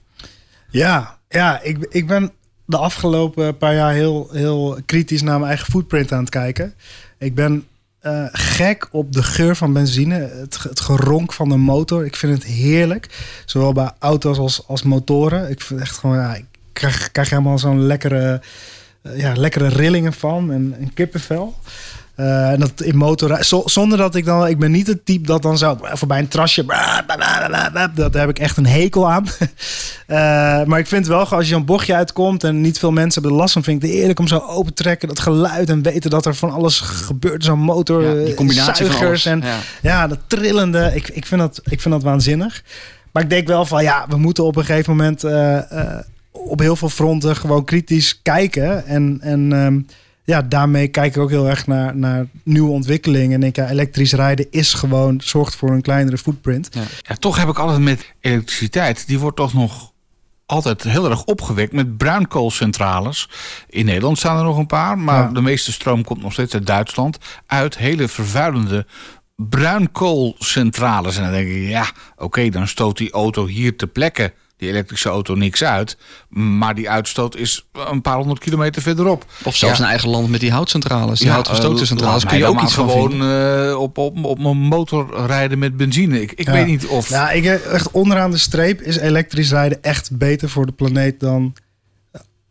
Ja, 0.71 1.19
ja 1.29 1.63
ik, 1.63 1.87
ik 1.91 2.07
ben 2.07 2.33
de 2.65 2.77
afgelopen 2.77 3.57
paar 3.57 3.75
jaar 3.75 3.93
heel, 3.93 4.29
heel 4.33 4.79
kritisch 4.87 5.23
naar 5.23 5.37
mijn 5.39 5.49
eigen 5.49 5.71
footprint 5.71 6.13
aan 6.13 6.21
het 6.21 6.31
kijken. 6.31 6.75
Ik 7.19 7.35
ben 7.35 7.67
eh, 7.99 8.25
gek 8.33 8.89
op 8.91 9.13
de 9.13 9.23
geur 9.23 9.57
van 9.57 9.73
benzine, 9.73 10.15
het, 10.15 10.63
het 10.63 10.81
geronk 10.81 11.33
van 11.33 11.49
de 11.49 11.57
motor. 11.57 12.05
Ik 12.05 12.17
vind 12.17 12.35
het 12.35 12.45
heerlijk, 12.45 13.09
zowel 13.45 13.73
bij 13.73 13.91
auto's 13.99 14.39
als, 14.39 14.67
als 14.67 14.83
motoren. 14.83 15.51
Ik 15.51 15.61
vind 15.61 15.81
echt 15.81 15.99
gewoon, 15.99 16.17
ja, 16.17 16.35
ik 16.35 16.45
krijg, 16.73 17.13
krijg 17.13 17.31
helemaal 17.31 17.59
zo'n 17.59 17.83
lekkere, 17.83 18.41
eh, 19.03 19.19
ja, 19.19 19.35
lekkere 19.37 19.69
rillingen 19.69 20.13
van 20.13 20.53
en, 20.53 20.75
en 20.79 20.95
kippenvel. 20.95 21.55
Eh, 22.19 22.51
en 22.51 22.61
dat 22.61 22.81
in 22.81 22.97
motor, 22.97 23.45
zo- 23.45 23.63
zonder 23.65 23.99
dat 23.99 24.15
ik 24.15 24.25
dan, 24.25 24.47
ik 24.47 24.59
ben 24.59 24.71
niet 24.71 24.87
het 24.87 25.05
type 25.05 25.27
dat 25.27 25.43
dan 25.43 25.59
zo 25.59 25.79
voorbij 25.83 26.19
een 26.19 26.29
trasje, 26.29 26.65
dat 27.95 28.15
heb 28.15 28.29
ik 28.29 28.39
echt 28.39 28.57
een 28.57 28.67
hekel 28.67 29.11
aan. 29.11 29.25
Eh, 30.07 30.17
maar 30.65 30.79
ik 30.79 30.87
vind 30.87 31.07
wel, 31.07 31.27
als 31.27 31.49
je 31.49 31.55
een 31.55 31.65
bochtje 31.65 31.95
uitkomt 31.95 32.45
en 32.45 32.61
niet 32.61 32.79
veel 32.79 32.91
mensen 32.91 33.13
hebben 33.13 33.31
er 33.31 33.43
last 33.43 33.53
van, 33.53 33.63
vind 33.63 33.83
ik 33.83 33.89
het 33.91 33.99
eerlijk 33.99 34.19
om 34.19 34.27
zo 34.29 34.39
open 34.39 34.75
te 34.75 34.83
trekken, 34.83 35.09
dat 35.09 35.19
geluid 35.21 35.69
en 35.69 35.83
weten 35.83 36.11
dat 36.11 36.27
er 36.27 36.35
van 36.35 36.51
alles 36.51 36.81
gebeurt, 36.81 37.45
zo'n 37.45 37.59
motor, 37.59 38.03
Ja, 38.03 38.15
die 38.15 38.25
eh, 38.31 38.35
combinatie 38.37 38.87
van 38.87 38.95
zuigers 38.97 39.27
alles. 39.27 39.43
en 39.43 39.49
Ja. 39.49 39.57
ja, 39.83 40.07
dat 40.07 40.19
trillende. 40.27 40.91
Ik, 40.95 41.09
ik, 41.09 41.27
vind 41.27 41.41
dat, 41.41 41.61
ik 41.65 41.81
vind 41.81 41.95
dat 41.95 42.03
waanzinnig. 42.03 42.63
Maar 43.13 43.23
ik 43.23 43.31
denk 43.31 43.47
wel 43.47 43.65
van 43.65 43.83
ja, 43.83 44.05
we 44.09 44.17
moeten 44.17 44.45
op 44.45 44.57
een 44.57 44.65
gegeven 44.65 44.97
moment 44.97 45.25
eh, 45.25 45.57
eh, 45.81 45.99
op 46.31 46.59
heel 46.59 46.77
veel 46.77 46.89
fronten 46.89 47.37
gewoon 47.37 47.65
kritisch 47.65 48.21
kijken. 48.23 48.87
En, 48.87 49.19
en 49.21 49.53
ehm, 49.53 49.79
ja, 50.29 50.43
daarmee 50.43 50.89
kijk 50.89 51.15
ik 51.17 51.23
ook 51.23 51.31
heel 51.31 51.49
erg 51.49 51.67
naar, 51.67 51.97
naar 51.97 52.27
nieuwe 52.43 52.71
ontwikkelingen. 52.71 53.33
En 53.35 53.41
denk 53.41 53.57
ja, 53.57 53.69
elektrisch 53.69 54.13
rijden 54.13 54.47
is 54.51 54.75
gewoon, 54.75 55.21
zorgt 55.25 55.57
voor 55.57 55.71
een 55.71 55.83
kleinere 55.83 56.19
footprint. 56.19 56.69
Ja, 57.03 57.15
toch 57.15 57.37
heb 57.37 57.49
ik 57.49 57.59
altijd 57.59 57.81
met 57.81 58.15
elektriciteit, 58.21 59.07
die 59.07 59.19
wordt 59.19 59.37
toch 59.37 59.53
nog 59.55 59.93
altijd 60.47 60.83
heel 60.83 61.11
erg 61.11 61.25
opgewekt 61.25 61.73
met 61.73 61.97
bruinkoolcentrales. 61.97 63.29
In 63.69 63.85
Nederland 63.85 64.19
staan 64.19 64.39
er 64.39 64.45
nog 64.45 64.59
een 64.59 64.67
paar, 64.67 64.99
maar 64.99 65.23
Ja. 65.23 65.31
de 65.33 65.41
meeste 65.41 65.73
stroom 65.73 66.05
komt 66.05 66.23
nog 66.23 66.33
steeds 66.33 66.55
uit 66.55 66.67
Duitsland. 66.67 67.19
Uit 67.47 67.79
hele 67.79 68.09
vervuilende 68.09 68.87
bruinkoolcentrales. 69.37 71.17
En 71.17 71.23
dan 71.23 71.33
denk 71.33 71.49
ik, 71.49 71.69
ja, 71.69 71.91
oké, 72.17 72.49
dan 72.49 72.69
stoot 72.69 72.97
die 72.97 73.13
auto 73.13 73.47
hier 73.47 73.77
ter 73.77 73.89
plekke, 73.89 74.33
die 74.59 74.69
elektrische 74.69 75.09
auto, 75.09 75.35
niks 75.35 75.65
uit. 75.65 75.97
Maar 76.29 76.75
die 76.75 76.91
uitstoot 76.91 77.37
is 77.37 77.69
een 77.91 78.01
paar 78.03 78.17
honderd 78.17 78.39
kilometer 78.39 78.83
verderop. 78.83 79.25
Of 79.45 79.57
zelfs 79.57 79.79
Ja. 79.79 79.85
in 79.85 79.91
eigen 79.91 80.09
land 80.09 80.29
met 80.29 80.41
die 80.41 80.51
houtcentrales, 80.51 81.19
die 81.19 81.27
Ja, 81.29 81.33
houtgestookte 81.33 81.95
eh, 81.97 82.19
Kun 82.27 82.39
je 82.39 82.47
ook 82.47 82.63
iets 82.63 82.75
van 82.75 82.91
gewoon 82.91 83.23
eh, 83.23 83.81
op, 83.81 83.99
op, 83.99 84.25
op 84.25 84.39
mijn 84.39 84.57
motor 84.57 85.27
rijden 85.27 85.59
met 85.59 85.77
benzine. 85.77 86.21
Ik, 86.23 86.33
ik 86.33 86.47
Ja. 86.47 86.53
weet 86.53 86.67
niet 86.67 86.87
of... 86.87 87.09
Ja, 87.09 87.31
ik, 87.31 87.45
eh, 87.45 87.73
echt 87.73 87.91
onderaan 87.91 88.31
de 88.31 88.39
streep 88.39 88.81
is 88.83 88.97
elektrisch 88.97 89.51
rijden 89.51 89.83
echt 89.83 90.17
beter 90.19 90.49
voor 90.49 90.67
de 90.67 90.73
planeet 90.73 91.21
dan 91.21 91.55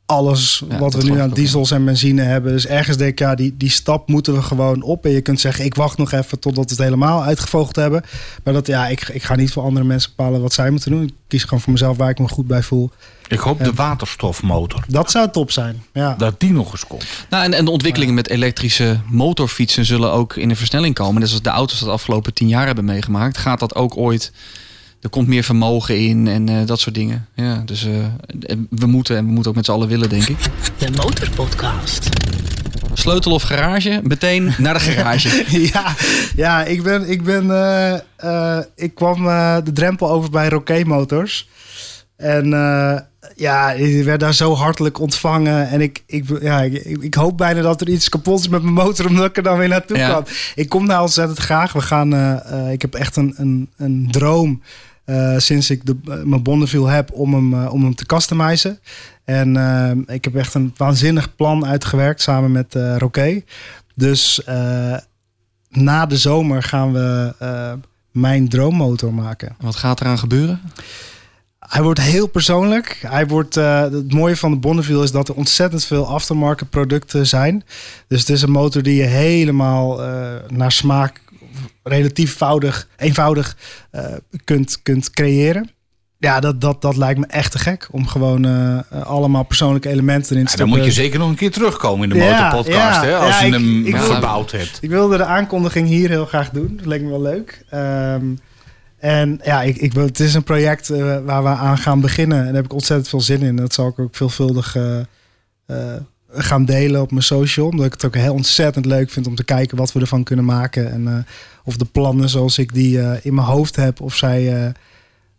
alles 0.07 0.63
Ja, 0.69 0.79
wat 0.79 0.93
we 0.93 1.03
nu 1.03 1.19
aan 1.19 1.29
diesels 1.29 1.71
en 1.71 1.85
benzine 1.85 2.21
hebben. 2.21 2.51
Dus 2.51 2.65
ergens 2.65 2.97
denk 2.97 3.11
ik, 3.11 3.19
ja, 3.19 3.35
die, 3.35 3.57
die 3.57 3.69
stap 3.69 4.07
moeten 4.07 4.33
we 4.33 4.41
gewoon 4.41 4.81
op. 4.81 5.05
En 5.05 5.11
je 5.11 5.21
kunt 5.21 5.39
zeggen, 5.39 5.65
ik 5.65 5.75
wacht 5.75 5.97
nog 5.97 6.11
even 6.11 6.39
totdat 6.39 6.63
we 6.65 6.71
het 6.71 6.83
helemaal 6.83 7.23
uitgevoogd 7.23 7.75
hebben. 7.75 8.03
Maar 8.43 8.53
dat, 8.53 8.67
ja, 8.67 8.87
ik, 8.87 9.07
ik 9.07 9.23
ga 9.23 9.35
niet 9.35 9.51
voor 9.51 9.63
andere 9.63 9.85
mensen 9.85 10.11
bepalen 10.15 10.41
wat 10.41 10.53
zij 10.53 10.69
moeten 10.69 10.91
doen. 10.91 11.03
Ik 11.03 11.13
kies 11.27 11.43
gewoon 11.43 11.61
voor 11.61 11.71
mezelf 11.71 11.97
waar 11.97 12.09
ik 12.09 12.19
me 12.19 12.27
goed 12.27 12.47
bij 12.47 12.63
voel. 12.63 12.91
Ik 13.27 13.39
hoop 13.39 13.63
de 13.63 13.73
waterstofmotor. 13.73 14.83
Dat 14.87 15.11
zou 15.11 15.31
top 15.31 15.51
zijn. 15.51 15.83
Ja. 15.93 16.15
Dat 16.17 16.39
die 16.39 16.51
nog 16.51 16.71
eens 16.71 16.87
komt. 16.87 17.05
Nou, 17.29 17.43
en, 17.43 17.53
en 17.53 17.65
de 17.65 17.71
ontwikkelingen 17.71 18.13
met 18.13 18.29
elektrische 18.29 18.99
motorfietsen 19.09 19.85
zullen 19.85 20.11
ook 20.11 20.35
in 20.35 20.49
de 20.49 20.55
versnelling 20.55 20.95
komen. 20.95 21.21
Dus 21.21 21.31
als 21.31 21.41
de 21.41 21.49
auto's 21.49 21.79
dat 21.79 21.87
de 21.87 21.93
afgelopen 21.93 22.33
tien 22.33 22.47
jaar 22.47 22.65
hebben 22.65 22.85
meegemaakt, 22.85 23.37
gaat 23.37 23.59
dat 23.59 23.75
ook 23.75 23.97
ooit. 23.97 24.31
Er 25.01 25.09
komt 25.09 25.27
meer 25.27 25.43
vermogen 25.43 25.99
in 25.99 26.27
en 26.27 26.49
eh, 26.49 26.65
dat 26.65 26.79
soort 26.79 26.95
dingen. 26.95 27.27
Ja, 27.35 27.61
dus 27.65 27.85
eh, 27.85 27.91
en 28.51 28.67
we 28.69 28.85
moeten 28.85 29.17
en 29.17 29.25
we 29.25 29.31
moeten 29.31 29.49
ook 29.51 29.55
met 29.57 29.65
z'n 29.65 29.71
allen 29.71 29.87
willen, 29.87 30.09
denk 30.09 30.27
ik. 30.27 30.37
De 30.79 30.91
Motorpodcast. 30.91 32.09
Sleutel 32.93 33.31
of 33.31 33.43
garage? 33.43 33.99
Meteen 34.03 34.53
naar 34.57 34.73
de 34.73 34.79
garage. 34.79 35.43
ja, 35.73 35.95
ja, 36.35 36.63
ik 36.63 36.83
ben, 36.83 37.09
ik 37.09 37.23
ben, 37.23 37.51
eh, 37.51 37.93
eh, 38.15 38.63
ik 38.75 38.95
kwam 38.95 39.27
eh, 39.27 39.57
de 39.63 39.71
drempel 39.71 40.09
over 40.09 40.29
bij 40.29 40.49
Roké 40.49 40.83
Motors. 40.85 41.49
En 42.15 42.53
eh, 42.53 42.99
ja, 43.35 43.71
ik 43.71 44.03
werd 44.03 44.19
daar 44.19 44.33
zo 44.33 44.53
hartelijk 44.53 44.99
ontvangen. 44.99 45.69
En 45.69 45.81
ik, 45.81 46.03
ik, 46.05 46.25
ja, 46.41 46.61
ik, 46.61 46.73
ik 46.83 47.13
hoop 47.13 47.37
bijna 47.37 47.61
dat 47.61 47.81
er 47.81 47.89
iets 47.89 48.09
kapot 48.09 48.39
is 48.39 48.47
met 48.47 48.61
mijn 48.61 48.73
motor, 48.73 49.07
omdat 49.07 49.25
ik 49.25 49.37
er 49.37 49.43
dan 49.43 49.57
weer 49.57 49.67
naartoe 49.67 49.97
Ja. 49.97 50.09
kan. 50.09 50.25
Ik 50.55 50.69
kom 50.69 50.87
daar 50.87 51.01
ontzettend 51.01 51.39
graag. 51.39 51.73
We 51.73 51.81
gaan, 51.81 52.13
eh, 52.13 52.51
eh, 52.65 52.71
ik 52.71 52.81
heb 52.81 52.93
echt 52.93 53.15
een, 53.15 53.33
een, 53.37 53.69
een 53.77 54.07
droom 54.11 54.61
eh, 55.07 55.37
sinds 55.37 55.69
ik 55.69 55.85
de, 55.85 55.95
eh, 56.05 56.23
mijn 56.23 56.43
Bonneville 56.43 56.89
heb 56.89 57.11
om 57.11 57.33
hem, 57.33 57.53
eh, 57.53 57.73
om 57.73 57.83
hem 57.83 57.95
te 57.95 58.05
customizen. 58.05 58.79
En 59.23 59.55
ik 60.07 60.23
heb 60.23 60.35
echt 60.35 60.53
een 60.53 60.73
waanzinnig 60.77 61.35
plan 61.35 61.65
uitgewerkt 61.65 62.21
samen 62.21 62.51
met 62.51 62.75
eh 62.75 62.97
Roké. 62.97 63.41
Dus 63.95 64.41
na 65.69 66.05
de 66.05 66.17
zomer 66.17 66.63
gaan 66.63 66.93
we 66.93 67.33
mijn 68.11 68.49
droommotor 68.49 69.13
maken. 69.13 69.55
Wat 69.59 69.75
gaat 69.75 70.01
eraan 70.01 70.17
gebeuren? 70.17 70.61
Hij 71.59 71.83
wordt 71.83 72.01
heel 72.01 72.27
persoonlijk. 72.27 72.99
Hij 73.07 73.27
wordt, 73.27 73.55
het 73.55 74.13
mooie 74.13 74.37
van 74.37 74.51
de 74.51 74.57
Bonneville 74.57 75.03
is 75.03 75.11
dat 75.11 75.27
er 75.27 75.35
ontzettend 75.35 75.85
veel 75.85 76.07
aftermarket 76.07 76.69
producten 76.69 77.27
zijn. 77.27 77.63
Dus 78.07 78.19
het 78.19 78.29
is 78.29 78.41
een 78.41 78.51
motor 78.51 78.81
die 78.81 78.95
je 78.95 79.07
helemaal 79.07 80.01
naar 80.47 80.71
smaak 80.71 81.21
relatief 81.87 82.31
eenvoudig, 82.31 82.87
eenvoudig 82.97 83.57
eh, 83.91 84.05
kunt, 84.43 84.81
kunt 84.83 85.09
creëren. 85.11 85.69
Ja, 86.19 86.39
dat, 86.39 86.61
dat, 86.61 86.81
dat 86.81 86.95
lijkt 86.97 87.19
me 87.19 87.25
echt 87.25 87.51
te 87.51 87.59
gek. 87.59 87.87
Om 87.91 88.07
gewoon 88.07 88.45
eh, 88.45 88.77
eh, 88.77 88.83
allemaal 89.05 89.43
persoonlijke 89.43 89.89
elementen 89.89 90.31
erin 90.35 90.45
te 90.45 90.51
Ja, 90.51 90.57
dan 90.57 90.67
moet 90.69 90.85
je 90.85 90.91
zeker 90.91 91.19
nog 91.19 91.29
een 91.29 91.35
keer 91.35 91.51
terugkomen 91.51 92.03
in 92.11 92.17
de 92.17 92.23
Ja, 92.25 92.43
motorpodcast. 92.43 93.01
ja, 93.01 93.07
hè, 93.07 93.15
als 93.15 93.39
je 93.39 93.45
ik- 93.45 93.53
hem 93.53 93.85
ik 93.85 93.95
wil- 93.95 94.03
verbouwd 94.03 94.51
hebt. 94.51 94.77
Ik 94.81 94.89
wilde 94.89 95.17
de 95.17 95.25
aankondiging 95.25 95.87
hier 95.87 96.09
heel 96.09 96.25
graag 96.25 96.49
doen. 96.49 96.73
Dat 96.77 96.85
leek 96.85 97.01
me 97.01 97.09
wel 97.09 97.21
leuk. 97.21 97.63
Ehm, 97.69 98.25
en 98.97 99.39
ja, 99.43 99.61
ik, 99.61 99.77
ik, 99.77 99.93
wil- 99.93 100.05
het 100.05 100.19
is 100.19 100.33
een 100.33 100.43
project 100.43 100.87
waar 101.25 101.43
we 101.43 101.49
aan 101.49 101.77
gaan 101.77 102.01
beginnen. 102.01 102.37
En 102.39 102.45
daar 102.45 102.55
heb 102.55 102.65
ik 102.65 102.73
ontzettend 102.73 103.09
veel 103.09 103.21
zin 103.21 103.41
in. 103.41 103.55
Dat 103.55 103.73
zal 103.73 103.87
ik 103.87 103.99
ook 103.99 104.15
veelvuldig 104.15 104.75
gaan 106.37 106.65
delen 106.65 107.01
op 107.01 107.11
mijn 107.11 107.23
social. 107.23 107.67
Omdat 107.67 107.85
ik 107.85 107.91
het 107.91 108.05
ook 108.05 108.15
heel 108.15 108.33
ontzettend 108.33 108.85
leuk 108.85 109.09
vind 109.09 109.27
om 109.27 109.35
te 109.35 109.43
kijken 109.43 109.77
wat 109.77 109.93
we 109.93 109.99
ervan 109.99 110.23
kunnen 110.23 110.45
maken. 110.45 110.91
En 110.91 111.07
eh, 111.07 111.17
of 111.63 111.77
de 111.77 111.85
plannen 111.85 112.29
zoals 112.29 112.57
ik 112.57 112.73
die 112.73 113.01
eh, 113.01 113.25
in 113.25 113.33
mijn 113.33 113.47
hoofd 113.47 113.75
heb, 113.75 114.01
of 114.01 114.15
zij 114.15 114.65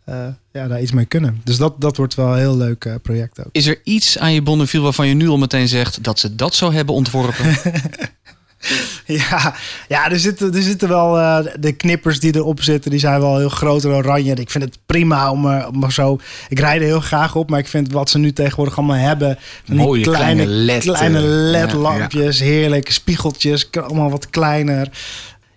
eh, 0.05 0.27
ja, 0.51 0.67
daar 0.67 0.81
iets 0.81 0.91
mee 0.91 1.05
kunnen. 1.05 1.41
Dus 1.43 1.57
dat, 1.57 1.81
dat 1.81 1.97
wordt 1.97 2.15
wel 2.15 2.31
een 2.31 2.37
heel 2.37 2.57
leuk 2.57 2.99
project 3.01 3.39
ook. 3.39 3.49
Is 3.51 3.67
er 3.67 3.81
iets 3.83 4.17
aan 4.17 4.33
je 4.33 4.41
Bonneville 4.41 4.83
waarvan 4.83 5.07
je 5.07 5.13
nu 5.13 5.27
al 5.27 5.37
meteen 5.37 5.67
zegt 5.67 6.03
dat 6.03 6.19
ze 6.19 6.35
dat 6.35 6.55
zo 6.55 6.71
hebben 6.71 6.95
ontworpen? 6.95 7.45
Ja, 9.05 9.55
ja 9.87 10.11
er, 10.11 10.19
zitten, 10.19 10.53
er 10.55 10.61
zitten 10.61 10.87
wel 10.87 11.17
eh, 11.19 11.39
de 11.59 11.71
knippers 11.71 12.19
die 12.19 12.35
erop 12.35 12.61
zitten, 12.61 12.91
die 12.91 12.99
zijn 12.99 13.19
wel 13.19 13.37
heel 13.37 13.49
groot 13.49 13.83
en 13.83 13.89
oranje. 13.91 14.33
Ik 14.33 14.49
vind 14.49 14.63
het 14.63 14.77
prima 14.85 15.31
om, 15.31 15.45
om 15.63 15.91
zo. 15.91 16.19
Ik 16.49 16.59
rijd 16.59 16.79
er 16.81 16.87
heel 16.87 16.99
graag 16.99 17.35
op, 17.35 17.49
maar 17.49 17.59
ik 17.59 17.67
vind 17.67 17.91
wat 17.91 18.09
ze 18.09 18.17
nu 18.17 18.33
tegenwoordig 18.33 18.77
allemaal 18.77 18.95
hebben. 18.95 19.37
Mooie 19.65 20.03
kleine 20.17 20.45
LED, 20.45 20.83
kleine 20.83 21.17
eh, 21.17 21.23
LED-lampjes, 21.51 22.39
heerlijk. 22.39 22.91
Spiegeltjes, 22.91 23.69
allemaal 23.71 24.09
wat 24.09 24.29
kleiner. 24.29 24.89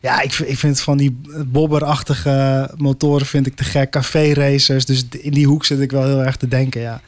Ja, 0.00 0.20
ik, 0.20 0.32
vind- 0.32 0.48
ik 0.48 0.58
vind 0.58 0.80
van 0.80 0.96
die 0.96 1.20
bobberachtige 1.46 2.70
motoren 2.76 3.26
vind 3.26 3.46
ik 3.46 3.56
te 3.56 3.64
gek. 3.64 3.90
Café 3.90 4.32
racers, 4.32 4.84
dus 4.84 5.04
in 5.10 5.32
die 5.32 5.46
hoek 5.46 5.64
zit 5.64 5.80
ik 5.80 5.90
wel 5.90 6.04
heel 6.04 6.22
erg 6.22 6.36
te 6.36 6.48
denken, 6.48 6.80
ja. 6.80 7.00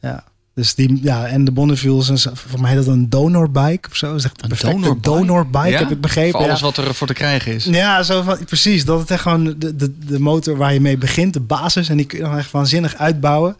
Ja. 0.00 0.24
Dus 0.54 0.74
die, 0.74 0.98
ja, 1.02 1.26
en 1.26 1.44
de 1.44 1.50
Bonneville 1.50 2.12
is 2.12 2.26
voor 2.32 2.60
mij 2.60 2.74
dat 2.74 2.86
een 2.86 3.08
donorbike 3.10 3.88
of 3.88 3.96
zo. 3.96 4.16
De 4.16 4.28
Een 4.42 4.56
donorbike? 4.60 5.00
donorbike, 5.00 5.68
Ja? 5.68 5.78
heb 5.78 5.90
ik 5.90 6.00
begrepen. 6.00 6.30
Voor 6.30 6.40
alles 6.48 6.58
ja. 6.60 6.64
wat 6.64 6.76
er 6.76 6.94
voor 6.94 7.06
te 7.06 7.12
krijgen 7.12 7.54
is. 7.54 7.64
Ja, 7.64 8.02
zo 8.02 8.22
van, 8.22 8.44
precies. 8.44 8.84
Dat 8.84 9.00
het 9.00 9.10
echt 9.10 9.22
gewoon 9.22 9.44
de, 9.58 9.76
de, 9.76 9.98
de 9.98 10.20
motor 10.20 10.56
waar 10.56 10.72
je 10.72 10.80
mee 10.80 10.98
begint, 10.98 11.32
de 11.32 11.40
basis. 11.40 11.88
En 11.88 11.96
die 11.96 12.06
kun 12.06 12.18
je 12.18 12.24
dan 12.24 12.36
echt 12.38 12.50
waanzinnig 12.50 12.96
uitbouwen. 12.96 13.56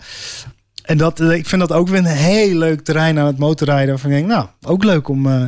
En 0.83 0.97
dat, 0.97 1.21
eh, 1.21 1.31
ik 1.33 1.47
vind 1.47 1.61
dat 1.61 1.73
ook 1.73 1.89
weer 1.89 1.99
een 1.99 2.05
heel 2.05 2.57
leuk 2.57 2.81
terrein 2.85 3.19
aan 3.19 3.27
het 3.27 3.39
motorrijden. 3.39 3.89
Waarvan 3.89 4.11
ik 4.11 4.17
denk, 4.17 4.29
nou, 4.29 4.47
ook 4.63 4.85
leuk 4.85 5.09
om, 5.09 5.27
eh, 5.27 5.45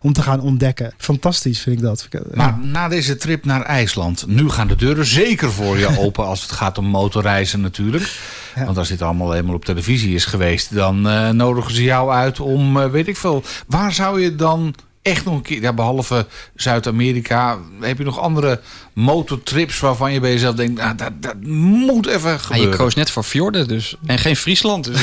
om 0.00 0.12
te 0.12 0.22
gaan 0.22 0.40
ontdekken. 0.40 0.92
Fantastisch 0.96 1.60
vind 1.60 1.76
ik 1.76 1.82
dat. 1.82 2.08
Ja. 2.10 2.20
Maar 2.34 2.58
na 2.62 2.88
deze 2.88 3.16
trip 3.16 3.44
naar 3.44 3.62
IJsland, 3.62 4.26
nu 4.26 4.48
gaan 4.48 4.68
de 4.68 4.76
deuren 4.76 5.06
zeker 5.06 5.52
voor 5.52 5.78
je 5.78 5.98
open 6.04 6.26
als 6.26 6.42
het 6.42 6.52
gaat 6.52 6.78
om 6.78 6.86
motorreizen 6.86 7.60
natuurlijk. 7.60 8.18
Ja. 8.54 8.64
Want 8.64 8.78
als 8.78 8.88
dit 8.88 9.02
allemaal 9.02 9.34
eenmaal 9.34 9.54
op 9.54 9.64
televisie 9.64 10.14
is 10.14 10.24
geweest, 10.24 10.74
dan 10.74 11.08
eh, 11.08 11.30
nodigen 11.30 11.74
ze 11.74 11.82
jou 11.82 12.10
uit 12.10 12.40
om, 12.40 12.80
eh, 12.80 12.90
weet 12.90 13.08
ik 13.08 13.16
veel. 13.16 13.42
Waar 13.66 13.92
zou 13.92 14.20
je 14.20 14.34
dan 14.34 14.74
echt 15.06 15.24
nog 15.24 15.34
een 15.34 15.42
keer, 15.42 15.60
ja, 15.60 15.72
behalve 15.72 16.26
Zuid-Amerika, 16.54 17.58
heb 17.80 17.98
je 17.98 18.04
nog 18.04 18.18
andere 18.18 18.60
motortrips 18.92 19.80
waarvan 19.80 20.12
je 20.12 20.20
bij 20.20 20.30
jezelf 20.32 20.54
denkt, 20.54 20.80
nou, 20.80 20.96
dat, 20.96 21.12
dat 21.20 21.42
moet 21.42 22.06
even 22.06 22.30
Ja, 22.30 22.32
je 22.32 22.38
gebeuren. 22.38 22.76
koos 22.76 22.94
net 22.94 23.10
voor 23.10 23.22
fjorden 23.22 23.68
dus. 23.68 23.96
En 24.06 24.18
geen 24.18 24.36
Friesland. 24.36 24.84
Dus, 24.84 25.00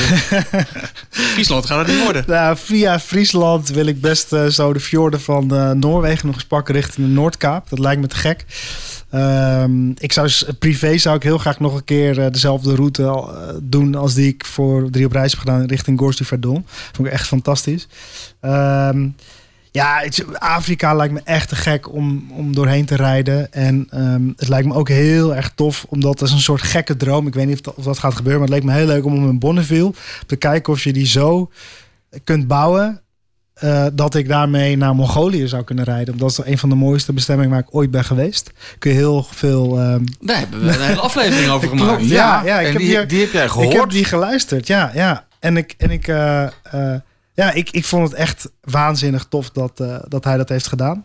Friesland 1.32 1.66
gaat 1.66 1.78
het 1.86 1.94
niet 1.94 2.04
worden. 2.04 2.24
Nou, 2.26 2.56
via 2.56 3.00
Friesland 3.00 3.68
wil 3.68 3.86
ik 3.86 4.00
best 4.00 4.32
eh, 4.32 4.46
zo 4.46 4.72
de 4.72 4.80
fjorden 4.80 5.20
van 5.20 5.54
eh, 5.54 5.70
Noorwegen 5.70 6.26
nog 6.26 6.34
eens 6.34 6.44
pakken 6.44 6.74
richting 6.74 7.06
de 7.06 7.12
Noordkaap. 7.12 7.68
Dat 7.68 7.78
lijkt 7.78 8.00
me 8.00 8.06
te 8.06 8.16
gek. 8.16 8.44
Ehm, 9.10 9.90
ik 9.90 10.12
zou 10.12 10.30
privé 10.58 10.98
zou 10.98 11.16
ik 11.16 11.22
heel 11.22 11.38
graag 11.38 11.60
nog 11.60 11.74
een 11.74 11.84
keer 11.84 12.20
eh, 12.20 12.30
dezelfde 12.30 12.74
route 12.74 13.04
al, 13.06 13.30
doen 13.62 13.94
als 13.94 14.14
die 14.14 14.28
ik 14.28 14.44
voor 14.44 14.90
drie 14.90 15.06
op 15.06 15.12
reis 15.12 15.30
heb 15.30 15.40
gedaan 15.40 15.64
richting 15.64 15.98
Gorge 15.98 16.16
du 16.16 16.24
Verdon. 16.24 16.66
Vond 16.92 17.08
ik 17.08 17.14
echt 17.14 17.26
fantastisch. 17.26 17.86
Ehm, 18.40 19.08
ja, 19.74 20.00
het- 20.02 20.24
Afrika 20.38 20.94
lijkt 20.94 21.12
me 21.14 21.20
echt 21.24 21.48
te 21.48 21.56
gek 21.56 21.92
om, 21.92 22.26
om 22.32 22.54
doorheen 22.54 22.84
te 22.84 22.96
rijden. 22.96 23.52
En 23.52 23.86
ehm, 23.90 24.28
het 24.36 24.48
lijkt 24.48 24.66
me 24.66 24.74
ook 24.74 24.88
heel 24.88 25.34
erg 25.34 25.52
tof, 25.54 25.86
omdat 25.88 26.18
dat 26.18 26.28
is 26.28 26.34
een 26.34 26.40
soort 26.40 26.62
gekke 26.62 26.96
droom. 26.96 27.26
Ik 27.26 27.34
weet 27.34 27.46
niet 27.46 27.54
of 27.54 27.60
dat, 27.60 27.74
of 27.74 27.84
dat 27.84 27.98
gaat 27.98 28.14
gebeuren, 28.14 28.40
maar 28.40 28.48
het 28.50 28.58
leek 28.58 28.66
me 28.72 28.78
heel 28.78 28.86
leuk 28.86 29.04
om 29.04 29.28
in 29.28 29.38
Bonneville 29.38 29.92
te 30.26 30.36
kijken 30.36 30.72
of 30.72 30.84
je 30.84 30.92
die 30.92 31.06
zo 31.06 31.50
kunt 32.24 32.46
bouwen. 32.46 32.98
eh, 33.54 33.86
dat 33.92 34.14
ik 34.14 34.28
daarmee 34.28 34.76
naar 34.76 34.94
Mongolië 34.94 35.48
zou 35.48 35.64
kunnen 35.64 35.84
rijden. 35.84 36.18
Dat 36.18 36.30
is 36.30 36.38
een 36.44 36.58
van 36.58 36.68
de 36.68 36.74
mooiste 36.74 37.12
bestemmingen 37.12 37.50
waar 37.50 37.60
ik 37.60 37.74
ooit 37.74 37.90
ben 37.90 38.04
geweest. 38.04 38.50
Kun 38.78 38.90
je 38.90 38.96
heel 38.96 39.26
veel. 39.30 39.78
ehm, 39.80 40.04
Daar 40.20 40.38
hebben 40.38 40.64
we 40.64 40.72
een 40.74 40.80
hele 40.80 41.00
aflevering 41.10 41.50
over 41.50 41.68
gemaakt. 41.68 41.88
Klopt, 41.96 42.08
ja, 42.10 42.42
ja, 42.44 42.58
ik 42.60 42.66
en 42.66 42.72
heb 42.72 42.80
die, 42.80 42.88
hier- 42.90 43.08
die 43.08 43.20
heb 43.20 43.32
jij 43.32 43.48
gehoord. 43.48 43.72
Ik 43.74 43.80
heb 43.80 43.90
die 43.90 44.04
geluisterd, 44.04 44.66
ja. 44.66 44.90
ja. 44.94 45.26
En 45.38 45.56
ik, 45.56 45.74
en 45.78 45.90
ik, 45.90 46.08
eh, 46.08 46.42
eh, 46.44 46.50
ja, 47.34 47.52
ik, 47.52 47.70
ik 47.70 47.84
vond 47.84 48.08
het 48.08 48.18
echt 48.18 48.50
waanzinnig 48.60 49.26
tof 49.28 49.50
dat, 49.50 49.80
eh, 49.80 49.96
dat 50.08 50.24
hij 50.24 50.36
dat 50.36 50.48
heeft 50.48 50.66
gedaan. 50.66 51.04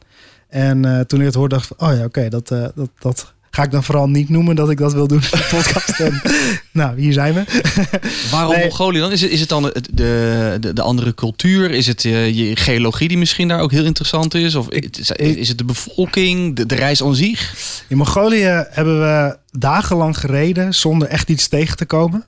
En 0.49 0.86
eh, 0.86 0.99
toen 0.99 1.19
ik 1.19 1.25
het 1.25 1.36
hoorde, 1.36 1.55
dacht 1.55 1.71
ik 1.71 1.82
oh 1.82 1.95
ja, 1.97 2.03
oké, 2.03 2.30
dat, 2.30 2.51
eh, 2.51 2.65
dat, 2.75 2.89
dat 2.99 3.34
ga 3.51 3.63
ik 3.63 3.71
dan 3.71 3.84
vooral 3.84 4.09
niet 4.09 4.30
noemen 4.30 4.55
dat 4.55 4.69
ik 4.69 4.77
dat 4.77 4.93
wil 4.93 5.07
doen 5.07 5.21
in 5.21 5.27
de 5.32 5.47
podcast. 5.49 5.99
en, 5.99 6.21
nou, 6.71 6.99
hier 6.99 7.13
zijn 7.13 7.34
we. 7.34 7.43
Waarom 8.32 8.53
Nee. 8.53 8.63
Mongolië 8.63 8.99
dan? 8.99 9.11
Is 9.11 9.21
het, 9.21 9.32
is 9.32 9.39
het 9.39 9.49
dan 9.49 9.63
de, 9.63 10.57
de, 10.59 10.73
de 10.73 10.82
andere 10.82 11.13
cultuur? 11.13 11.71
Is 11.71 11.88
het 11.88 12.01
je 12.03 12.51
geologie 12.55 13.07
die 13.07 13.17
misschien 13.17 13.47
daar 13.47 13.59
ook 13.59 13.71
heel 13.71 13.86
interessant 13.86 14.34
is? 14.34 14.55
Of 14.55 14.69
is, 14.69 15.11
is 15.11 15.47
het 15.47 15.57
de 15.57 15.65
bevolking? 15.65 16.55
De, 16.55 16.65
de 16.65 16.75
reis 16.75 17.03
aan 17.03 17.15
zich? 17.15 17.53
In 17.88 17.97
Mongolië 17.97 18.65
hebben 18.69 18.99
we 18.99 19.38
dagenlang 19.51 20.17
gereden 20.17 20.73
zonder 20.73 21.07
echt 21.07 21.30
iets 21.30 21.47
tegen 21.47 21.77
te 21.77 21.86
komen. 21.86 22.25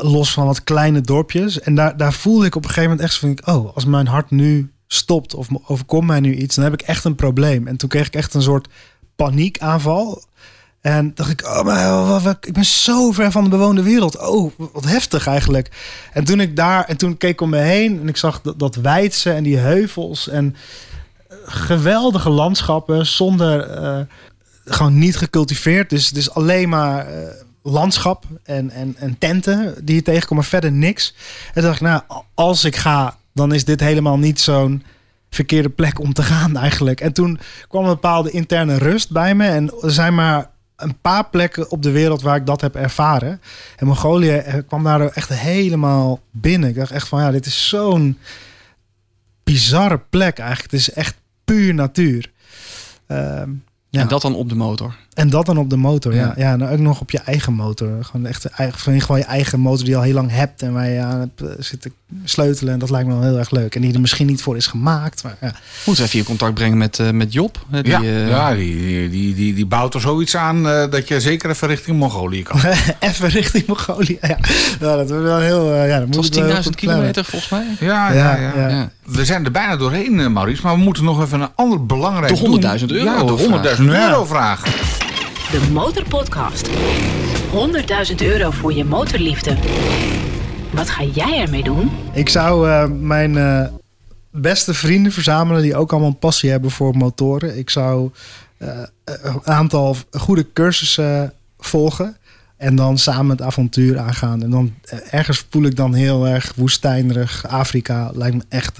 Los 0.00 0.32
van 0.32 0.46
wat 0.46 0.64
kleine 0.64 1.00
dorpjes. 1.00 1.60
En 1.60 1.74
daar, 1.74 1.96
daar 1.96 2.12
voelde 2.12 2.46
ik 2.46 2.54
op 2.54 2.62
een 2.62 2.68
gegeven 2.68 2.90
moment 2.90 3.08
echt 3.08 3.18
van... 3.18 3.38
Oh, 3.44 3.74
als 3.74 3.84
mijn 3.84 4.06
hart 4.06 4.30
nu 4.30 4.72
stopt 4.86 5.34
of 5.34 5.48
overkomt 5.66 6.06
mij 6.06 6.20
nu 6.20 6.34
iets... 6.34 6.54
dan 6.54 6.64
heb 6.64 6.72
ik 6.72 6.82
echt 6.82 7.04
een 7.04 7.14
probleem. 7.14 7.66
En 7.66 7.76
toen 7.76 7.88
kreeg 7.88 8.06
ik 8.06 8.14
echt 8.14 8.34
een 8.34 8.42
soort 8.42 8.68
paniekaanval. 9.16 10.22
En 10.80 11.12
dacht 11.14 11.30
ik, 11.30 11.44
oh, 11.46 11.62
maar 11.62 12.06
wat- 12.06 12.22
wat- 12.22 12.46
ik 12.46 12.52
ben 12.52 12.64
zo 12.64 13.12
ver 13.12 13.30
van 13.32 13.44
de 13.44 13.50
bewoonde 13.50 13.82
wereld. 13.82 14.18
Oh, 14.28 14.52
wat 14.72 14.84
heftig 14.84 15.26
eigenlijk. 15.26 15.70
En 16.12 16.24
toen 16.24 16.40
ik 16.40 16.56
daar... 16.56 16.84
En 16.84 16.96
toen 16.96 17.16
keek 17.16 17.30
ik 17.30 17.40
om 17.40 17.50
me 17.50 17.58
heen 17.58 18.00
en 18.00 18.08
ik 18.08 18.16
zag 18.16 18.40
dat, 18.42 18.58
dat 18.58 18.74
weidse 18.74 19.30
en 19.32 19.42
die 19.42 19.56
heuvels... 19.56 20.28
en 20.28 20.56
geweldige 21.44 22.30
landschappen 22.30 23.06
zonder... 23.06 23.60
eh, 23.60 24.00
gewoon 24.64 24.98
niet 24.98 25.16
gecultiveerd. 25.16 25.90
Dus 25.90 26.06
het 26.06 26.16
is 26.16 26.30
alleen 26.30 26.68
maar 26.68 27.06
eh, 27.06 27.28
landschap 27.70 28.24
en, 28.42 28.70
en, 28.70 28.94
en 28.98 29.18
tenten 29.18 29.74
die 29.84 29.94
je 29.94 30.02
tegenkomt, 30.02 30.40
maar 30.40 30.48
verder 30.48 30.72
niks. 30.72 31.14
En 31.46 31.52
toen 31.54 31.62
dacht 31.62 31.80
ik, 31.80 31.86
nou, 31.86 32.02
als 32.34 32.64
ik 32.64 32.76
ga, 32.76 33.16
dan 33.32 33.52
is 33.52 33.64
dit 33.64 33.80
helemaal 33.80 34.18
niet 34.18 34.40
zo'n 34.40 34.82
verkeerde 35.30 35.68
plek 35.68 36.00
om 36.00 36.12
te 36.12 36.22
gaan 36.22 36.56
eigenlijk. 36.56 37.00
En 37.00 37.12
toen 37.12 37.38
kwam 37.68 37.82
een 37.82 37.90
bepaalde 37.90 38.30
interne 38.30 38.78
rust 38.78 39.10
bij 39.10 39.34
me. 39.34 39.46
En 39.46 39.72
er 39.82 39.90
zijn 39.90 40.14
maar 40.14 40.50
een 40.76 41.00
paar 41.00 41.28
plekken 41.28 41.70
op 41.70 41.82
de 41.82 41.90
wereld 41.90 42.22
waar 42.22 42.36
ik 42.36 42.46
dat 42.46 42.60
heb 42.60 42.74
ervaren. 42.74 43.40
En 43.76 43.86
Mongolië 43.86 44.36
eh, 44.36 44.54
kwam 44.66 44.84
daar 44.84 45.00
echt 45.00 45.28
helemaal 45.28 46.20
binnen. 46.30 46.68
Ik 46.68 46.74
dacht 46.74 46.90
echt 46.90 47.08
van, 47.08 47.20
ja, 47.20 47.30
dit 47.30 47.46
is 47.46 47.68
zo'n 47.68 48.18
bizarre 49.44 50.00
plek 50.10 50.38
eigenlijk. 50.38 50.70
Het 50.70 50.80
is 50.80 50.92
echt 50.92 51.16
puur 51.44 51.74
natuur. 51.74 52.30
Ehm, 53.06 53.50
ja. 53.88 54.00
En 54.00 54.08
dat 54.08 54.22
dan 54.22 54.34
op 54.34 54.48
de 54.48 54.54
motor. 54.54 54.96
En 55.18 55.30
dat 55.30 55.46
dan 55.46 55.58
op 55.58 55.70
de 55.70 55.76
motor, 55.76 56.14
ja. 56.14 56.20
Ja. 56.20 56.32
Ja, 56.36 56.52
en 56.52 56.68
ook 56.68 56.78
nog 56.78 57.00
op 57.00 57.10
je 57.10 57.18
eigen 57.18 57.52
motor. 57.52 57.88
Gewoon 58.04 58.26
echt 58.26 58.44
eigen, 58.44 58.78
van 58.78 59.00
gewoon 59.00 59.18
je 59.18 59.24
eigen 59.26 59.60
motor 59.60 59.78
die 59.84 59.88
je 59.88 59.96
al 59.96 60.02
heel 60.02 60.14
lang 60.14 60.30
hebt 60.30 60.62
en 60.62 60.72
waar 60.72 60.88
je 60.88 61.00
aan 61.00 61.18
hebt 61.20 61.40
eh, 61.40 61.48
zitten 61.58 61.92
sleutelen. 62.24 62.72
En 62.72 62.78
dat 62.78 62.90
lijkt 62.90 63.08
me 63.08 63.14
wel 63.14 63.22
heel 63.22 63.38
erg 63.38 63.50
leuk. 63.50 63.74
En 63.74 63.80
die 63.80 63.94
er 63.94 64.00
misschien 64.00 64.26
niet 64.26 64.42
voor 64.42 64.56
is 64.56 64.66
gemaakt. 64.66 65.22
Maar 65.22 65.36
ja, 65.40 65.52
Moeten 65.84 66.02
we 66.04 66.08
even 66.08 66.18
in 66.18 66.24
contact 66.24 66.54
brengen 66.54 66.78
met, 66.78 66.98
eh, 66.98 67.10
met 67.10 67.32
Job? 67.32 67.58
eh, 67.70 67.82
Die, 67.82 67.92
ja, 67.92 68.02
eh, 68.02 68.28
ja 68.28 68.54
die, 68.54 68.76
die, 68.76 69.08
die, 69.10 69.34
die, 69.34 69.54
die 69.54 69.66
bouwt 69.66 69.94
er 69.94 70.00
zoiets 70.00 70.36
aan 70.36 70.68
eh, 70.68 70.90
dat 70.90 71.08
je 71.08 71.20
zeker 71.20 71.50
even 71.50 71.68
richting 71.68 71.98
Mongolië 71.98 72.42
kan. 72.42 72.60
even 73.00 73.28
richting 73.28 73.66
Mongolië. 73.66 74.18
Ja, 74.20 74.38
ja 74.80 74.96
dat 74.96 75.08
wordt 75.10 75.24
wel 75.24 75.38
heel. 75.38 75.72
eh, 75.72 75.88
ja, 75.88 75.98
dat 75.98 76.06
moet 76.06 76.16
was 76.16 76.26
ik 76.26 76.34
wel 76.34 76.44
heel 76.44 76.52
10.000 76.54 76.62
goed 76.62 76.76
plannen. 76.76 77.12
kilometer 77.12 77.24
volgens 77.24 77.50
mij. 77.50 77.66
Ja, 77.88 78.12
ja, 78.12 78.36
Ja, 78.36 78.40
ja. 78.40 78.52
ja. 78.56 78.68
Ja. 78.68 78.90
We 79.04 79.24
zijn 79.24 79.44
er 79.44 79.50
bijna 79.50 79.76
doorheen, 79.76 80.20
eh, 80.20 80.26
Maurice. 80.26 80.62
Maar 80.62 80.74
we 80.74 80.80
moeten 80.82 81.04
nog 81.04 81.22
even 81.22 81.40
een 81.40 81.48
ander 81.54 81.86
belangrijk 81.86 82.34
De 82.36 82.40
100.000 82.78 82.88
doen. 82.88 82.96
euro 82.98 83.10
Ja, 83.10 83.24
de 83.24 83.76
100.000 83.76 83.84
vraag. 83.84 84.08
euro 84.08 84.24
vraag. 84.24 84.62
De 85.50 85.70
Motorpodcast. 85.72 86.68
100.000 86.68 88.14
euro 88.18 88.50
voor 88.50 88.72
je 88.72 88.84
motorliefde. 88.84 89.56
Wat 90.72 90.90
ga 90.90 91.04
jij 91.04 91.40
ermee 91.40 91.62
doen? 91.62 91.90
Ik 92.12 92.28
zou 92.28 92.68
eh, 92.68 92.88
mijn 92.90 93.36
eh, 93.36 93.66
beste 94.30 94.74
vrienden 94.74 95.12
verzamelen 95.12 95.62
die 95.62 95.76
ook 95.76 95.90
allemaal 95.90 96.08
een 96.08 96.18
passie 96.18 96.50
hebben 96.50 96.70
voor 96.70 96.96
motoren. 96.96 97.58
Ik 97.58 97.70
zou 97.70 98.10
eh, 98.56 98.82
een 99.04 99.46
aantal 99.46 99.96
goede 100.10 100.52
cursussen 100.52 101.32
volgen. 101.58 102.16
En 102.56 102.76
dan 102.76 102.98
samen 102.98 103.30
het 103.30 103.42
avontuur 103.42 103.98
aangaan. 103.98 104.42
En 104.42 104.50
dan 104.50 104.74
ergens 105.10 105.46
voel 105.50 105.62
ik 105.62 105.76
dan 105.76 105.94
heel 105.94 106.26
erg 106.26 106.52
woestijnerig. 106.56 107.46
Afrika 107.46 108.10
lijkt 108.14 108.36
me 108.36 108.42
echt 108.48 108.78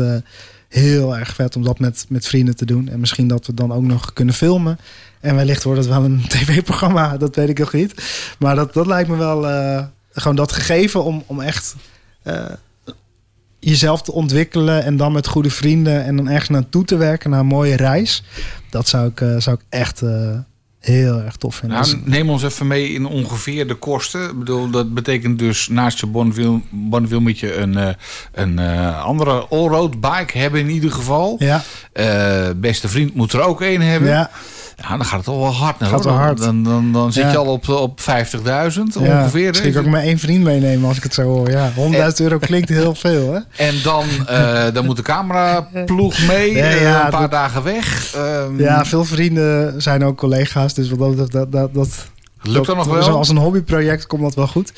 heel 0.68 1.16
erg 1.16 1.34
vet 1.34 1.56
om 1.56 1.62
dat 1.64 1.78
met, 1.78 2.06
met 2.08 2.26
vrienden 2.26 2.56
te 2.56 2.64
doen. 2.64 2.88
En 2.88 3.00
misschien 3.00 3.28
dat 3.28 3.46
we 3.46 3.54
dan 3.54 3.72
ook 3.72 3.82
nog 3.82 4.12
kunnen 4.12 4.34
filmen. 4.34 4.78
En 5.20 5.34
wellicht 5.36 5.62
wordt 5.62 5.80
het 5.80 5.88
wel 5.88 6.04
een 6.04 6.24
tv-programma, 6.28 7.16
dat 7.16 7.36
weet 7.36 7.48
ik 7.48 7.58
nog 7.58 7.72
niet. 7.72 7.94
Maar 8.38 8.54
dat, 8.56 8.74
dat 8.74 8.86
lijkt 8.86 9.08
me 9.08 9.16
wel 9.16 9.48
eh, 9.48 9.84
gewoon 10.12 10.36
dat 10.36 10.52
gegeven 10.52 11.04
om, 11.04 11.22
om 11.26 11.40
echt 11.40 11.74
eh, 12.22 12.44
jezelf 13.58 14.02
te 14.02 14.12
ontwikkelen. 14.12 14.84
En 14.84 14.96
dan 14.96 15.12
met 15.12 15.26
goede 15.26 15.50
vrienden 15.50 16.04
en 16.04 16.16
dan 16.16 16.28
ergens 16.28 16.48
naartoe 16.48 16.84
te 16.84 16.96
werken, 16.96 17.30
naar 17.30 17.40
een 17.40 17.46
mooie 17.46 17.76
reis. 17.76 18.24
Dat 18.70 18.88
zou 18.88 19.08
ik, 19.08 19.20
eh, 19.20 19.36
zou 19.38 19.56
ik 19.56 19.64
echt 19.68 20.02
heel 20.80 21.20
erg 21.20 21.36
tof 21.36 21.54
vinden. 21.54 21.78
Dus- 21.78 21.92
Nou, 21.92 22.02
neem 22.04 22.30
ons 22.30 22.42
even 22.42 22.66
mee 22.66 22.88
in 22.88 23.06
ongeveer 23.06 23.68
de 23.68 23.74
kosten. 23.74 24.30
Ik 24.30 24.38
bedoel, 24.38 24.70
dat 24.70 24.94
betekent 24.94 25.38
dus 25.38 25.68
naast 25.68 25.98
je 26.00 26.06
Bonneville 26.06 27.20
moet 27.20 27.38
je 27.38 27.56
een, 27.56 27.96
een 28.32 28.58
andere 28.98 29.30
allroad 29.30 30.00
bike 30.00 30.38
hebben 30.38 30.60
in 30.60 30.70
ieder 30.70 30.92
geval. 30.92 31.36
ja, 31.38 31.62
beste 32.56 32.88
vriend 32.88 33.14
moet 33.14 33.32
er 33.32 33.40
ook 33.40 33.60
een 33.60 33.82
hebben. 33.82 34.08
ja. 34.08 34.30
Ja, 34.82 34.88
dan 34.96 35.04
gaat 35.04 35.18
het 35.18 35.28
al 35.28 35.38
wel 35.40 35.52
hard. 35.54 35.76
Gaat 35.78 35.90
hoor. 35.90 36.02
wel 36.02 36.12
hard. 36.12 36.38
Dan, 36.38 36.62
dan, 36.62 36.92
dan 36.92 37.12
zit 37.12 37.22
Ja. 37.24 37.30
je 37.30 37.36
al 37.36 37.46
op, 37.46 37.68
op 37.68 38.00
50.000 38.00 38.04
Ja, 38.44 39.20
ongeveer. 39.20 39.48
Misschien 39.48 39.72
kan 39.72 39.84
ik 39.84 39.90
maar 39.90 40.02
één 40.02 40.18
vriend 40.18 40.44
meenemen 40.44 40.88
als 40.88 40.96
ik 40.96 41.02
het 41.02 41.14
zo 41.14 41.22
hoor. 41.22 41.50
Ja, 41.50 41.70
100.000 41.76 42.14
euro 42.16 42.38
klinkt 42.38 42.68
heel 42.68 42.94
veel, 42.94 43.32
hè? 43.32 43.40
En 43.66 43.74
dan, 43.82 44.04
eh, 44.26 44.64
dan 44.72 44.84
moet 44.84 44.96
de 44.96 45.02
cameraploeg 45.02 46.26
mee. 46.26 46.52
Ja, 46.54 46.64
eh, 46.64 46.82
ja, 46.82 47.04
een 47.04 47.10
paar 47.10 47.20
dat- 47.20 47.30
dagen 47.30 47.62
weg. 47.62 48.14
Ehm, 48.14 48.60
Ja, 48.60 48.84
veel 48.84 49.04
vrienden 49.04 49.82
zijn 49.82 50.04
ook 50.04 50.16
collega's. 50.16 50.74
Dus 50.74 50.90
wat 50.90 51.16
dat, 51.16 51.30
dat, 51.32 51.52
dat, 51.52 51.74
dat, 51.74 52.06
lukt 52.42 52.66
dat 52.66 52.76
nog 52.76 52.86
wel? 52.86 53.08
Als 53.16 53.28
een 53.28 53.36
hobbyproject 53.36 54.06
komt 54.06 54.22
dat 54.22 54.34
wel 54.34 54.46
goed. 54.46 54.72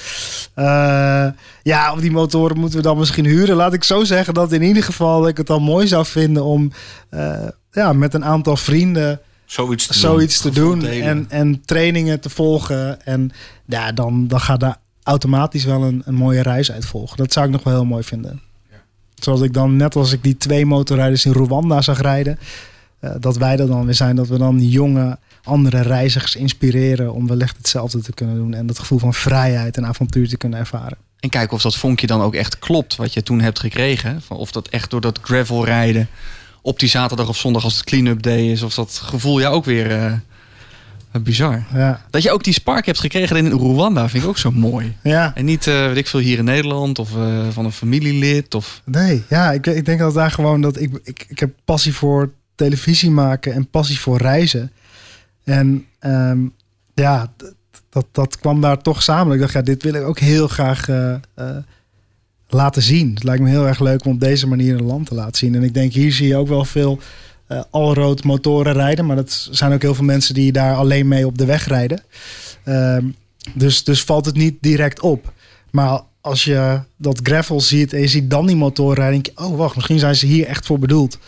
Eh, 0.55 1.27
ja, 1.63 1.93
op 1.93 2.01
die 2.01 2.11
motoren 2.11 2.59
moeten 2.59 2.77
we 2.79 2.85
dan 2.85 2.99
misschien 2.99 3.25
huren. 3.25 3.57
Laat 3.57 3.73
ik 3.73 3.85
zo 3.85 4.05
zeggen 4.05 4.35
dat 4.35 4.53
in 4.53 4.63
ieder 4.63 4.83
geval 4.83 5.29
ik 5.29 5.37
het 5.37 5.47
dan 5.47 5.63
mooi 5.63 5.87
zou 5.87 6.05
vinden 6.07 6.45
om 6.45 6.73
ja, 7.73 7.93
met 7.93 8.15
een 8.15 8.25
aantal 8.25 8.57
vrienden 8.57 9.21
Zoiets 9.95 10.41
te 10.41 10.51
doen. 10.51 10.79
te 10.81 10.91
doen. 10.91 11.03
En, 11.03 11.27
en 11.29 11.63
trainingen 11.65 12.21
te 12.21 12.31
volgen. 12.31 13.05
En 13.07 13.31
ja, 13.67 13.93
dan, 13.93 14.29
dan 14.29 14.41
gaat 14.41 14.61
daar 14.61 14.77
automatisch 15.03 15.65
wel 15.65 15.83
een, 15.83 16.03
een 16.05 16.15
mooie 16.15 16.43
reis 16.43 16.73
uit 16.73 16.87
volgen. 16.87 17.17
Dat 17.17 17.33
zou 17.33 17.47
ik 17.47 17.53
nog 17.53 17.63
wel 17.63 17.73
heel 17.73 17.85
mooi 17.85 18.03
vinden. 18.03 18.41
Zoals 19.15 19.41
ik 19.41 19.53
dan, 19.53 19.77
net 19.77 19.97
als 19.97 20.13
ik 20.13 20.23
die 20.23 20.37
twee 20.37 20.67
motorrijders 20.67 21.25
in 21.25 21.33
Rwanda 21.33 21.81
zag 21.83 22.01
rijden. 22.01 22.39
eh, 23.01 23.11
dat 23.21 23.37
wij 23.37 23.59
er 23.59 23.67
dan 23.67 23.85
weer 23.85 23.95
zijn. 23.95 24.17
Dat 24.17 24.29
we 24.29 24.39
dan 24.39 24.69
jonge 24.69 25.19
andere 25.43 25.81
reizigers 25.81 26.37
inspireren 26.37 27.13
om 27.13 27.27
wellicht 27.27 27.57
hetzelfde 27.57 28.01
te 28.01 28.13
kunnen 28.13 28.37
doen. 28.37 28.55
En 28.55 28.67
dat 28.67 28.79
gevoel 28.79 28.99
van 28.99 29.15
vrijheid 29.15 29.77
en 29.77 29.87
avontuur 29.87 30.29
te 30.29 30.37
kunnen 30.37 30.59
ervaren. 30.59 30.99
En 31.21 31.29
kijken 31.29 31.57
of 31.57 31.63
dat 31.63 31.77
vonkje 31.77 32.07
dan 32.07 32.21
ook 32.21 32.35
echt 32.35 32.59
klopt 32.59 32.97
wat 32.97 33.13
je 33.13 33.23
toen 33.23 33.41
hebt 33.41 33.59
gekregen. 33.59 34.23
Of 34.29 34.53
dat 34.53 34.69
echt 34.69 34.91
door 34.91 35.01
dat 35.01 35.19
gravel 35.23 35.65
rijden 35.65 36.09
op 36.63 36.79
die 36.79 36.89
zaterdag 36.89 37.29
of 37.29 37.37
zondag 37.37 37.65
als 37.65 37.75
het 37.75 37.85
clean-up 37.85 38.23
day 38.23 38.51
is. 38.51 38.63
Of 38.63 38.75
dat 38.75 39.01
gevoel 39.05 39.41
jou 39.41 39.55
ook 39.55 39.65
weer 39.65 39.91
eh, 39.91 40.13
bizar. 41.23 41.65
Ja, 41.75 42.07
Dat 42.11 42.23
je 42.23 42.31
ook 42.31 42.45
die 42.45 42.53
spark 42.53 42.87
hebt 42.87 42.99
gekregen 42.99 43.37
in 43.37 43.53
Rwanda 43.53 44.09
vind 44.09 44.23
ik 44.23 44.29
ook 44.29 44.39
zo 44.39 44.51
mooi. 44.51 44.97
ja. 45.03 45.33
En 45.35 45.45
niet, 45.45 45.67
eh 45.67 45.87
weet 45.87 45.97
ik 45.97 46.07
veel, 46.07 46.21
hier 46.21 46.39
in 46.39 46.45
Nederland 46.45 46.99
of 46.99 47.17
eh, 47.17 47.49
van 47.51 47.65
een 47.65 47.73
familielid. 47.73 48.55
Of... 48.55 48.83
Nee, 48.85 49.23
ja, 49.29 49.53
ik, 49.53 49.67
ik 49.67 49.85
denk 49.85 49.99
dat 49.99 50.15
daar 50.15 50.31
gewoon 50.31 50.61
dat 50.61 50.81
ik, 50.81 51.01
ik, 51.05 51.25
ik 51.29 51.39
heb 51.39 51.51
passie 51.65 51.95
voor 51.95 52.33
televisie 52.55 53.11
maken 53.11 53.53
en 53.53 53.71
passie 53.71 54.01
voor 54.01 54.19
reizen. 54.19 54.73
En 55.45 55.87
ehm, 55.99 56.39
ja, 56.95 57.33
dat, 57.91 58.07
dat 58.13 58.39
kwam 58.39 58.61
daar 58.61 58.83
toch 58.83 59.03
samen. 59.03 59.35
Ik 59.35 59.41
dacht, 59.41 59.53
ja, 59.53 59.63
dit 59.63 59.83
wil 59.83 59.95
ik 59.95 60.03
ook 60.03 60.19
heel 60.19 60.49
graag 60.49 60.89
laten 62.53 62.83
zien. 62.83 63.11
Het 63.15 63.25
lijkt 63.25 63.43
me 63.43 63.49
heel 63.49 63.67
erg 63.67 63.81
leuk 63.81 64.05
om 64.05 64.13
op 64.13 64.21
deze 64.21 64.47
manier 64.47 64.75
een 64.75 64.87
land 64.87 65.07
te 65.07 65.15
laten 65.15 65.37
zien. 65.37 65.55
En 65.55 65.63
ik 65.63 65.75
denk, 65.75 65.93
hier 65.93 66.13
zie 66.13 66.27
je 66.29 66.37
ook 66.37 66.49
wel 66.49 66.65
veel 66.65 66.99
eh 67.47 67.61
allroad 67.71 68.25
motoren 68.25 68.73
rijden. 68.73 69.07
Maar 69.07 69.17
dat 69.17 69.49
zijn 69.51 69.73
ook 69.73 69.83
heel 69.83 69.95
veel 69.95 70.05
mensen 70.05 70.35
die 70.35 70.53
daar 70.53 70.75
alleen 70.75 71.09
mee 71.09 71.27
op 71.27 71.39
de 71.39 71.45
weg 71.45 71.67
rijden. 71.67 72.03
Ehm, 72.65 73.05
dus, 73.55 73.85
dus 73.85 74.05
valt 74.05 74.27
het 74.27 74.37
niet 74.37 74.57
direct 74.61 75.01
op. 75.01 75.33
Maar 75.71 76.01
als 76.21 76.45
je 76.45 76.81
dat 76.97 77.21
gravel 77.23 77.61
ziet 77.61 77.93
en 77.93 78.01
je 78.01 78.09
ziet 78.09 78.31
dan 78.31 78.47
die 78.47 78.57
motoren 78.57 78.95
rijden, 78.97 79.23
denk 79.23 79.39
je, 79.39 79.45
oh 79.45 79.57
wacht, 79.57 79.75
misschien 79.75 79.99
zijn 79.99 80.15
ze 80.15 80.27
hier 80.27 80.47
echt 80.47 80.67
voor 80.67 80.79
bedoeld. 80.79 81.19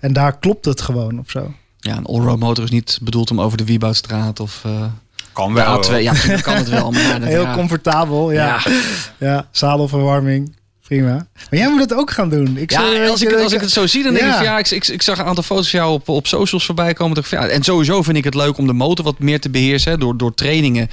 En 0.00 0.12
daar 0.12 0.38
klopt 0.38 0.64
het 0.64 0.80
gewoon 0.80 1.18
of 1.18 1.30
zo. 1.30 1.54
Ja, 1.78 1.96
een 1.96 2.06
allroad 2.06 2.38
motor 2.38 2.64
is 2.64 2.70
niet 2.70 2.98
bedoeld 3.02 3.30
om 3.30 3.40
over 3.40 3.58
de 3.58 3.64
Wieboudstraat 3.64 4.40
of 4.40 4.62
uh, 4.66 4.84
Kan 5.32 5.54
wel. 5.54 5.84
A2. 5.84 6.02
Ja, 6.02 6.14
kan 6.42 6.56
het 6.56 6.68
wel. 6.68 6.90
Maar 6.90 7.02
ja, 7.02 7.18
dat- 7.18 7.28
Heel 7.28 7.42
ja. 7.42 7.54
comfortabel, 7.54 8.32
ja. 8.32 8.46
Ja. 8.64 8.72
ja. 9.18 9.48
zadelverwarming, 9.50 10.54
prima. 10.96 11.12
Maar 11.50 11.58
jij 11.60 11.70
moet 11.70 11.80
het 11.80 11.94
ook 11.94 12.10
gaan 12.10 12.28
doen. 12.28 12.56
Ik 12.56 12.72
zou- 12.72 13.08
als 13.08 13.22
ik, 13.22 13.28
het, 13.30 13.42
als 13.42 13.52
ik 13.52 13.60
het 13.60 13.70
zo 13.70 13.86
zie, 13.86 14.02
dan 14.02 14.12
denk 14.12 14.24
Ja. 14.24 14.30
ik 14.30 14.36
van 14.36 14.44
ja, 14.44 14.58
ik, 14.58 14.70
ik, 14.70 14.86
ik 14.88 15.02
zag 15.02 15.18
een 15.18 15.24
aantal 15.24 15.42
foto's 15.44 15.70
van 15.70 15.80
jou 15.80 15.92
op, 15.92 16.08
op 16.08 16.26
socials 16.26 16.64
voorbij 16.66 16.92
komen. 16.92 17.14
Dacht 17.14 17.30
ja, 17.30 17.46
en 17.46 17.62
sowieso 17.62 18.02
vind 18.02 18.16
ik 18.16 18.24
het 18.24 18.34
leuk 18.34 18.58
om 18.58 18.66
de 18.66 18.72
motor 18.72 19.04
wat 19.04 19.18
meer 19.18 19.40
te 19.40 19.50
beheersen. 19.50 19.92
hè, 19.92 19.98
Door, 19.98 20.16
door 20.16 20.34
trainingen, 20.34 20.88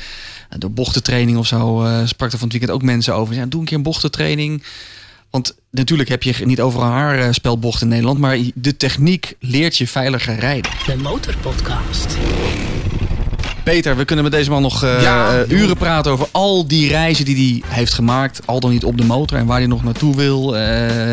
eh, 0.49 0.59
door 0.59 0.71
bochtentraining 0.71 1.37
of 1.37 1.47
zo. 1.47 1.83
eh 1.83 1.99
sprak 2.05 2.31
er 2.31 2.37
van 2.37 2.47
het 2.47 2.57
weekend 2.57 2.71
ook 2.77 2.83
mensen 2.85 3.15
over. 3.15 3.35
Ja, 3.35 3.45
doe 3.45 3.59
een 3.59 3.65
keer 3.65 3.77
een 3.77 3.83
bochtentraining. 3.83 4.63
Want 5.29 5.55
natuurlijk 5.71 6.09
heb 6.09 6.23
je 6.23 6.45
niet 6.45 6.61
overal 6.61 6.87
haarspelbocht 6.89 7.81
in 7.81 7.87
Nederland. 7.87 8.19
Maar 8.19 8.37
de 8.53 8.77
techniek 8.77 9.33
leert 9.39 9.77
je 9.77 9.87
veiliger 9.87 10.39
rijden. 10.39 10.71
De 10.85 10.95
Motorpodcast. 10.97 12.17
Peter, 13.67 13.97
we 13.97 14.05
kunnen 14.05 14.23
met 14.23 14.33
deze 14.33 14.49
man 14.49 14.61
nog 14.61 14.83
eh, 14.83 15.01
Ja, 15.01 15.33
eh, 15.33 15.49
uren 15.49 15.77
praten 15.77 16.11
over 16.11 16.27
al 16.31 16.67
die 16.67 16.87
reizen 16.89 17.25
die 17.25 17.63
hij 17.67 17.75
heeft 17.77 17.93
gemaakt. 17.93 18.39
Al 18.45 18.59
dan 18.59 18.71
niet 18.71 18.83
op 18.83 18.97
de 18.97 19.03
motor 19.03 19.37
en 19.37 19.45
waar 19.45 19.57
hij 19.57 19.67
nog 19.67 19.83
naartoe 19.83 20.15
wil. 20.15 20.57
eh, 20.57 20.63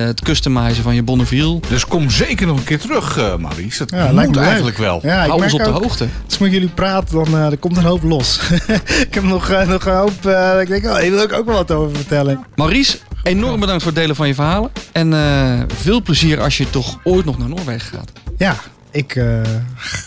het 0.07 0.21
customizen 0.21 0.83
van 0.83 0.95
je 0.95 1.03
Bonneville. 1.03 1.61
Dus 1.69 1.87
kom 1.87 2.11
zeker 2.11 2.47
nog 2.47 2.57
een 2.59 2.65
keer 2.65 2.79
terug, 2.79 3.19
eh 3.19 3.37
Maurice. 3.37 3.79
Dat 3.79 3.91
Ja, 3.91 4.13
lijkt 4.13 4.31
me 4.31 4.37
leuk. 4.37 4.47
eigenlijk 4.47 4.79
wel. 4.79 5.01
Ja, 5.03 5.27
Hou 5.27 5.43
ons 5.43 5.53
op 5.53 5.59
de 5.65 5.73
ook, 5.73 5.83
hoogte. 5.83 6.07
Als 6.25 6.35
ik 6.35 6.41
met 6.41 6.53
jullie 6.53 6.69
praat, 6.69 7.11
dan 7.11 7.27
eh, 7.27 7.45
er 7.51 7.57
komt 7.57 7.77
een 7.77 7.85
hoop 7.85 8.03
los. 8.03 8.41
ik 9.09 9.15
heb 9.15 9.23
nog, 9.23 9.49
nog 9.67 9.87
een 9.87 9.95
hoop, 9.97 10.27
eh, 10.27 10.61
ik 10.61 10.69
denk, 10.69 10.85
oh, 10.85 10.97
hier 10.97 11.11
wil 11.11 11.23
ik 11.23 11.33
ook 11.33 11.47
wel 11.47 11.55
wat 11.57 11.71
over 11.71 11.97
vertellen. 11.97 12.45
Maurice, 12.55 12.99
enorm 13.23 13.61
bedankt 13.61 13.83
voor 13.83 13.93
het 13.93 14.01
delen 14.01 14.17
van 14.17 14.27
je 14.27 14.35
verhalen. 14.35 14.71
En 14.93 15.13
eh, 15.15 15.61
veel 15.77 16.03
plezier 16.03 16.41
als 16.41 16.57
je 16.57 16.71
toch 16.71 16.99
ooit 17.05 17.25
nog 17.25 17.39
naar 17.39 17.49
Noorwegen 17.49 17.99
gaat. 17.99 18.13
Ja, 18.39 18.57
ik 18.95 19.17
eh, 19.17 19.41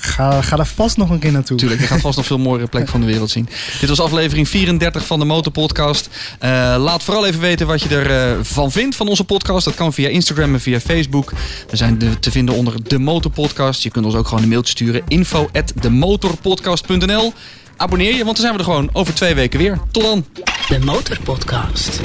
ga, 0.01 0.41
ga 0.41 0.55
daar 0.55 0.67
vast 0.67 0.97
nog 0.97 1.09
een 1.09 1.19
keer 1.19 1.31
naartoe. 1.31 1.57
Tuurlijk, 1.57 1.81
je 1.81 1.87
gaat 1.87 1.99
vast 2.01 2.17
nog 2.17 2.25
veel 2.25 2.37
mooiere 2.37 2.67
plekken 2.69 2.91
van 2.91 2.99
de 3.01 3.05
wereld 3.07 3.29
zien. 3.29 3.49
Dit 3.79 3.89
was 3.89 3.99
aflevering 3.99 4.47
34 4.49 5.05
van 5.05 5.19
de 5.19 5.25
Motorpodcast. 5.25 6.09
Eh 6.39 6.49
laat 6.79 7.03
vooral 7.03 7.25
even 7.25 7.39
weten 7.39 7.67
wat 7.67 7.81
je 7.81 7.89
ervan 7.97 8.45
van 8.45 8.71
vindt 8.71 8.95
van 8.95 9.07
onze 9.07 9.23
podcast. 9.23 9.65
Dat 9.65 9.75
kan 9.75 9.93
via 9.93 10.07
Instagram 10.09 10.53
en 10.53 10.61
via 10.61 10.79
Facebook. 10.79 11.33
We 11.69 11.75
zijn 11.75 11.97
de- 11.97 12.19
te 12.19 12.31
vinden 12.31 12.55
onder 12.55 12.73
de 12.87 12.99
Motorpodcast. 12.99 13.83
Je 13.83 13.89
kunt 13.89 14.05
ons 14.05 14.15
ook 14.15 14.27
gewoon 14.27 14.43
een 14.43 14.49
mailtje 14.49 14.71
sturen. 14.71 15.01
info 15.07 15.49
at 15.53 15.73
demotorpodcast.nl 15.81 17.33
Abonneer 17.77 18.11
je, 18.15 18.23
want 18.23 18.27
dan 18.27 18.35
zijn 18.35 18.51
we 18.53 18.57
er 18.59 18.65
gewoon 18.65 18.89
over 18.93 19.13
twee 19.13 19.33
weken 19.35 19.59
weer. 19.59 19.79
Tot 19.91 20.03
dan! 20.03 20.25
De 20.67 20.79
Motorpodcast. 20.79 21.99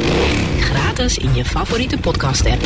Gratis 0.61 1.19
in 1.19 1.35
je 1.35 1.45
favoriete 1.45 1.99
podcast 1.99 2.47
app. 2.47 2.61